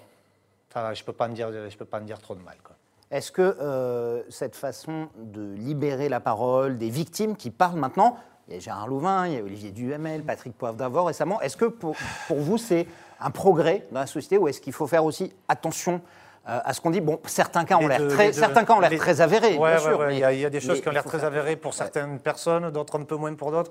ça, 0.75 0.93
je 0.95 1.03
peux 1.05 1.13
pas 1.13 1.27
en 1.27 1.31
dire, 1.31 1.51
je 1.71 1.77
peux 1.77 1.85
pas 1.85 1.99
en 1.99 2.03
dire 2.03 2.19
trop 2.21 2.35
de 2.35 2.43
mal. 2.43 2.57
Quoi. 2.63 2.75
Est-ce 3.11 3.31
que 3.33 3.57
euh, 3.61 4.23
cette 4.29 4.57
façon 4.57 5.09
de 5.17 5.55
libérer 5.55 6.09
la 6.09 6.21
parole 6.21 6.77
des 6.79 6.91
victimes 6.91 7.37
qui 7.37 7.51
parlent 7.51 7.79
maintenant, 7.79 8.17
il 8.49 8.55
y 8.55 8.57
a 8.57 8.61
Gérard 8.61 8.89
Louvain, 8.89 9.27
il 9.29 9.35
y 9.35 9.39
a 9.39 9.43
Olivier 9.43 9.71
Duhamel, 9.71 10.23
Patrick 10.25 10.53
Poivre 10.59 10.77
d'Avor 10.77 11.07
récemment, 11.07 11.41
est-ce 11.41 11.57
que 11.57 11.65
pour, 11.67 11.97
pour 12.29 12.39
vous 12.39 12.59
c'est 12.59 12.87
un 13.21 13.31
progrès 13.31 13.87
dans 13.93 14.01
la 14.01 14.07
société 14.07 14.37
ou 14.37 14.49
est-ce 14.49 14.61
qu'il 14.61 14.73
faut 14.73 14.87
faire 14.87 15.05
aussi 15.05 15.33
attention 15.49 16.01
euh, 16.49 16.61
à 16.65 16.75
ce 16.75 16.81
qu'on 16.81 16.91
dit? 16.91 17.01
Bon, 17.01 17.21
certains 17.27 17.65
cas 17.65 17.77
ont 17.77 17.87
l'air 17.87 18.07
très, 18.09 18.27
les 18.27 18.33
deux. 18.33 18.39
certains 18.41 18.65
cas 18.65 18.75
ont 18.75 18.81
l'air 18.81 18.91
Les- 18.91 18.99
très 18.99 19.21
avérés, 19.23 19.57
Ouais, 19.57 19.77
bien 19.77 19.77
ouais, 19.77 19.79
sûr. 19.79 19.99
ouais, 19.99 20.07
mais- 20.09 20.17
Il 20.17 20.21
y, 20.21 20.25
a- 20.25 20.33
il 20.33 20.41
y 20.41 20.45
a 20.45 20.51
des 20.51 20.61
choses 20.61 20.81
qui 20.83 20.89
ont 20.89 20.93
l'air 20.93 21.05
très 21.05 21.25
avérées 21.25 21.57
pour 21.57 21.73
certaines 21.73 22.19
personnes, 22.19 22.71
d'autres 22.71 22.99
un 22.99 23.05
peu 23.05 23.17
moins 23.17 23.33
pour 23.35 23.51
d'autres. 23.51 23.71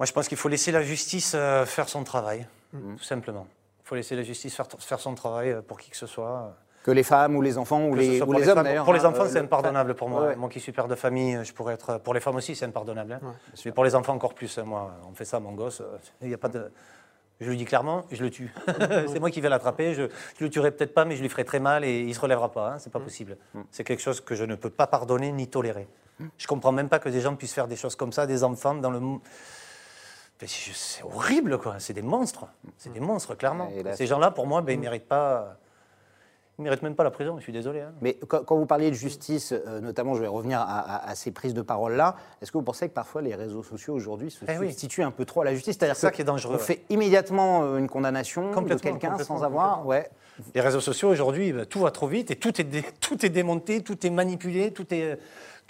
Moi, 0.00 0.06
je 0.06 0.12
pense 0.12 0.26
qu'il 0.26 0.38
faut 0.38 0.48
laisser 0.48 0.72
la 0.72 0.82
justice 0.82 1.32
euh, 1.36 1.64
faire 1.66 1.88
son 1.88 2.02
travail, 2.02 2.46
Mhm. 2.72 2.96
tout 2.96 3.04
simplement. 3.04 3.46
Faut 3.92 3.96
laisser 3.96 4.16
la 4.16 4.22
justice 4.22 4.56
faire, 4.56 4.66
faire 4.78 5.00
son 5.00 5.14
travail 5.14 5.50
euh, 5.50 5.60
pour 5.60 5.78
qui 5.78 5.90
que 5.90 5.98
ce 5.98 6.06
soit. 6.06 6.56
Que 6.82 6.90
les 6.90 7.02
femmes 7.02 7.36
ou 7.36 7.42
les 7.42 7.58
enfants 7.58 7.84
ou 7.88 7.94
les, 7.94 8.16
soit 8.16 8.26
ou 8.26 8.30
pour 8.30 8.38
les 8.40 8.46
les 8.46 8.48
hommes 8.50 8.62
d'ailleurs. 8.62 8.84
Pour 8.86 8.94
les 8.94 9.04
hein, 9.04 9.10
enfants, 9.10 9.24
euh, 9.24 9.28
c'est 9.28 9.38
le- 9.38 9.44
impardonnable 9.44 9.92
pour 9.94 10.08
moi. 10.08 10.28
Ouais. 10.28 10.34
Moi 10.36 10.48
qui 10.48 10.60
suis 10.60 10.72
père 10.72 10.88
de 10.88 10.94
famille, 10.94 11.38
je 11.44 11.52
pourrais 11.52 11.74
être. 11.74 11.98
Pour 11.98 12.14
les 12.14 12.20
femmes 12.20 12.36
aussi, 12.36 12.56
c'est 12.56 12.64
impardonnable. 12.64 13.20
hein. 13.22 13.34
Mais 13.66 13.72
pour 13.72 13.84
les 13.84 13.94
enfants 13.94 14.14
encore 14.14 14.32
plus. 14.32 14.56
hein, 14.56 14.62
Moi, 14.64 14.90
on 15.10 15.12
fait 15.14 15.26
ça, 15.26 15.36
à 15.36 15.40
mon 15.40 15.52
gosse. 15.52 15.82
euh, 15.82 15.98
Il 16.22 16.28
n'y 16.28 16.32
a 16.32 16.38
pas 16.38 16.48
de. 16.48 16.72
Je 17.42 17.50
lui 17.50 17.58
dis 17.58 17.66
clairement, 17.66 18.04
je 18.10 18.22
le 18.24 18.30
tue. 18.30 18.50
c'est 19.08 19.20
moi 19.20 19.30
qui 19.30 19.42
vais 19.42 19.50
l'attraper. 19.50 19.92
Je, 19.92 20.04
je 20.38 20.44
le 20.44 20.48
tuerai 20.48 20.70
peut-être 20.70 20.94
pas, 20.94 21.04
mais 21.04 21.14
je 21.16 21.20
lui 21.20 21.28
ferai 21.28 21.44
très 21.44 21.60
mal 21.60 21.84
et 21.84 22.00
il 22.00 22.14
se 22.14 22.20
relèvera 22.20 22.50
pas. 22.50 22.68
hein, 22.70 22.78
C'est 22.78 22.90
pas 22.90 22.98
possible. 23.00 23.36
C'est 23.70 23.84
quelque 23.84 24.00
chose 24.00 24.22
que 24.22 24.34
je 24.34 24.44
ne 24.44 24.54
peux 24.54 24.70
pas 24.70 24.86
pardonner 24.86 25.32
ni 25.32 25.48
tolérer. 25.48 25.86
Je 26.38 26.46
comprends 26.46 26.72
même 26.72 26.88
pas 26.88 26.98
que 26.98 27.10
des 27.10 27.20
gens 27.20 27.36
puissent 27.36 27.52
faire 27.52 27.68
des 27.68 27.76
choses 27.76 27.94
comme 27.96 28.12
ça, 28.12 28.26
des 28.26 28.42
enfants 28.42 28.74
dans 28.74 28.90
le. 28.90 29.00
Mais 30.40 30.48
C'est 30.48 31.02
horrible, 31.04 31.58
quoi. 31.58 31.76
C'est 31.78 31.92
des 31.92 32.02
monstres. 32.02 32.46
C'est 32.76 32.92
des 32.92 33.00
monstres, 33.00 33.34
clairement. 33.36 33.70
Là, 33.84 33.94
Ces 33.94 34.06
gens-là, 34.06 34.30
pour 34.30 34.46
moi, 34.46 34.60
ben, 34.62 34.72
ils 34.72 34.80
méritent 34.80 35.06
pas. 35.08 35.56
Ils 36.58 36.62
méritent 36.62 36.82
même 36.82 36.94
pas 36.94 37.04
la 37.04 37.10
prison. 37.10 37.36
Je 37.38 37.42
suis 37.44 37.52
désolé. 37.52 37.80
hein. 37.80 37.92
Mais 38.02 38.14
quand, 38.28 38.44
quand 38.44 38.56
vous 38.56 38.66
parliez 38.66 38.90
de 38.90 38.94
justice, 38.94 39.52
euh, 39.52 39.80
notamment, 39.80 40.14
je 40.14 40.20
vais 40.20 40.26
revenir 40.26 40.60
à, 40.60 40.64
à- 40.80 41.08
à 41.10 41.14
ces 41.14 41.30
prises 41.30 41.54
de 41.54 41.62
parole-là, 41.62 42.16
est-ce 42.42 42.52
que 42.52 42.58
vous 42.58 42.64
pensez 42.64 42.88
que 42.88 42.92
parfois 42.94 43.22
les 43.22 43.34
réseaux 43.34 43.62
sociaux 43.62 43.94
aujourd'hui 43.94 44.30
se 44.30 44.44
Eh 44.48 44.58
oui. 44.58 44.66
substituent 44.68 45.02
un 45.02 45.10
peu 45.12 45.24
trop 45.24 45.40
à 45.40 45.44
la 45.46 45.54
justice? 45.54 45.76
C'est-à-dire 45.78 45.96
C'est 45.96 46.02
ça 46.02 46.10
que 46.10 46.16
qui 46.16 46.22
est 46.22 46.26
dangereux, 46.26 46.56
On 46.56 46.58
fait 46.58 46.84
immédiatement 46.90 47.62
euh, 47.64 47.78
une 47.78 47.88
condamnation 47.88 48.50
de 48.50 48.74
quelqu'un 48.74 49.16
sans 49.18 49.42
avoir. 49.44 49.86
Ouais. 49.86 50.10
Les 50.54 50.60
réseaux 50.60 50.80
sociaux 50.80 51.08
aujourd'hui, 51.08 51.52
ben, 51.52 51.64
tout 51.66 51.80
va 51.80 51.90
trop 51.90 52.06
vite 52.06 52.30
et 52.30 52.36
tout 52.36 52.60
est, 52.60 52.64
dé- 52.64 52.84
tout 53.00 53.24
est 53.24 53.30
démonté, 53.30 53.82
tout 53.82 54.04
est 54.06 54.10
manipulé, 54.10 54.72
tout 54.72 54.92
est, 54.92 55.18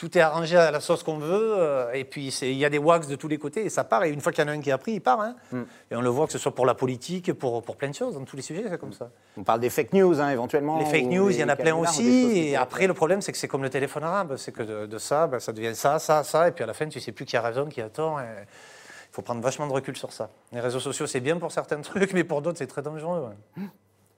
tout 0.03 0.19
est 0.19 0.21
arrangé 0.21 0.57
à 0.57 0.73
la 0.73 0.81
sauce 0.81 1.05
qu'on 1.05 1.19
veut, 1.19 1.55
euh, 1.57 1.93
et 1.93 2.03
puis 2.03 2.37
il 2.43 2.55
y 2.55 2.65
a 2.65 2.69
des 2.71 2.79
wax 2.79 3.07
de 3.07 3.15
tous 3.15 3.29
les 3.29 3.39
côtés, 3.39 3.65
et 3.65 3.69
ça 3.71 3.85
part, 3.85 4.03
et 4.03 4.11
une 4.11 4.21
fois 4.21 4.33
qu'il 4.33 4.43
y 4.43 4.45
en 4.45 4.51
a 4.51 4.53
un 4.53 4.61
qui 4.61 4.73
a 4.73 4.77
pris, 4.77 4.95
il 4.95 5.01
part. 5.01 5.21
hein. 5.21 5.37
Mm. 5.53 5.63
Et 5.93 5.95
on 5.95 6.01
le 6.01 6.09
voit 6.09 6.27
que 6.27 6.33
ce 6.33 6.41
soit 6.41 6.53
pour 6.53 6.67
la 6.67 6.75
politique, 6.75 7.33
pour, 7.35 7.63
pour 7.63 7.77
plein 7.77 7.89
de 7.89 7.95
choses, 7.95 8.15
dans 8.15 8.25
tous 8.25 8.35
les 8.35 8.43
sujets, 8.43 8.65
c'est 8.69 8.79
comme 8.81 8.93
ça. 8.93 9.11
On 9.37 9.45
parle 9.45 9.61
des 9.61 9.71
fake 9.71 9.93
news, 9.93 10.21
hein, 10.21 10.31
éventuellement. 10.31 10.81
Les 10.81 10.87
fake 10.87 11.05
news, 11.07 11.31
il 11.31 11.37
y 11.37 11.45
en 11.45 11.49
a 11.49 11.55
plein 11.55 11.77
aussi, 11.77 12.37
et 12.37 12.57
après 12.57 12.89
le 12.89 12.95
problème 12.95 13.21
c'est 13.21 13.31
que 13.31 13.39
c'est 13.39 13.47
comme 13.47 13.63
le 13.63 13.71
téléphone 13.71 14.03
arabe, 14.03 14.35
c'est 14.39 14.51
que 14.51 14.65
de, 14.65 14.87
de 14.87 14.99
ça, 14.99 15.29
ben, 15.29 15.39
ça 15.39 15.53
devient 15.53 15.77
ça, 15.77 16.01
ça, 16.01 16.25
ça, 16.25 16.49
et 16.49 16.51
puis 16.51 16.65
à 16.65 16.67
la 16.67 16.75
fin 16.75 16.89
tu 16.89 16.99
sais 16.99 17.13
plus 17.13 17.25
qui 17.25 17.37
a 17.37 17.41
raison, 17.43 17.67
qui 17.67 17.81
a 17.81 17.89
tort. 17.89 18.21
et 18.21 18.25
Il 18.25 19.13
faut 19.15 19.23
prendre 19.23 19.41
vachement 19.41 19.69
de 19.69 19.73
recul 19.73 19.97
sur 19.97 20.13
ça. 20.13 20.31
Les 20.51 20.59
réseaux 20.59 20.81
sociaux 20.81 21.07
c'est 21.07 21.21
bien 21.21 21.37
pour 21.37 21.53
certains 21.53 21.81
trucs, 21.81 22.13
mais 22.13 22.25
pour 22.25 22.43
d'autres 22.43 22.59
c'est 22.59 22.67
très 22.67 22.83
dangereux. 22.83 23.29
ouais. 23.57 23.63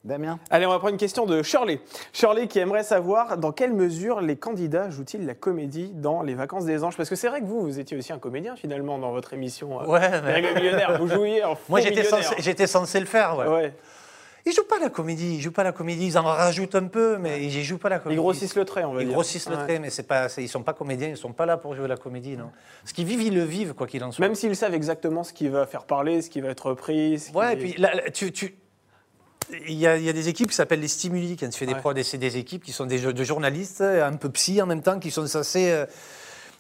Damien 0.05 0.39
Allez, 0.51 0.67
on 0.67 0.71
va 0.71 0.79
prendre 0.79 0.93
une 0.93 0.99
question 0.99 1.25
de 1.25 1.43
Shirley. 1.43 1.81
Shirley 2.13 2.47
qui 2.47 2.59
aimerait 2.59 2.85
savoir 2.85 3.39
dans 3.39 3.53
quelle 3.53 3.73
mesure 3.73 4.21
les 4.21 4.37
candidats 4.37 4.91
jouent-ils 4.91 5.25
la 5.25 5.35
comédie 5.35 5.93
dans 5.95 6.23
les 6.23 6.35
vacances 6.35 6.67
des 6.67 6.85
anges? 6.85 6.97
Parce 6.97 7.09
que 7.09 7.17
c'est 7.17 7.29
vrai 7.29 7.41
que 7.41 7.47
vous, 7.47 7.63
vous 7.63 7.79
étiez 7.81 7.97
aussi 7.97 8.13
un 8.13 8.19
comédien 8.19 8.55
finalement 8.55 8.99
dans 8.99 9.13
votre 9.13 9.33
émission. 9.33 9.81
euh, 9.81 9.87
Ouais, 9.87 10.21
mais- 10.23 10.43
millionnaires, 10.55 10.99
vous 10.99 11.09
jouiez 11.09 11.43
en 11.43 11.57
Moi 11.71 11.81
j'étais 11.81 12.05
censé, 12.05 12.35
j'étais 12.39 12.67
censé 12.67 13.01
le 13.01 13.07
faire. 13.07 13.37
Ouais. 13.39 13.47
Ouais. 13.49 13.75
Ils 14.47 14.53
jouent 14.53 14.69
pas 14.69 14.79
la 14.79 14.91
comédie, 14.91 15.37
ils 15.37 15.41
jouent 15.41 15.53
pas 15.53 15.65
la 15.65 15.73
comédie, 15.73 16.07
ils 16.09 16.19
en 16.19 16.23
rajoutent 16.25 16.75
un 16.75 16.85
peu, 16.85 17.17
mais 17.17 17.43
ils 17.43 17.63
jouent 17.65 17.79
pas 17.79 17.89
la 17.89 17.97
Ils 17.97 18.01
comédie. 18.03 18.21
grossissent 18.21 18.57
le 18.57 18.67
trait, 18.67 18.85
on 18.85 18.93
va 18.93 19.01
Ils 19.01 19.07
dire. 19.07 19.15
grossissent 19.15 19.49
le 19.49 19.57
Ouais. 19.57 19.63
trait, 19.65 19.79
mais 19.79 19.89
c'est 19.89 20.03
pas, 20.03 20.29
c'est- 20.29 20.43
ils 20.43 20.49
sont 20.49 20.63
pas 20.63 20.75
comédiens, 20.75 21.09
ils 21.09 21.17
sont 21.17 21.33
pas 21.33 21.47
là 21.47 21.57
pour 21.57 21.75
jouer 21.75 21.89
la 21.89 21.97
comédie, 21.97 22.37
non. 22.37 22.51
Ce 22.85 22.93
qu'ils 22.93 23.07
vivent, 23.07 23.23
ils 23.23 23.35
le 23.35 23.45
vivent, 23.45 23.73
quoi 23.73 23.87
qu'il 23.87 24.05
en 24.05 24.13
soit. 24.13 24.23
Même 24.23 24.35
s'ils 24.35 24.55
savent 24.55 24.75
exactement 24.75 25.25
ce 25.25 25.33
qui 25.33 25.49
va 25.49 25.65
faire 25.65 25.85
parler, 25.85 26.21
ce 26.21 26.29
qui 26.29 26.43
va 26.43 26.51
être 26.51 26.67
repris. 26.67 27.17
qui- 27.27 27.35
Ouais, 27.35 27.55
et 27.55 27.57
puis 27.57 27.73
là, 27.79 27.95
là, 27.95 28.11
tu, 28.13 28.33
tu- 28.33 28.55
il 29.67 29.75
y, 29.75 29.87
a, 29.87 29.97
il 29.97 30.05
y 30.05 30.09
a 30.09 30.13
des 30.13 30.29
équipes 30.29 30.51
qui 30.51 30.57
s'appellent 30.57 30.81
les 30.81 30.89
stimuli 30.89 31.37
quand 31.37 31.49
tu 31.49 31.59
fais 31.59 31.67
des 31.67 31.75
Ouais. 31.75 31.81
prods, 31.81 31.95
et 31.95 32.03
c'est 32.03 32.19
des 32.19 32.37
équipes 32.37 32.63
qui 32.65 32.73
sont 32.73 32.87
des, 32.87 32.99
de 33.01 33.25
journalistes, 33.25 33.81
un 33.81 34.15
peu 34.17 34.31
psy 34.31 34.61
en 34.63 34.67
même 34.67 34.83
temps, 34.83 34.99
qui 34.99 35.11
sont 35.11 35.27
censés, 35.27 35.71
euh, 35.71 35.87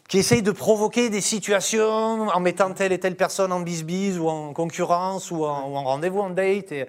qui 0.08 0.18
essayent 0.18 0.42
de 0.42 0.52
provoquer 0.52 1.08
des 1.10 1.20
situations 1.20 2.28
en 2.28 2.40
mettant 2.40 2.72
telle 2.72 2.92
et 2.92 3.00
telle 3.00 3.16
personne 3.16 3.52
en 3.52 3.60
bis-bis 3.60 4.18
ou 4.18 4.28
en 4.28 4.52
concurrence 4.52 5.30
ou 5.30 5.44
en, 5.44 5.68
ou 5.70 5.76
en 5.76 5.84
rendez-vous, 5.84 6.20
en 6.20 6.30
date. 6.30 6.72
Et, 6.72 6.86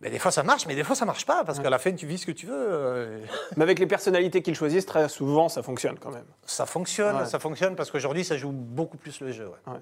ben, 0.00 0.12
des 0.12 0.18
fois 0.20 0.30
ça 0.30 0.44
marche, 0.44 0.64
mais 0.66 0.76
des 0.76 0.84
fois 0.84 0.94
ça 0.94 1.04
marche 1.04 1.26
pas 1.26 1.42
parce 1.44 1.58
qu'à 1.58 1.70
la 1.70 1.78
fin 1.80 1.92
tu 1.92 2.06
vis 2.06 2.18
ce 2.18 2.26
que 2.26 2.30
tu 2.32 2.46
veux. 2.46 2.54
euh, 2.56 3.18
Mais 3.56 3.64
avec 3.64 3.80
les 3.80 3.86
personnalités 3.86 4.42
qu'ils 4.42 4.54
choisissent, 4.54 4.86
très 4.86 5.08
souvent, 5.08 5.48
ça 5.48 5.62
fonctionne 5.62 5.98
quand 5.98 6.12
même. 6.12 6.24
Ça 6.46 6.66
fonctionne, 6.66 7.16
Ouais. 7.16 7.26
ça 7.26 7.40
fonctionne 7.40 7.74
parce 7.74 7.90
qu'aujourd'hui 7.90 8.24
ça 8.24 8.36
joue 8.36 8.52
beaucoup 8.52 8.96
plus 8.96 9.20
le 9.20 9.32
jeu. 9.32 9.48
ouais. 9.66 9.72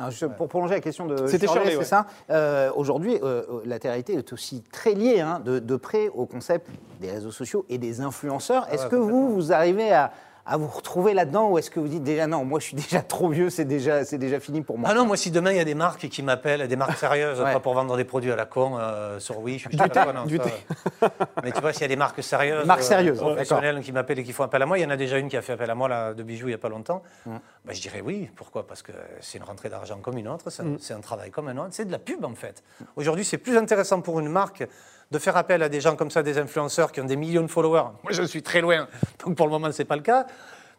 Alors, 0.00 0.10
je- 0.10 0.26
Pour 0.26 0.48
prolonger 0.48 0.74
la 0.74 0.80
question 0.80 1.06
de 1.06 1.26
C'était 1.26 1.46
Shirley, 1.46 1.70
Shirley, 1.70 1.70
c'est 1.72 1.78
ouais. 1.78 1.84
ça. 1.84 2.06
Euh, 2.30 2.70
Aujourd'hui, 2.74 3.18
euh, 3.22 3.42
la 3.66 3.78
télé 3.78 4.02
est 4.08 4.32
aussi 4.32 4.62
très 4.72 4.94
liée 4.94 5.20
hein, 5.20 5.40
de, 5.44 5.58
de 5.58 5.76
près 5.76 6.08
au 6.08 6.24
concept 6.26 6.68
des 7.00 7.10
réseaux 7.10 7.30
sociaux 7.30 7.66
et 7.68 7.76
des 7.78 8.00
influenceurs. 8.00 8.66
Est-ce 8.72 8.84
ouais, 8.84 8.88
que 8.90 8.96
vous, 8.96 9.32
vous 9.34 9.52
arrivez 9.52 9.92
à, 9.92 10.10
à 10.46 10.56
vous 10.56 10.66
retrouver 10.66 11.14
là-dedans 11.14 11.50
ou 11.50 11.58
est-ce 11.58 11.70
que 11.70 11.78
vous 11.80 11.88
dites 11.88 12.02
déjà 12.02 12.26
non, 12.26 12.44
moi 12.44 12.58
je 12.60 12.64
suis 12.66 12.74
déjà 12.76 13.02
trop 13.02 13.28
vieux, 13.28 13.50
c'est 13.50 13.64
déjà, 13.64 14.04
c'est 14.04 14.18
déjà 14.18 14.40
fini 14.40 14.62
pour 14.62 14.78
moi? 14.78 14.88
Ah 14.90 14.94
non, 14.94 15.04
moi 15.06 15.16
si 15.16 15.30
demain 15.30 15.50
il 15.52 15.56
y 15.56 15.60
a 15.60 15.64
des 15.64 15.74
marques 15.74 16.08
qui 16.08 16.22
m'appellent, 16.22 16.66
des 16.66 16.76
marques 16.76 16.96
sérieuses, 16.96 17.40
Ouais. 17.40 17.52
pas 17.52 17.60
pour 17.60 17.74
vendre 17.74 17.96
des 17.96 18.04
produits 18.04 18.32
à 18.32 18.36
la 18.36 18.46
con 18.46 18.76
euh, 18.78 19.18
sur 19.20 19.38
Wish, 19.40 19.64
je 19.64 19.68
Du 19.68 19.76
thé, 19.76 20.00
non, 20.14 20.24
du 20.24 20.38
ça, 20.38 20.44
thé. 20.44 20.50
euh, 21.02 21.08
Mais 21.44 21.52
tu 21.52 21.60
vois, 21.60 21.72
s'il 21.72 21.82
y 21.82 21.84
a 21.84 21.88
des 21.88 21.96
marques 21.96 22.22
sérieuses, 22.22 22.66
Marques 22.66 22.82
sérieuses, 22.82 23.18
professionnelles 23.18 23.80
qui 23.80 23.92
m'appellent 23.92 24.18
et 24.18 24.24
qui 24.24 24.32
font 24.32 24.44
appel 24.44 24.62
à 24.62 24.66
moi, 24.66 24.78
il 24.78 24.82
y 24.82 24.86
en 24.86 24.90
a 24.90 24.96
déjà 24.96 25.18
une 25.18 25.28
qui 25.28 25.36
a 25.36 25.42
fait 25.42 25.52
appel 25.52 25.70
à 25.70 25.74
moi 25.74 25.88
là, 25.88 26.14
de 26.14 26.22
bijoux 26.22 26.46
il 26.46 26.50
n'y 26.50 26.54
a 26.54 26.58
pas 26.58 26.68
longtemps. 26.68 27.02
Bah, 27.26 27.72
je 27.72 27.80
dirais 27.80 28.00
oui, 28.04 28.30
pourquoi? 28.34 28.66
Parce 28.66 28.82
que 28.82 28.92
c'est 29.20 29.38
une 29.38 29.44
rentrée 29.44 29.68
d'argent 29.68 29.98
comme 29.98 30.16
une 30.18 30.28
autre, 30.28 30.50
c'est 30.50 30.62
un, 30.62 30.76
c'est 30.78 30.94
un 30.94 31.00
travail 31.00 31.30
comme 31.30 31.48
un 31.48 31.56
autre, 31.58 31.68
c'est 31.72 31.84
de 31.84 31.92
la 31.92 31.98
pub 31.98 32.24
en 32.24 32.34
fait. 32.34 32.62
Aujourd'hui, 32.96 33.24
c'est 33.24 33.38
plus 33.38 33.56
intéressant 33.56 34.00
pour 34.00 34.18
une 34.20 34.28
marque 34.28 34.66
de 35.10 35.18
faire 35.18 35.36
appel 35.36 35.62
à 35.62 35.68
des 35.68 35.80
gens 35.80 35.96
comme 35.96 36.10
ça, 36.10 36.22
des 36.22 36.38
influenceurs 36.38 36.92
qui 36.92 37.00
ont 37.00 37.04
des 37.04 37.16
millions 37.16 37.42
de 37.42 37.48
followers. 37.48 37.90
Moi, 38.04 38.12
je 38.12 38.22
suis 38.22 38.42
très 38.42 38.60
loin, 38.60 38.86
donc 39.24 39.36
pour 39.36 39.46
le 39.46 39.50
moment, 39.52 39.70
ce 39.72 39.82
n'est 39.82 39.86
pas 39.86 39.96
le 39.96 40.02
cas. 40.02 40.26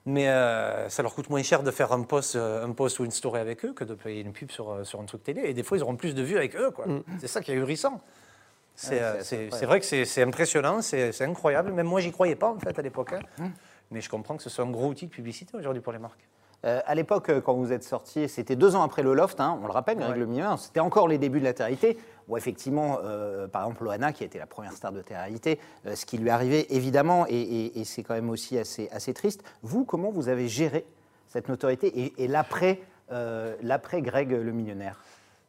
Mais 0.06 0.30
euh, 0.30 0.90
ça 0.90 1.04
leur 1.04 1.14
coûte 1.14 1.30
moins 1.30 1.44
cher 1.44 1.62
de 1.62 1.70
faire 1.70 1.92
un 1.92 2.02
post, 2.02 2.36
euh, 2.36 2.66
un 2.66 2.72
post 2.72 2.98
ou 3.00 3.06
une 3.06 3.12
story 3.12 3.40
avec 3.40 3.64
eux 3.66 3.74
que 3.74 3.84
de 3.84 3.94
payer 3.94 4.22
une 4.22 4.34
pub 4.34 4.50
sur, 4.50 4.72
euh, 4.72 4.84
sur 4.84 5.00
un 5.00 5.06
truc 5.06 5.24
télé. 5.24 5.44
Et 5.46 5.54
des 5.54 5.62
fois, 5.62 5.78
ils 5.78 5.84
auront 5.84 5.96
plus 5.96 6.16
de 6.16 6.24
vues 6.24 6.38
avec 6.38 6.56
eux. 6.56 6.72
quoi. 6.72 6.86
C'est 7.20 7.28
ça 7.28 7.40
qui 7.42 7.52
est 7.52 7.54
ahurissant. 7.56 8.02
C'est 8.74 8.96
Ouais, 8.96 9.02
euh, 9.62 9.66
vrai 9.68 9.80
que 9.80 9.86
c'est 10.06 10.24
impressionnant, 10.24 10.82
c'est 10.82 11.22
incroyable. 11.22 11.72
Même 11.74 11.86
moi, 11.86 12.00
j'y 12.02 12.12
croyais 12.12 12.36
pas 12.36 12.50
en 12.50 12.58
fait 12.58 12.80
à 12.80 12.82
l'époque. 12.82 13.14
hein. 13.14 13.52
Mais 13.92 14.02
je 14.02 14.10
comprends 14.10 14.38
que 14.38 14.42
ce 14.44 14.50
soit 14.50 14.66
un 14.66 14.72
gros 14.72 14.88
outil 14.88 15.06
de 15.06 15.12
publicité 15.12 15.56
aujourd'hui 15.56 15.84
pour 15.84 15.94
les 15.94 16.00
marques. 16.00 16.28
Euh, 16.64 16.80
à 16.86 16.94
l'époque, 16.94 17.30
euh, 17.30 17.42
quand 17.42 17.54
vous 17.56 17.72
êtes 17.72 17.84
sorti, 17.84 18.30
c'était 18.30 18.56
deux 18.56 18.76
ans 18.76 18.84
après 18.84 19.02
le 19.02 19.14
Loft, 19.16 19.40
hein, 19.40 19.58
on 19.64 19.66
le 19.66 19.72
rappelle, 19.72 19.98
Ouais. 19.98 20.04
Greg 20.06 20.18
Le 20.18 20.26
Miller, 20.28 20.60
c'était 20.60 20.80
encore 20.80 21.08
les 21.08 21.18
débuts 21.18 21.40
de 21.40 21.46
la 21.46 21.54
télé 21.54 21.98
où 22.28 22.38
effectivement, 22.38 23.00
euh, 23.04 23.48
par 23.48 23.64
exemple, 23.64 23.84
Loana, 23.84 24.14
qui 24.14 24.24
a 24.24 24.28
été 24.28 24.38
la 24.38 24.46
première 24.46 24.74
star 24.74 24.92
de 24.92 25.02
télé 25.02 25.60
euh, 25.88 25.96
ce 25.96 26.06
qui 26.06 26.18
lui 26.20 26.30
arrivait 26.30 26.68
évidemment, 26.70 27.26
et, 27.28 27.34
et- 27.36 27.80
et 27.80 27.84
c'est 27.84 28.04
quand 28.04 28.14
même 28.14 28.30
aussi 28.30 28.58
assez, 28.60 28.90
assez 28.92 29.14
triste. 29.14 29.44
Vous, 29.64 29.86
comment 29.86 30.12
vous 30.12 30.30
avez 30.30 30.48
géré 30.48 30.86
cette 31.28 31.50
notoriété 31.50 31.88
et, 31.88 32.24
et 32.24 32.28
l'après, 32.28 32.80
l'après 33.62 34.02
Greg 34.02 34.32
le 34.32 34.52
millionnaire? 34.52 35.00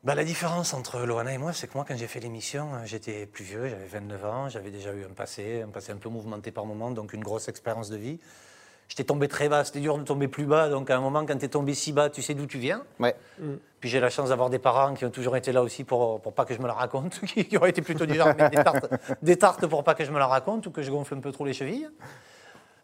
Bah, 0.04 0.14
la 0.16 0.24
différence 0.24 0.74
entre 0.74 0.98
Loana 1.00 1.32
et 1.32 1.38
moi, 1.38 1.52
c'est 1.52 1.68
que 1.68 1.74
moi, 1.76 1.84
quand 1.86 1.96
j'ai 1.96 2.08
fait 2.08 2.18
l'émission, 2.18 2.66
j'étais 2.84 3.26
plus 3.26 3.44
vieux, 3.44 3.68
j'avais 3.68 3.86
29 3.86 4.24
ans, 4.24 4.48
j'avais 4.48 4.70
déjà 4.70 4.92
eu 4.92 5.04
un 5.04 5.12
passé, 5.14 5.62
un 5.62 5.68
passé 5.68 5.92
un 5.92 5.96
peu 5.96 6.08
mouvementé 6.08 6.50
par 6.50 6.66
moments, 6.66 6.90
donc 6.90 7.12
une 7.12 7.22
grosse 7.22 7.46
expérience 7.48 7.88
de 7.88 7.96
vie. 7.96 8.18
J'étais 8.92 9.04
tombé 9.04 9.26
très 9.26 9.48
bas, 9.48 9.64
c'était 9.64 9.80
dur 9.80 9.96
de 9.96 10.02
tomber 10.02 10.28
plus 10.28 10.44
bas, 10.44 10.68
donc 10.68 10.90
à 10.90 10.96
un 10.98 11.00
moment, 11.00 11.24
quand 11.24 11.38
tu 11.38 11.46
es 11.46 11.48
tombé 11.48 11.72
si 11.72 11.94
bas, 11.94 12.10
tu 12.10 12.20
sais 12.20 12.34
d'où 12.34 12.44
tu 12.44 12.58
viens. 12.58 12.82
Ouais. 13.00 13.16
Puis 13.80 13.88
j'ai 13.88 14.00
la 14.00 14.10
chance 14.10 14.28
d'avoir 14.28 14.50
des 14.50 14.58
parents 14.58 14.92
qui 14.92 15.06
ont 15.06 15.10
toujours 15.10 15.34
été 15.34 15.50
là 15.50 15.62
aussi 15.62 15.82
pour, 15.82 16.20
pour 16.20 16.34
pas 16.34 16.44
que 16.44 16.52
je 16.52 16.60
me 16.60 16.66
la 16.66 16.74
raconte, 16.74 17.18
qui, 17.26 17.46
qui 17.46 17.56
auraient 17.56 17.70
été 17.70 17.80
plutôt 17.80 18.04
du 18.04 18.12
genre 18.12 18.34
des 18.34 18.50
tartes, 18.50 18.92
des 19.22 19.36
tartes 19.38 19.66
pour 19.66 19.82
pas 19.82 19.94
que 19.94 20.04
je 20.04 20.12
me 20.12 20.18
la 20.18 20.26
raconte 20.26 20.66
ou 20.66 20.70
que 20.70 20.82
je 20.82 20.90
gonfle 20.90 21.14
un 21.14 21.20
peu 21.20 21.32
trop 21.32 21.46
les 21.46 21.54
chevilles. 21.54 21.88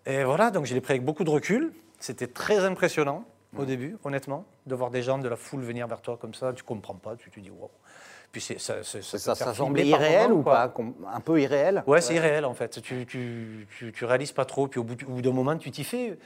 Et 0.07 0.25
voilà, 0.25 0.51
donc 0.51 0.65
je 0.65 0.73
l'ai 0.73 0.81
pris 0.81 0.95
avec 0.95 1.05
beaucoup 1.05 1.25
de 1.25 1.31
recul. 1.31 1.75
C'était 2.01 2.27
très 2.27 2.65
impressionnant 2.65 3.27
au 3.59 3.67
début, 3.67 3.99
honnêtement, 4.03 4.47
de 4.65 4.75
voir 4.75 4.91
des 4.91 5.03
gens 5.03 5.19
de 5.19 5.29
la 5.29 5.37
foule 5.37 5.61
venir 5.61 5.87
vers 5.89 6.01
toi 6.01 6.17
comme 6.19 6.33
ça. 6.33 6.55
Tu 6.55 6.65
comprends 6.65 6.95
pas, 6.95 7.17
tu 7.17 7.31
te 7.31 7.39
dis 7.39 7.51
wow. 7.51 7.71
Puis 8.33 8.41
ça, 8.43 8.83
ça, 8.83 9.35
par 9.37 9.55
irréel 9.57 10.29
moment, 10.29 10.41
ou 10.41 10.43
pas 10.43 10.73
Un 11.15 11.21
peu 11.21 11.41
irréel? 11.41 11.83
Ouais, 11.87 12.01
c'est 12.01 12.15
irréel 12.15 12.45
en 12.45 12.55
fait. 12.55 12.81
Tu, 12.83 13.07
tu, 13.07 13.67
tu, 13.79 13.93
tu 13.93 14.05
réalises 14.05 14.33
pas 14.33 14.45
trop, 14.45 14.69
puis 14.69 14.79
au 14.81 14.85
bout, 14.85 14.95
du- 14.97 15.07
au 15.07 15.11
bout 15.13 15.23
d'un 15.23 15.33
moment, 15.33 15.57
tu 15.57 15.71
t'y 15.71 15.83
fais. 15.85 16.19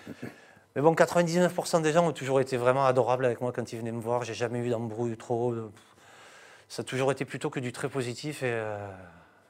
Mais 0.75 0.83
bon, 0.83 0.95
99% 0.95 1.81
des 1.83 1.93
gens 1.93 2.07
ont 2.09 2.13
toujours 2.13 2.41
été 2.41 2.57
vraiment 2.57 2.85
adorables 2.87 3.25
avec 3.25 3.41
moi 3.41 3.53
quand 3.53 3.73
ils 3.73 3.79
venaient 3.79 3.93
me 3.93 4.01
voir. 4.01 4.25
J'ai 4.25 4.35
jamais 4.35 4.59
eu 4.59 4.69
d'embrouille 4.71 5.17
trop. 5.17 5.55
Ça 6.69 6.81
a 6.81 6.85
toujours 6.85 7.13
été 7.13 7.25
plutôt 7.25 7.51
que 7.51 7.61
du 7.61 7.71
très 7.73 7.89
positif 7.89 8.43
et 8.43 8.47
euh, 8.51 8.89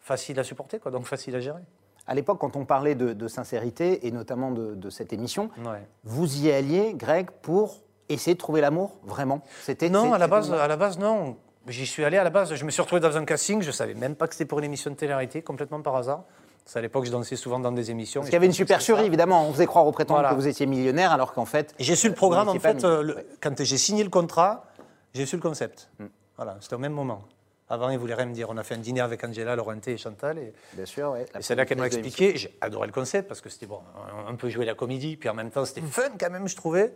facile 0.00 0.38
à 0.40 0.44
supporter, 0.44 0.78
quoi, 0.80 0.90
donc 0.90 1.06
facile 1.06 1.34
à 1.36 1.40
gérer. 1.40 1.62
À 2.08 2.14
l'époque, 2.16 2.38
quand 2.40 2.56
on 2.56 2.64
parlait 2.64 2.96
de, 2.96 3.12
de 3.12 3.28
sincérité, 3.28 4.06
et 4.06 4.10
notamment 4.10 4.50
de, 4.50 4.74
de 4.74 4.90
cette 4.90 5.12
émission, 5.12 5.48
Ouais. 5.64 5.86
vous 6.02 6.44
y 6.44 6.50
alliez, 6.50 6.94
Greg, 6.94 7.30
pour 7.30 7.80
essayer 8.08 8.34
de 8.34 8.40
trouver 8.40 8.60
l'amour, 8.60 8.98
vraiment? 9.04 9.40
C'était 9.62 9.88
Non, 9.88 10.12
à 10.12 10.18
la, 10.18 10.26
base, 10.26 10.52
à 10.52 10.66
la 10.66 10.76
base, 10.76 10.98
non. 10.98 11.36
J'y 11.68 11.87
suis 11.87 12.05
allé 12.05 12.16
à 12.16 12.25
la 12.25 12.31
base. 12.31 12.55
Je 12.55 12.64
me 12.64 12.70
suis 12.70 12.83
retrouvé 12.83 13.01
dans 13.01 13.16
un 13.16 13.25
casting. 13.25 13.62
Je 13.62 13.70
savais 13.70 13.94
même 13.94 14.16
pas 14.16 14.27
que 14.27 14.35
c'était 14.35 14.46
pour 14.46 14.59
une 14.59 14.64
émission 14.64 14.90
de 14.90 14.96
télé-réalité, 14.96 15.42
complètement 15.42 15.81
par 15.81 15.96
hasard. 15.96 16.25
C'est 16.64 16.79
à 16.79 16.83
l'époque, 16.83 17.05
je 17.05 17.11
dansais 17.11 17.37
souvent 17.37 17.59
dans 17.59 17.72
des 17.72 17.90
émissions. 17.90 18.20
Parce 18.20 18.31
qu'il 18.31 18.35
y 18.35 18.37
avait 18.37 18.46
une 18.46 18.53
que 18.53 18.57
supercherie, 18.57 19.05
évidemment. 19.05 19.46
On 19.48 19.53
faisait 19.53 19.66
croire 19.66 19.87
aux 19.87 19.92
prétendants 19.92 20.20
Voilà. 20.20 20.31
que 20.31 20.35
vous 20.40 20.46
étiez 20.48 20.66
millionnaire, 20.66 21.12
alors 21.12 21.33
qu'en 21.33 21.44
fait. 21.44 21.75
J'ai 21.79 21.96
su 21.96 22.09
le 22.09 22.14
programme, 22.14 22.48
en 22.48 22.59
fait, 22.59 22.85
euh, 22.85 23.14
quand 23.40 23.62
j'ai 23.62 23.79
signé 23.79 24.05
le 24.05 24.11
contrat, 24.11 24.66
j'ai 25.14 25.27
su 25.27 25.37
le 25.37 25.42
concept. 25.42 25.88
Mm. 25.98 26.05
Voilà, 26.37 26.57
c'était 26.61 26.75
au 26.75 26.79
même 26.79 26.92
moment. 26.92 27.25
Avant, 27.68 27.88
ils 27.90 27.98
voulaient 27.98 28.14
rien 28.14 28.27
me 28.27 28.35
dire. 28.35 28.48
On 28.51 28.57
a 28.59 28.62
fait 28.62 28.75
un 28.75 28.79
dîner 28.79 29.01
avec 29.01 29.25
Angela, 29.25 29.57
Laurenté 29.57 29.92
et 29.92 29.96
Chantal. 29.96 30.38
Et, 30.38 30.53
Bien 30.75 30.87
sûr, 30.87 31.11
ouais. 31.12 31.27
et 31.38 31.42
c'est 31.42 31.55
là 31.55 31.64
qu'elle 31.64 31.79
m'a 31.79 31.87
expliqué. 31.87 32.37
J'ai 32.37 32.57
adoré 32.61 32.87
le 32.87 32.92
concept 32.92 33.29
parce 33.29 33.40
que 33.40 33.48
c'était 33.48 33.66
bon, 33.66 33.81
un 34.29 34.35
peu 34.35 34.48
jouer 34.48 34.64
la 34.66 34.75
comédie, 34.75 35.16
puis 35.16 35.29
en 35.29 35.35
même 35.35 35.51
temps, 35.51 35.64
c'était 35.64 35.81
fun 35.81 36.03
quand 36.18 36.31
même, 36.31 36.48
je 36.48 36.57
trouvais. 36.57 36.92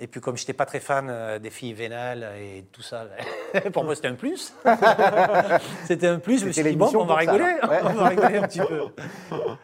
Et 0.00 0.08
puis, 0.08 0.20
comme 0.20 0.36
je 0.36 0.42
n'étais 0.42 0.52
pas 0.54 0.66
très 0.66 0.80
fan 0.80 1.06
euh, 1.08 1.38
des 1.38 1.50
filles 1.50 1.72
vénales 1.72 2.26
et 2.40 2.64
tout 2.72 2.82
ça, 2.82 3.06
pour 3.72 3.84
moi, 3.84 3.94
c'était 3.94 4.08
un 4.08 4.14
plus. 4.14 4.52
c'était 5.86 6.08
un 6.08 6.18
plus. 6.18 6.40
Je 6.40 6.46
me 6.46 6.52
suis 6.52 6.62
dit, 6.64 6.76
bon, 6.76 6.90
on 6.96 7.04
va 7.04 7.14
ça, 7.14 7.20
rigoler. 7.20 7.44
Ouais. 7.44 7.80
on 7.84 7.92
va 7.94 8.08
rigoler 8.08 8.38
un 8.38 8.42
petit 8.48 8.58
peu. 8.60 8.80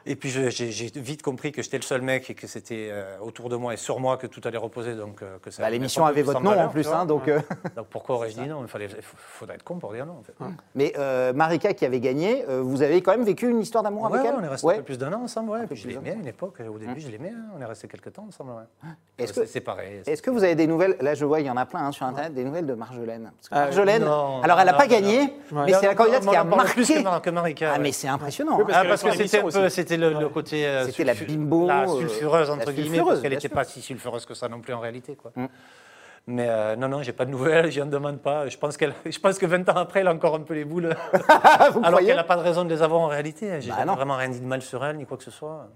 Et 0.07 0.15
puis, 0.17 0.31
j'ai 0.31 0.91
vite 0.97 1.23
compris 1.23 1.51
que 1.53 1.63
j'étais 1.63 1.79
le 1.79 1.83
seul 1.83 2.03
mec 2.03 2.31
et 2.31 2.35
que 2.35 2.47
c'était 2.47 2.91
euh, 2.93 3.19
autour 3.21 3.49
de 3.49 3.57
moi 3.57 3.75
et 3.75 3.77
sur 3.77 3.99
moi 3.99 4.17
que 4.19 4.27
tout 4.29 4.41
allait 4.45 4.57
reposer. 4.59 4.95
Donc, 4.95 5.23
euh, 5.23 5.39
que 5.41 5.51
ça 5.51 5.63
Bah, 5.63 5.71
L'émission 5.71 6.07
avait 6.07 6.23
votre 6.23 6.41
nom 6.41 6.57
en 6.59 6.69
plus, 6.69 6.87
hein, 6.89 7.07
donc. 7.07 7.27
euh, 7.29 7.41
Donc, 7.77 7.87
pourquoi 7.89 8.15
aurais-je 8.17 8.41
dit 8.41 8.49
non? 8.49 8.63
Il 8.63 8.69
fallait, 8.69 8.89
faudrait 9.01 9.57
être 9.57 9.65
con 9.65 9.79
pour 9.79 9.93
dire 9.93 10.07
non, 10.07 10.19
en 10.21 10.23
fait. 10.23 10.35
Mais 10.75 10.93
euh, 10.99 11.33
Marika 11.33 11.75
qui 11.75 11.85
avait 11.85 12.01
gagné, 12.01 12.45
euh, 12.49 12.61
vous 12.63 12.83
avez 12.83 13.03
quand 13.03 13.11
même 13.13 13.25
vécu 13.25 13.49
une 13.51 13.61
histoire 13.61 13.83
d'amour 13.83 14.05
Ouais, 14.11 14.19
avec 14.19 14.31
elle 14.31 14.37
on 14.41 14.45
est 14.45 14.49
resté 14.49 14.67
Ouais. 14.67 14.75
un 14.75 14.79
peu 14.79 14.85
plus 14.85 14.99
d'un 14.99 15.13
an 15.13 15.23
ensemble, 15.23 15.51
ouais. 15.51 15.67
Puis 15.67 15.77
je 15.77 15.89
l'aimais 15.89 16.11
à 16.13 16.15
une 16.15 16.27
époque. 16.29 16.61
Au 16.61 16.79
début, 16.79 17.01
je 17.01 17.09
l'aimais. 17.09 17.33
hein. 17.35 17.51
On 17.57 17.61
est 17.61 17.65
resté 17.67 17.89
quelques 17.89 18.13
temps 18.13 18.27
ensemble, 18.29 18.53
ouais. 18.53 19.27
C'est 19.27 19.47
séparés. 19.47 20.03
Est-ce 20.21 20.27
que 20.27 20.31
vous 20.37 20.45
avez 20.45 20.55
des 20.55 20.67
nouvelles? 20.67 20.97
Là, 21.01 21.15
je 21.15 21.25
vois, 21.25 21.41
il 21.41 21.47
y 21.47 21.51
en 21.51 21.57
a 21.57 21.65
plein 21.65 21.81
hein, 21.87 21.93
sur 21.93 22.05
Internet, 22.05 22.35
des 22.35 22.45
nouvelles 22.45 22.67
de 22.67 22.75
Marjolaine. 22.75 23.33
Parce 23.39 23.49
que 23.49 23.55
Ah, 23.55 23.61
Marjolaine, 23.65 24.05
non, 24.05 24.43
alors 24.43 24.61
elle 24.61 24.67
n'a 24.67 24.75
pas 24.75 24.85
non, 24.85 24.91
gagné, 24.91 25.33
non. 25.51 25.65
mais 25.65 25.73
c'est 25.73 25.87
la 25.87 25.95
candidate 25.95 26.27
qui 26.27 26.37
a 26.37 26.45
parle 26.45 26.67
plus 26.67 26.81
marqué. 26.83 26.95
que, 26.99 27.03
Mar- 27.03 27.23
que 27.23 27.31
Marika. 27.31 27.73
Ah, 27.75 27.79
mais 27.79 27.91
c'est 27.91 28.07
impressionnant. 28.09 28.59
Oui, 28.59 28.65
hein. 28.69 28.83
parce 28.87 29.03
Ah, 29.03 29.09
que 29.57 29.69
c'était 29.71 29.97
le, 29.97 30.13
le 30.13 30.29
côté. 30.29 30.67
euh, 30.67 30.85
C'était 30.85 31.05
la 31.05 31.15
bimbo, 31.15 31.67
La 31.69 31.85
euh, 31.89 32.01
sulfureuse, 32.01 32.49
la 32.49 32.55
entre 32.55 32.71
guillemets, 32.73 32.89
sulfureuse, 32.89 33.09
parce 33.13 33.21
qu'elle 33.23 33.33
n'était 33.33 33.49
pas 33.49 33.65
si 33.65 33.81
sulfureuse 33.81 34.27
que 34.27 34.35
ça 34.35 34.47
non 34.51 34.61
plus 34.61 34.75
en 34.75 34.81
réalité, 34.81 35.17
quoi. 35.17 35.33
Mm. 35.35 35.47
Mais 36.27 36.47
euh, 36.51 36.77
non, 36.77 36.89
non, 36.89 37.03
j'ai 37.03 37.15
pas 37.15 37.25
de 37.25 37.31
nouvelles, 37.31 37.73
je 37.73 37.81
n'en 37.81 37.87
demande 37.87 38.19
pas. 38.21 38.47
Je 38.47 38.59
pense, 38.59 38.77
qu'elle, 38.77 38.93
je 39.07 39.19
pense 39.19 39.39
que 39.39 39.47
20 39.47 39.67
ans 39.71 39.77
après, 39.79 40.01
elle 40.01 40.09
a 40.09 40.13
encore 40.13 40.35
un 40.35 40.41
peu 40.43 40.53
les 40.53 40.67
boules. 40.67 40.95
Alors 41.83 42.01
qu'elle 42.01 42.15
n'a 42.17 42.25
pas 42.25 42.37
de 42.37 42.43
raison 42.43 42.67
de 42.67 42.69
les 42.69 42.83
avoir 42.83 43.01
en 43.01 43.07
réalité. 43.07 43.59
J'ai 43.63 43.71
Bah 43.71 43.87
vraiment 43.95 44.17
rien 44.17 44.29
dit 44.29 44.41
de 44.41 44.45
mal 44.47 44.61
sur 44.61 44.85
elle, 44.85 44.99
ni 44.99 45.07
quoi 45.07 45.17
que 45.17 45.25
ce 45.25 45.31
soit. 45.31 45.69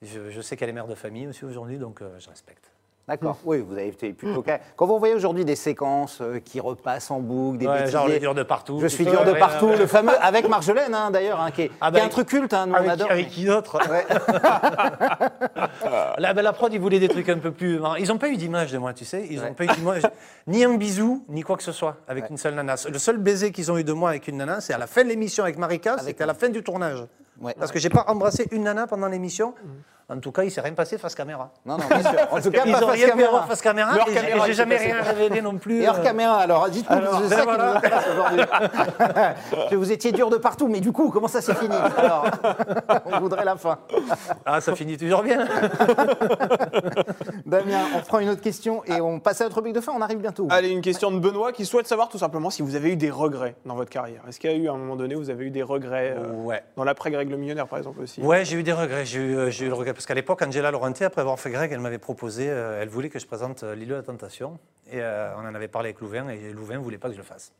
Je, 0.00 0.30
je 0.30 0.40
sais 0.40 0.56
qu'elle 0.56 0.70
est 0.70 0.72
mère 0.72 0.86
de 0.88 0.94
famille 0.94 1.28
aussi 1.28 1.44
aujourd'hui, 1.44 1.76
donc 1.76 2.00
euh, 2.00 2.08
je 2.18 2.30
respecte. 2.30 2.71
D'accord. 3.08 3.36
Oui, 3.44 3.58
vous 3.58 3.72
avez 3.72 3.88
été 3.88 4.12
plutôt 4.12 4.42
calme. 4.42 4.60
Quand 4.76 4.86
vous 4.86 4.96
voyez 4.98 5.14
aujourd'hui 5.14 5.44
des 5.44 5.56
séquences 5.56 6.20
euh, 6.20 6.38
qui 6.38 6.60
repassent 6.60 7.10
en 7.10 7.18
boucle, 7.18 7.58
des 7.58 7.66
Ouais, 7.66 7.90
genre 7.90 8.06
le 8.06 8.18
dur 8.20 8.32
de 8.32 8.44
partout. 8.44 8.78
Je 8.80 8.86
suis 8.86 9.04
dur 9.04 9.24
de 9.24 9.32
partout, 9.32 9.66
ouais. 9.66 9.76
le 9.76 9.86
fameux 9.88 10.12
avec 10.22 10.48
Marjolaine 10.48 10.94
hein, 10.94 11.10
d'ailleurs, 11.10 11.40
hein, 11.40 11.50
qui, 11.50 11.62
est, 11.62 11.70
Ah 11.80 11.90
qui 11.90 11.96
est 11.96 12.00
ben, 12.00 12.06
un 12.06 12.08
truc 12.08 12.28
culte, 12.28 12.54
hein, 12.54 12.66
nous 12.66 12.74
on 12.74 12.76
Avec, 12.76 12.90
adore. 12.92 13.10
avec 13.10 13.28
qui 13.28 13.44
d'autre 13.44 13.78
Ouais. 13.90 14.06
la, 16.18 16.32
la 16.32 16.52
prod, 16.52 16.72
ils 16.72 16.80
voulaient 16.80 17.00
des 17.00 17.08
trucs 17.08 17.28
un 17.28 17.38
peu 17.38 17.50
plus. 17.50 17.80
marrants. 17.80 17.96
Ils 17.96 18.06
n'ont 18.08 18.18
pas 18.18 18.28
eu 18.28 18.36
d'image 18.36 18.70
de 18.70 18.78
moi, 18.78 18.94
tu 18.94 19.04
sais. 19.04 19.26
Ils 19.28 19.38
n'ont 19.38 19.46
Ouais. 19.46 19.50
pas 19.52 19.64
eu 19.64 19.68
d'image, 19.68 20.02
ni 20.46 20.64
un 20.64 20.74
bisou, 20.74 21.24
ni 21.28 21.42
quoi 21.42 21.56
que 21.56 21.62
ce 21.64 21.72
soit 21.72 21.96
avec 22.06 22.24
Ouais. 22.24 22.30
une 22.30 22.36
seule 22.38 22.54
nana. 22.54 22.76
Le 22.88 22.98
seul 22.98 23.18
baiser 23.18 23.50
qu'ils 23.50 23.72
ont 23.72 23.78
eu 23.78 23.84
de 23.84 23.92
moi 23.92 24.10
avec 24.10 24.28
une 24.28 24.36
nana, 24.36 24.60
c'est 24.60 24.74
à 24.74 24.78
la 24.78 24.86
fin 24.86 25.02
de 25.02 25.08
l'émission 25.08 25.42
avec 25.42 25.58
Marika, 25.58 25.96
c'était 25.98 26.22
à 26.22 26.26
la 26.26 26.34
fin 26.34 26.48
du 26.50 26.62
tournage. 26.62 27.04
Ouais. 27.40 27.54
Parce 27.58 27.72
que 27.72 27.80
j'ai 27.80 27.90
pas 27.90 28.04
embrassé 28.06 28.46
une 28.52 28.62
nana 28.62 28.86
pendant 28.86 29.08
l'émission. 29.08 29.54
En 30.12 30.20
tout 30.20 30.30
cas, 30.30 30.42
il 30.44 30.50
s'est 30.50 30.60
rien 30.60 30.74
passé 30.74 30.98
face 30.98 31.14
caméra. 31.14 31.50
Non, 31.64 31.78
non, 31.78 31.84
bien 31.88 32.02
sûr. 32.02 32.20
En 32.30 32.40
tout 32.40 32.50
cas, 32.50 32.62
Ils 32.66 32.72
pas 32.72 32.84
ont 32.84 32.88
face 32.88 32.96
rien 32.96 33.08
caméra. 33.08 33.46
face 33.46 33.62
caméra. 33.62 33.92
J'ai- 34.06 34.14
caméra, 34.14 34.46
j'ai 34.46 34.52
jamais 34.52 34.76
rien 34.76 35.00
révélé 35.02 35.40
non 35.40 35.56
plus. 35.56 35.82
Et 35.82 35.88
hors 35.88 35.98
euh. 35.98 36.02
caméra, 36.02 36.36
alors 36.38 36.68
dites-nous, 36.68 36.96
Alors, 36.96 37.14
c'est 37.22 37.28
ben 37.30 37.36
ça 37.36 37.40
qui 37.40 37.44
voilà. 37.46 37.70
nous 37.70 37.76
intéresse 37.78 38.04
aujourd'hui. 38.12 38.40
Que 39.70 39.76
vous 39.76 39.90
étiez 39.92 40.12
dur 40.12 40.28
de 40.28 40.36
partout, 40.36 40.68
mais 40.68 40.80
du 40.80 40.92
coup, 40.92 41.10
comment 41.10 41.28
ça 41.28 41.40
s'est 41.40 41.54
fini? 41.54 41.74
Alors, 41.96 42.26
on 43.06 43.20
voudrait 43.20 43.44
la 43.44 43.56
fin. 43.56 43.78
Ah, 44.44 44.60
ça 44.60 44.74
finit 44.74 44.98
toujours 44.98 45.22
bien. 45.22 45.46
Damien, 47.46 47.80
on 47.96 48.00
prend 48.00 48.18
une 48.18 48.28
autre 48.28 48.40
question 48.40 48.82
et 48.84 49.00
on 49.00 49.20
passe 49.20 49.40
à 49.40 49.44
notre 49.44 49.56
rubrique 49.56 49.74
de 49.74 49.80
fin, 49.80 49.92
on 49.96 50.00
arrive 50.02 50.18
bientôt. 50.18 50.46
Allez, 50.50 50.70
une 50.70 50.80
question 50.82 51.10
de 51.10 51.18
Benoît 51.18 51.52
qui 51.52 51.64
souhaite 51.66 51.86
savoir 51.86 52.08
tout 52.08 52.18
simplement 52.18 52.50
si 52.50 52.62
vous 52.62 52.74
avez 52.74 52.90
eu 52.92 52.96
des 52.96 53.10
regrets 53.10 53.54
dans 53.66 53.74
votre 53.74 53.90
carrière. 53.90 54.22
Est-ce 54.28 54.40
qu'il 54.40 54.50
y 54.50 54.54
a 54.54 54.56
eu 54.56 54.68
à 54.68 54.72
un 54.72 54.76
moment 54.76 54.96
donné, 54.96 55.14
vous 55.14 55.30
avez 55.30 55.44
eu 55.46 55.50
des 55.50 55.62
regrets 55.62 56.14
euh, 56.18 56.32
Ouais. 56.44 56.62
dans 56.76 56.84
l'après-Greg 56.84 57.30
le 57.30 57.36
millionnaire 57.36 57.66
par 57.68 57.78
exemple 57.78 58.00
aussi? 58.00 58.20
Ouais, 58.20 58.44
j'ai 58.44 58.56
eu 58.56 58.62
des 58.62 58.72
regrets. 58.72 59.04
J'ai 59.04 59.20
eu, 59.20 59.36
euh, 59.36 59.50
j'ai 59.50 59.66
eu 59.66 59.68
le 59.68 59.74
regret 59.74 59.94
parce 60.02 60.08
qu'à 60.08 60.14
l'époque, 60.14 60.42
Angela 60.42 60.72
Laurenti, 60.72 61.04
après 61.04 61.20
avoir 61.20 61.38
fait 61.38 61.50
Greg, 61.52 61.70
elle 61.70 61.78
m'avait 61.78 62.00
proposé, 62.00 62.50
euh, 62.50 62.82
elle 62.82 62.88
voulait 62.88 63.08
que 63.08 63.20
je 63.20 63.26
présente 63.26 63.62
euh, 63.62 63.76
L'île 63.76 63.86
de 63.90 63.94
la 63.94 64.02
Tentation. 64.02 64.58
Et 64.90 65.00
euh, 65.00 65.32
on 65.36 65.46
en 65.46 65.54
avait 65.54 65.68
parlé 65.68 65.90
avec 65.90 66.00
Louvain 66.00 66.28
et 66.28 66.50
Louvain 66.52 66.74
ne 66.74 66.80
voulait 66.80 66.98
pas 66.98 67.06
que 67.06 67.14
je 67.14 67.18
le 67.18 67.24
fasse. 67.24 67.52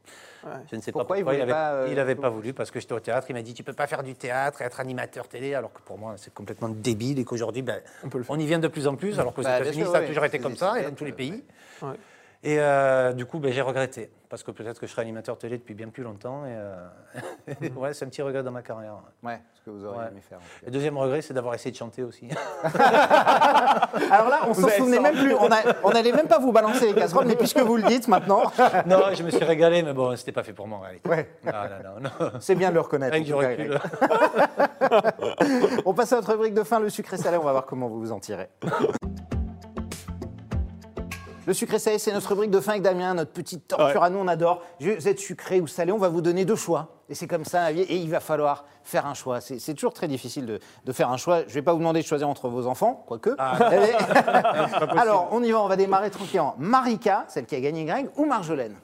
Ouais. 0.44 0.50
Je 0.68 0.74
ne 0.74 0.80
sais 0.80 0.90
Pourquoi 0.90 1.06
pas 1.14 1.18
il 1.18 1.22
pourquoi. 1.22 1.34
voulait 1.34 1.42
avait, 1.44 1.52
pas, 1.52 1.72
euh, 1.74 1.88
il 1.88 2.00
avait 2.00 2.16
pas 2.16 2.30
voulu 2.30 2.52
parce 2.52 2.72
que 2.72 2.80
j'étais 2.80 2.94
au 2.94 2.98
théâtre. 2.98 3.28
Il 3.30 3.34
m'a 3.34 3.42
dit 3.42 3.54
Tu 3.54 3.62
peux 3.62 3.74
pas 3.74 3.86
faire 3.86 4.02
du 4.02 4.16
théâtre 4.16 4.60
et 4.60 4.64
être 4.64 4.80
animateur 4.80 5.28
télé. 5.28 5.54
Alors 5.54 5.72
que 5.72 5.80
pour 5.82 5.98
moi, 5.98 6.14
c'est 6.16 6.34
complètement 6.34 6.68
débile 6.68 7.20
et 7.20 7.24
qu'aujourd'hui, 7.24 7.62
ben, 7.62 7.80
On 8.28 8.38
y 8.40 8.46
vient 8.46 8.58
de 8.58 8.66
plus 8.66 8.88
en 8.88 8.96
plus. 8.96 9.20
Alors 9.20 9.34
qu'aux 9.34 9.42
Bah, 9.42 9.60
États-Unis, 9.60 9.84
ça 9.84 9.98
a 9.98 10.00
ouais. 10.00 10.08
toujours 10.08 10.24
été 10.24 10.40
comme 10.40 10.56
ça 10.56 10.80
et 10.80 10.82
dans 10.82 10.90
tous 10.96 11.04
les 11.04 11.12
pays. 11.12 11.44
Ouais. 11.80 11.90
Et 12.44 12.56
euh, 12.58 13.12
du 13.12 13.24
coup, 13.24 13.38
ben, 13.38 13.52
j'ai 13.52 13.60
regretté 13.60 14.10
parce 14.28 14.42
que 14.42 14.50
peut-être 14.50 14.80
que 14.80 14.86
je 14.88 14.92
serai 14.92 15.02
animateur 15.02 15.38
télé 15.38 15.58
depuis 15.58 15.74
bien 15.74 15.88
plus 15.90 16.02
longtemps. 16.02 16.44
Et 16.44 16.50
euh, 16.50 16.88
ouais, 17.76 17.94
c'est 17.94 18.04
un 18.04 18.08
petit 18.08 18.20
regret 18.22 18.42
dans 18.42 18.50
ma 18.50 18.62
carrière. 18.62 18.96
Ouais, 19.22 19.40
ce 19.54 19.60
que 19.62 19.70
vous 19.70 19.84
auriez 19.84 20.00
Ouais. 20.00 20.08
aimé 20.10 20.20
faire. 20.28 20.38
en. 20.38 20.66
Le 20.66 20.72
deuxième 20.72 20.98
regret, 20.98 21.22
c'est 21.22 21.34
d'avoir 21.34 21.54
essayé 21.54 21.70
de 21.70 21.76
chanter 21.76 22.02
aussi. 22.02 22.28
Alors 22.64 24.28
là, 24.28 24.40
on 24.48 24.54
s'en 24.54 24.68
souvenait 24.70 24.98
même 24.98 25.14
plus. 25.14 25.36
On 25.84 25.90
n'allait 25.90 26.10
même 26.12 26.26
pas 26.26 26.40
vous 26.40 26.50
balancer 26.50 26.86
les 26.86 26.94
casseroles, 26.94 27.26
mais 27.26 27.36
puisque 27.36 27.60
vous 27.60 27.76
le 27.76 27.84
dites 27.84 28.08
maintenant, 28.08 28.42
non, 28.86 29.02
je 29.14 29.22
me 29.22 29.30
suis 29.30 29.44
régalé, 29.44 29.84
mais 29.84 29.92
bon, 29.92 30.16
c'était 30.16 30.32
pas 30.32 30.42
fait 30.42 30.52
pour 30.52 30.66
moi 30.66 30.78
en 30.78 30.82
réalité. 30.82 31.08
Ouais. 31.08 31.28
Non. 31.44 32.10
c'est 32.40 32.56
bien 32.56 32.70
de 32.70 32.74
le 32.74 32.80
reconnaître. 32.80 33.14
Avec 33.14 33.24
du 33.24 33.34
recul. 33.34 33.78
On 35.86 35.94
passe 35.94 36.12
à 36.12 36.16
notre 36.16 36.32
rubrique 36.32 36.54
de 36.54 36.64
fin, 36.64 36.80
le 36.80 36.90
sucré 36.90 37.18
salé. 37.18 37.36
On 37.36 37.44
va 37.44 37.52
voir 37.52 37.66
comment 37.66 37.86
vous 37.88 38.00
vous 38.00 38.12
en 38.12 38.18
tirez. 38.18 38.48
Le 41.46 41.52
sucré 41.54 41.78
salé, 41.80 41.98
c'est 41.98 42.12
notre 42.12 42.28
rubrique 42.28 42.52
de 42.52 42.60
fin 42.60 42.72
avec 42.72 42.82
Damien, 42.82 43.14
notre 43.14 43.32
petite 43.32 43.66
torture 43.66 44.00
Ouais. 44.00 44.06
à 44.06 44.10
nous, 44.10 44.18
on 44.18 44.28
adore. 44.28 44.62
Vous 44.80 45.08
êtes 45.08 45.18
sucré 45.18 45.60
ou 45.60 45.66
salé, 45.66 45.90
on 45.90 45.98
va 45.98 46.08
vous 46.08 46.20
donner 46.20 46.44
deux 46.44 46.54
choix. 46.56 46.88
Et 47.08 47.14
c'est 47.16 47.26
comme 47.26 47.44
ça, 47.44 47.72
et 47.72 47.96
il 47.96 48.08
va 48.10 48.20
falloir 48.20 48.64
faire 48.84 49.06
un 49.06 49.14
choix. 49.14 49.40
C'est 49.40 49.74
toujours 49.74 49.92
très 49.92 50.06
difficile 50.06 50.46
de, 50.46 50.60
de 50.84 50.92
faire 50.92 51.10
un 51.10 51.16
choix. 51.16 51.40
Je 51.42 51.48
ne 51.48 51.52
vais 51.54 51.62
pas 51.62 51.72
vous 51.72 51.78
demander 51.80 52.00
de 52.00 52.06
choisir 52.06 52.28
entre 52.28 52.48
vos 52.48 52.66
enfants, 52.66 53.02
quoique. 53.06 53.34
Ah. 53.38 53.58
Eh, 53.72 53.92
Alors, 54.98 55.28
on 55.32 55.42
y 55.42 55.50
va, 55.50 55.60
on 55.60 55.66
va 55.68 55.76
démarrer 55.76 56.10
tranquillement. 56.10 56.54
Marika, 56.58 57.24
celle 57.28 57.46
qui 57.46 57.56
a 57.56 57.60
gagné 57.60 57.84
Greg, 57.84 58.08
ou 58.16 58.24
Marjolaine? 58.24 58.76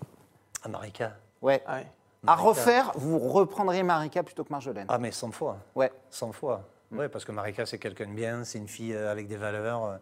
Ah, 0.64 0.68
Marika. 0.68 1.12
Ouais. 1.40 1.62
Ouais. 1.68 1.86
À 2.26 2.34
refaire, 2.34 2.90
vous 2.96 3.18
reprendriez 3.20 3.84
Marika 3.84 4.24
plutôt 4.24 4.42
que 4.42 4.50
Marjolaine. 4.52 4.86
Ah, 4.88 4.98
mais 4.98 5.12
100 5.12 5.30
fois. 5.30 5.58
Ouais. 5.76 5.92
100 6.10 6.32
fois. 6.32 6.62
Oui, 6.90 7.06
parce 7.08 7.24
que 7.24 7.30
Marika, 7.32 7.64
c'est 7.66 7.78
quelqu'un 7.78 8.06
de 8.06 8.12
bien, 8.12 8.42
c'est 8.44 8.58
une 8.58 8.66
fille 8.68 8.94
euh, 8.94 9.12
avec 9.12 9.28
des 9.28 9.36
valeurs. 9.36 9.98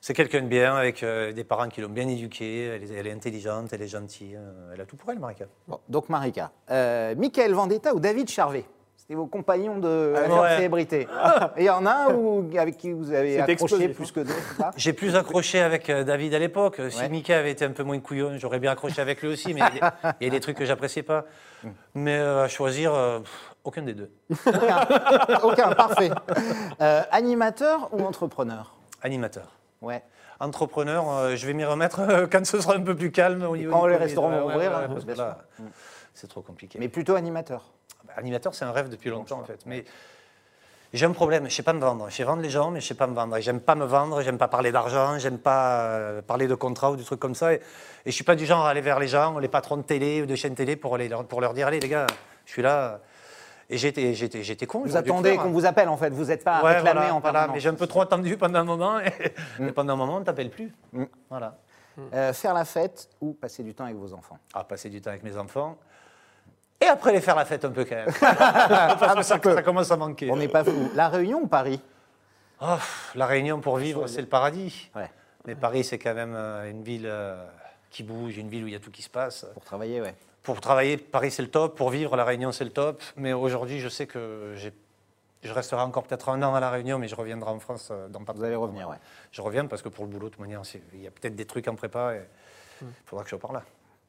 C'est 0.00 0.14
quelqu'un 0.14 0.42
de 0.42 0.46
bien, 0.46 0.76
avec 0.76 1.02
euh, 1.02 1.32
des 1.32 1.44
parents 1.44 1.68
qui 1.68 1.80
l'ont 1.80 1.88
bien 1.88 2.06
éduquée. 2.08 2.66
Elle 2.66 2.84
est, 2.84 2.94
elle 2.94 3.06
est 3.08 3.12
intelligente, 3.12 3.72
elle 3.72 3.82
est 3.82 3.88
gentille. 3.88 4.36
euh, 4.36 4.72
Elle 4.74 4.80
a 4.80 4.84
tout 4.86 4.96
pour 4.96 5.10
elle, 5.10 5.18
Marika. 5.18 5.46
Bon, 5.66 5.80
donc 5.88 6.08
Marika. 6.08 6.52
Euh, 6.70 7.14
Michael 7.16 7.52
Vendetta 7.52 7.92
ou 7.94 8.00
David 8.00 8.28
Charvet? 8.30 8.64
C'était 8.96 9.14
vos 9.14 9.26
compagnons 9.26 9.78
de 9.78 10.12
Ah, 10.16 10.40
ouais. 10.42 10.56
célébrité. 10.56 11.08
Et 11.56 11.62
il 11.62 11.64
y 11.64 11.70
en 11.70 11.84
a 11.86 11.90
un 12.10 12.14
où, 12.14 12.48
avec 12.58 12.76
qui 12.76 12.92
vous 12.92 13.10
avez 13.12 13.40
accroché 13.40 13.52
explosif, 13.52 13.96
plus 13.96 14.04
hein. 14.06 14.12
que 14.14 14.20
d'autres 14.20 14.70
J'ai 14.76 14.92
plus 14.92 15.16
accroché 15.16 15.60
avec 15.60 15.88
euh, 15.88 16.04
David 16.04 16.34
à 16.34 16.38
l'époque. 16.38 16.80
Si 16.90 16.98
Ouais. 17.00 17.08
Mika 17.08 17.38
avait 17.38 17.50
été 17.52 17.64
un 17.64 17.70
peu 17.72 17.82
moins 17.84 17.98
couillon, 18.00 18.32
j'aurais 18.38 18.58
bien 18.60 18.70
accroché 18.72 19.00
avec 19.00 19.22
lui 19.22 19.28
aussi, 19.28 19.54
mais 19.54 19.60
il 19.60 19.78
y 19.78 19.80
a 19.80 19.90
des- 19.90 20.08
il 20.20 20.24
y 20.24 20.26
a 20.28 20.30
des 20.30 20.40
trucs 20.40 20.56
que 20.58 20.64
j'appréciais 20.64 21.02
pas. 21.04 21.24
Mais 21.94 22.18
euh, 22.18 22.44
à 22.44 22.48
choisir, 22.48 22.92
euh, 22.94 23.20
pff, 23.20 23.54
aucun 23.64 23.82
des 23.82 23.94
deux. 23.94 24.10
Aucun, 24.46 24.86
Aucun, 25.42 25.72
parfait. 25.72 26.10
Euh, 26.80 27.02
animateur 27.10 27.88
ou 27.92 28.02
entrepreneur? 28.04 28.74
Animateur. 29.02 29.57
Ouais. 29.80 30.02
Entrepreneur, 30.40 31.08
euh, 31.10 31.36
je 31.36 31.46
vais 31.46 31.52
m'y 31.52 31.64
remettre 31.64 32.00
euh, 32.00 32.26
quand 32.30 32.44
ce 32.46 32.60
sera 32.60 32.74
un 32.74 32.80
peu 32.82 32.94
plus 32.96 33.10
calme 33.10 33.42
au 33.44 33.56
niveau 33.56 33.72
quand 33.72 33.86
les 33.86 33.96
restaurants 33.96 34.30
vont 34.30 34.46
Ouais, 34.46 34.54
ouvrir, 34.54 34.70
ouais, 34.70 34.76
hein, 34.84 34.88
ouais, 34.94 35.04
bien 35.04 35.14
là, 35.14 35.38
c'est 36.14 36.28
trop 36.28 36.42
compliqué. 36.42 36.78
Mais 36.78 36.88
plutôt 36.88 37.14
animateur. 37.14 37.64
Bah, 38.04 38.14
Animateur, 38.16 38.54
c'est 38.54 38.64
un 38.64 38.72
rêve 38.72 38.88
depuis 38.88 39.10
longtemps 39.10 39.38
en 39.40 39.44
fait. 39.44 39.60
Mais 39.66 39.84
j'ai 40.92 41.06
un 41.06 41.12
problème, 41.12 41.48
je 41.48 41.54
sais 41.54 41.62
pas 41.62 41.72
me 41.74 41.80
vendre. 41.80 42.08
Je 42.08 42.14
sais 42.16 42.24
vendre 42.24 42.42
les 42.42 42.50
gens, 42.50 42.70
mais 42.70 42.80
je 42.80 42.86
sais 42.86 42.94
pas 42.94 43.06
me 43.06 43.14
vendre. 43.14 43.38
J'aime 43.40 43.60
pas 43.60 43.74
me 43.74 43.84
vendre, 43.84 44.22
j'aime 44.22 44.38
pas 44.38 44.48
parler 44.48 44.72
d'argent, 44.72 45.18
j'aime 45.18 45.38
pas 45.38 45.80
euh, 45.82 46.22
parler 46.22 46.46
de 46.48 46.54
contrat 46.54 46.90
ou 46.92 46.96
des 46.96 47.04
trucs 47.04 47.20
comme 47.20 47.34
ça. 47.34 47.52
Et, 47.52 47.56
et 47.56 47.60
je 48.06 48.12
suis 48.12 48.24
pas 48.24 48.34
du 48.36 48.46
genre 48.46 48.64
à 48.66 48.70
aller 48.70 48.80
vers 48.80 48.98
les 48.98 49.08
gens, 49.08 49.38
les 49.38 49.48
patrons 49.48 49.76
de 49.76 49.82
télé 49.82 50.22
ou 50.22 50.26
de 50.26 50.34
chaînes 50.34 50.54
télé 50.54 50.76
pour, 50.76 50.96
les- 50.96 51.08
pour 51.28 51.40
leur 51.40 51.52
dire 51.54 51.66
allez 51.66 51.80
les 51.80 51.88
gars, 51.88 52.06
je 52.46 52.52
suis 52.52 52.62
là. 52.62 53.00
Et 53.70 53.76
j'étais, 53.76 54.14
j'étais, 54.14 54.42
j'étais 54.42 54.66
con. 54.66 54.82
Vous 54.84 54.96
attendez 54.96 55.36
qu'on 55.36 55.50
vous 55.50 55.66
appelle 55.66 55.88
en 55.88 55.96
fait, 55.96 56.10
vous 56.10 56.24
n'êtes 56.26 56.42
pas 56.42 56.62
Ouais, 56.62 56.76
réclamé 56.76 56.92
voilà, 57.00 57.14
en 57.14 57.20
voilà, 57.20 57.32
permanence. 57.40 57.54
mais 57.54 57.60
j'ai 57.60 57.68
un 57.68 57.74
peu 57.74 57.86
trop 57.86 58.00
attendu 58.00 58.36
pendant 58.38 58.60
un 58.60 58.64
moment. 58.64 58.98
Et, 59.00 59.12
et 59.60 59.72
pendant 59.72 59.92
un 59.92 59.96
moment, 59.96 60.16
on 60.16 60.20
ne 60.20 60.24
t'appelle 60.24 60.50
plus. 60.50 60.72
Mm. 60.92 61.04
Voilà. 61.28 61.56
Euh, 62.14 62.32
faire 62.32 62.54
la 62.54 62.64
fête 62.64 63.08
ou 63.20 63.32
passer 63.32 63.62
du 63.62 63.74
temps 63.74 63.84
avec 63.84 63.96
vos 63.96 64.14
enfants? 64.14 64.38
À 64.54 64.64
passer 64.64 64.88
du 64.88 65.00
temps 65.00 65.10
avec 65.10 65.22
mes 65.24 65.36
enfants. 65.36 65.76
Et 66.80 66.86
après 66.86 67.12
les 67.12 67.20
faire 67.20 67.34
la 67.34 67.44
fête 67.44 67.64
un 67.64 67.70
peu 67.70 67.84
quand 67.84 67.96
même. 67.96 68.06
Parce 68.20 69.14
que 69.16 69.22
ça, 69.22 69.38
ça 69.42 69.62
commence 69.62 69.90
à 69.90 69.96
manquer. 69.96 70.30
On 70.30 70.36
n'est 70.36 70.48
pas 70.48 70.62
fou. 70.62 70.90
La 70.94 71.08
Réunion 71.08 71.40
ou 71.42 71.46
Paris? 71.48 71.80
Oh, 72.60 72.76
la 73.16 73.26
Réunion 73.26 73.60
pour 73.60 73.76
vivre, 73.78 74.06
c'est 74.06 74.20
le 74.20 74.28
paradis. 74.28 74.90
Ouais. 74.94 75.10
Mais 75.44 75.54
Paris, 75.56 75.82
c'est 75.84 75.98
quand 75.98 76.14
même 76.14 76.34
euh, 76.36 76.70
une 76.70 76.82
ville 76.82 77.06
euh, 77.06 77.44
qui 77.90 78.02
bouge, 78.04 78.36
une 78.38 78.48
ville 78.48 78.64
où 78.64 78.66
il 78.68 78.72
y 78.72 78.76
a 78.76 78.80
tout 78.80 78.90
qui 78.92 79.02
se 79.02 79.10
passe. 79.10 79.46
Pour 79.54 79.64
travailler, 79.64 80.00
ouais. 80.00 80.14
Pour 80.48 80.62
travailler, 80.62 80.96
Paris, 80.96 81.30
c'est 81.30 81.42
le 81.42 81.50
top. 81.50 81.76
Pour 81.76 81.90
vivre, 81.90 82.16
la 82.16 82.24
Réunion, 82.24 82.52
c'est 82.52 82.64
le 82.64 82.70
top. 82.70 83.02
Mais 83.18 83.34
aujourd'hui, 83.34 83.80
je 83.80 83.88
sais 83.90 84.06
que 84.06 84.54
je 85.42 85.52
resterai 85.52 85.82
encore 85.82 86.04
peut-être 86.04 86.30
un 86.30 86.42
an 86.42 86.54
à 86.54 86.60
la 86.60 86.70
Réunion, 86.70 86.98
mais 86.98 87.06
je 87.06 87.14
reviendrai 87.14 87.50
en 87.50 87.58
France 87.58 87.90
euh, 87.90 88.08
dans 88.08 88.24
pas 88.24 88.32
Vous 88.32 88.42
allez 88.44 88.54
revenir, 88.54 88.88
ouais. 88.88 88.96
Je 89.30 89.42
reviens 89.42 89.66
parce 89.66 89.82
que 89.82 89.90
pour 89.90 90.06
le 90.06 90.10
boulot, 90.10 90.30
de 90.30 90.30
toute 90.30 90.40
manière, 90.40 90.62
il 90.94 91.02
y 91.02 91.06
a 91.06 91.10
peut-être 91.10 91.36
des 91.36 91.44
trucs 91.44 91.68
en 91.68 91.74
prépa 91.74 92.14
et 92.14 92.22
il 92.80 92.88
faudra 93.04 93.24
que 93.24 93.28
je 93.28 93.36
sois 93.36 93.38
par 93.38 93.52
là. 93.52 93.62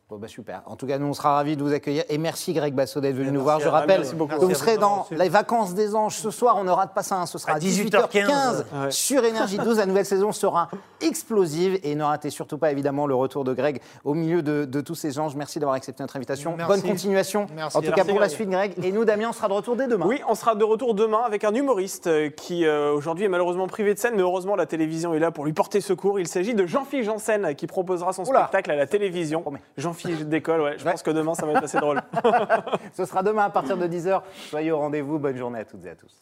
Bon, 0.10 0.18
bah, 0.18 0.28
super. 0.28 0.64
En 0.66 0.76
tout 0.76 0.88
cas, 0.88 0.98
nous, 0.98 1.06
on 1.06 1.14
sera 1.14 1.36
ravis 1.36 1.56
de 1.56 1.62
vous 1.62 1.72
accueillir. 1.72 2.04
Et 2.10 2.18
merci 2.18 2.52
Greg 2.54 2.74
Bassot 2.74 3.00
d'être 3.00 3.14
venu 3.16 3.32
nous 3.32 3.44
voir. 3.44 3.60
Je 3.60 3.68
rappelle 3.68 4.00
merci 4.00 4.16
beaucoup. 4.16 4.40
que 4.40 4.44
vous 4.46 4.56
serez 4.56 4.78
dans 4.78 5.06
les 5.12 5.30
vacances 5.30 5.76
des 5.76 5.94
anges 5.94 6.16
ce 6.16 6.32
soir. 6.32 6.56
On 6.58 6.64
ne 6.64 6.72
rate 6.72 6.96
pas 6.96 7.04
ça. 7.04 7.18
hein. 7.18 7.26
Ce 7.28 7.38
sera 7.38 7.52
à 7.52 7.56
À 7.58 7.60
18h15 7.60 8.10
18h15. 8.10 8.26
Ouais. 8.86 8.90
sur 8.92 9.24
Énergie 9.24 9.60
12. 9.60 9.78
La 9.78 9.86
nouvelle 9.86 10.08
saison 10.08 10.32
sera 10.32 10.70
explosive. 11.00 11.80
Et 11.84 11.94
ne 11.94 12.04
ratez 12.04 12.32
surtout 12.32 12.58
pas, 12.58 12.72
évidemment, 12.72 13.06
le 13.06 13.14
retour 13.14 13.44
de 13.44 13.54
Greg 13.54 13.82
au 14.04 14.16
milieu 14.16 14.42
de, 14.42 14.66
de 14.66 14.82
tous 14.82 14.96
ces 14.96 15.20
anges. 15.20 15.36
Merci 15.36 15.60
d'avoir 15.60 15.76
accepté 15.76 16.02
notre 16.02 16.16
invitation. 16.16 16.56
Merci. 16.58 16.72
Bonne 16.82 16.90
continuation. 16.90 17.46
Merci. 17.56 17.78
En 17.78 17.82
tout 17.84 17.92
cas, 17.92 18.04
pour 18.04 18.20
la 18.20 18.30
suite, 18.30 18.50
Greg. 18.50 18.74
Et 18.84 18.92
nous, 18.92 19.06
Damien, 19.06 19.30
on 19.30 19.34
sera 19.34 19.48
de 19.48 19.54
retour 19.54 19.76
dès 19.76 19.88
demain. 19.88 20.08
Oui, 20.08 20.22
on 20.28 20.34
sera 20.34 20.56
de 20.56 20.64
retour 20.64 20.96
demain 20.96 21.22
avec 21.24 21.44
un 21.44 21.54
humoriste 21.54 22.08
euh, 22.08 22.30
qui 22.32 22.66
euh, 22.66 22.92
aujourd'hui 22.94 23.26
est 23.26 23.30
malheureusement 23.30 23.68
privé 23.68 23.94
de 23.94 24.00
scène, 24.00 24.14
mais 24.16 24.24
heureusement 24.24 24.56
la 24.56 24.66
télévision 24.66 25.14
est 25.14 25.20
là 25.20 25.30
pour 25.30 25.46
lui 25.46 25.54
porter 25.54 25.82
secours. 25.82 26.20
Il 26.20 26.28
s'agit 26.28 26.56
de 26.56 26.66
Jean-Philippe 26.66 27.06
Janssen 27.06 27.54
qui 27.54 27.68
proposera 27.68 28.12
son 28.12 28.24
Oula. 28.24 28.40
spectacle 28.48 28.72
à 28.72 28.76
la 28.76 28.88
télévision. 28.88 29.44
Ouais. 30.08 30.76
Je 30.78 30.86
Ouais. 30.86 30.92
pense 30.92 31.04
que 31.04 31.12
demain 31.12 31.34
ça 31.36 31.46
va 31.46 31.54
être 31.54 31.64
assez 31.64 31.80
drôle. 31.80 32.02
Ce 32.94 33.06
sera 33.06 33.24
demain 33.24 33.44
à 33.46 33.50
partir 33.50 33.78
de 33.78 33.88
10h. 33.88 34.22
Soyez 34.50 34.72
au 34.72 34.78
rendez-vous. 34.80 35.20
Bonne 35.20 35.38
journée 35.38 35.60
à 35.60 35.66
toutes 35.66 35.86
et 35.86 35.90
à 35.90 35.96
tous. 35.96 36.22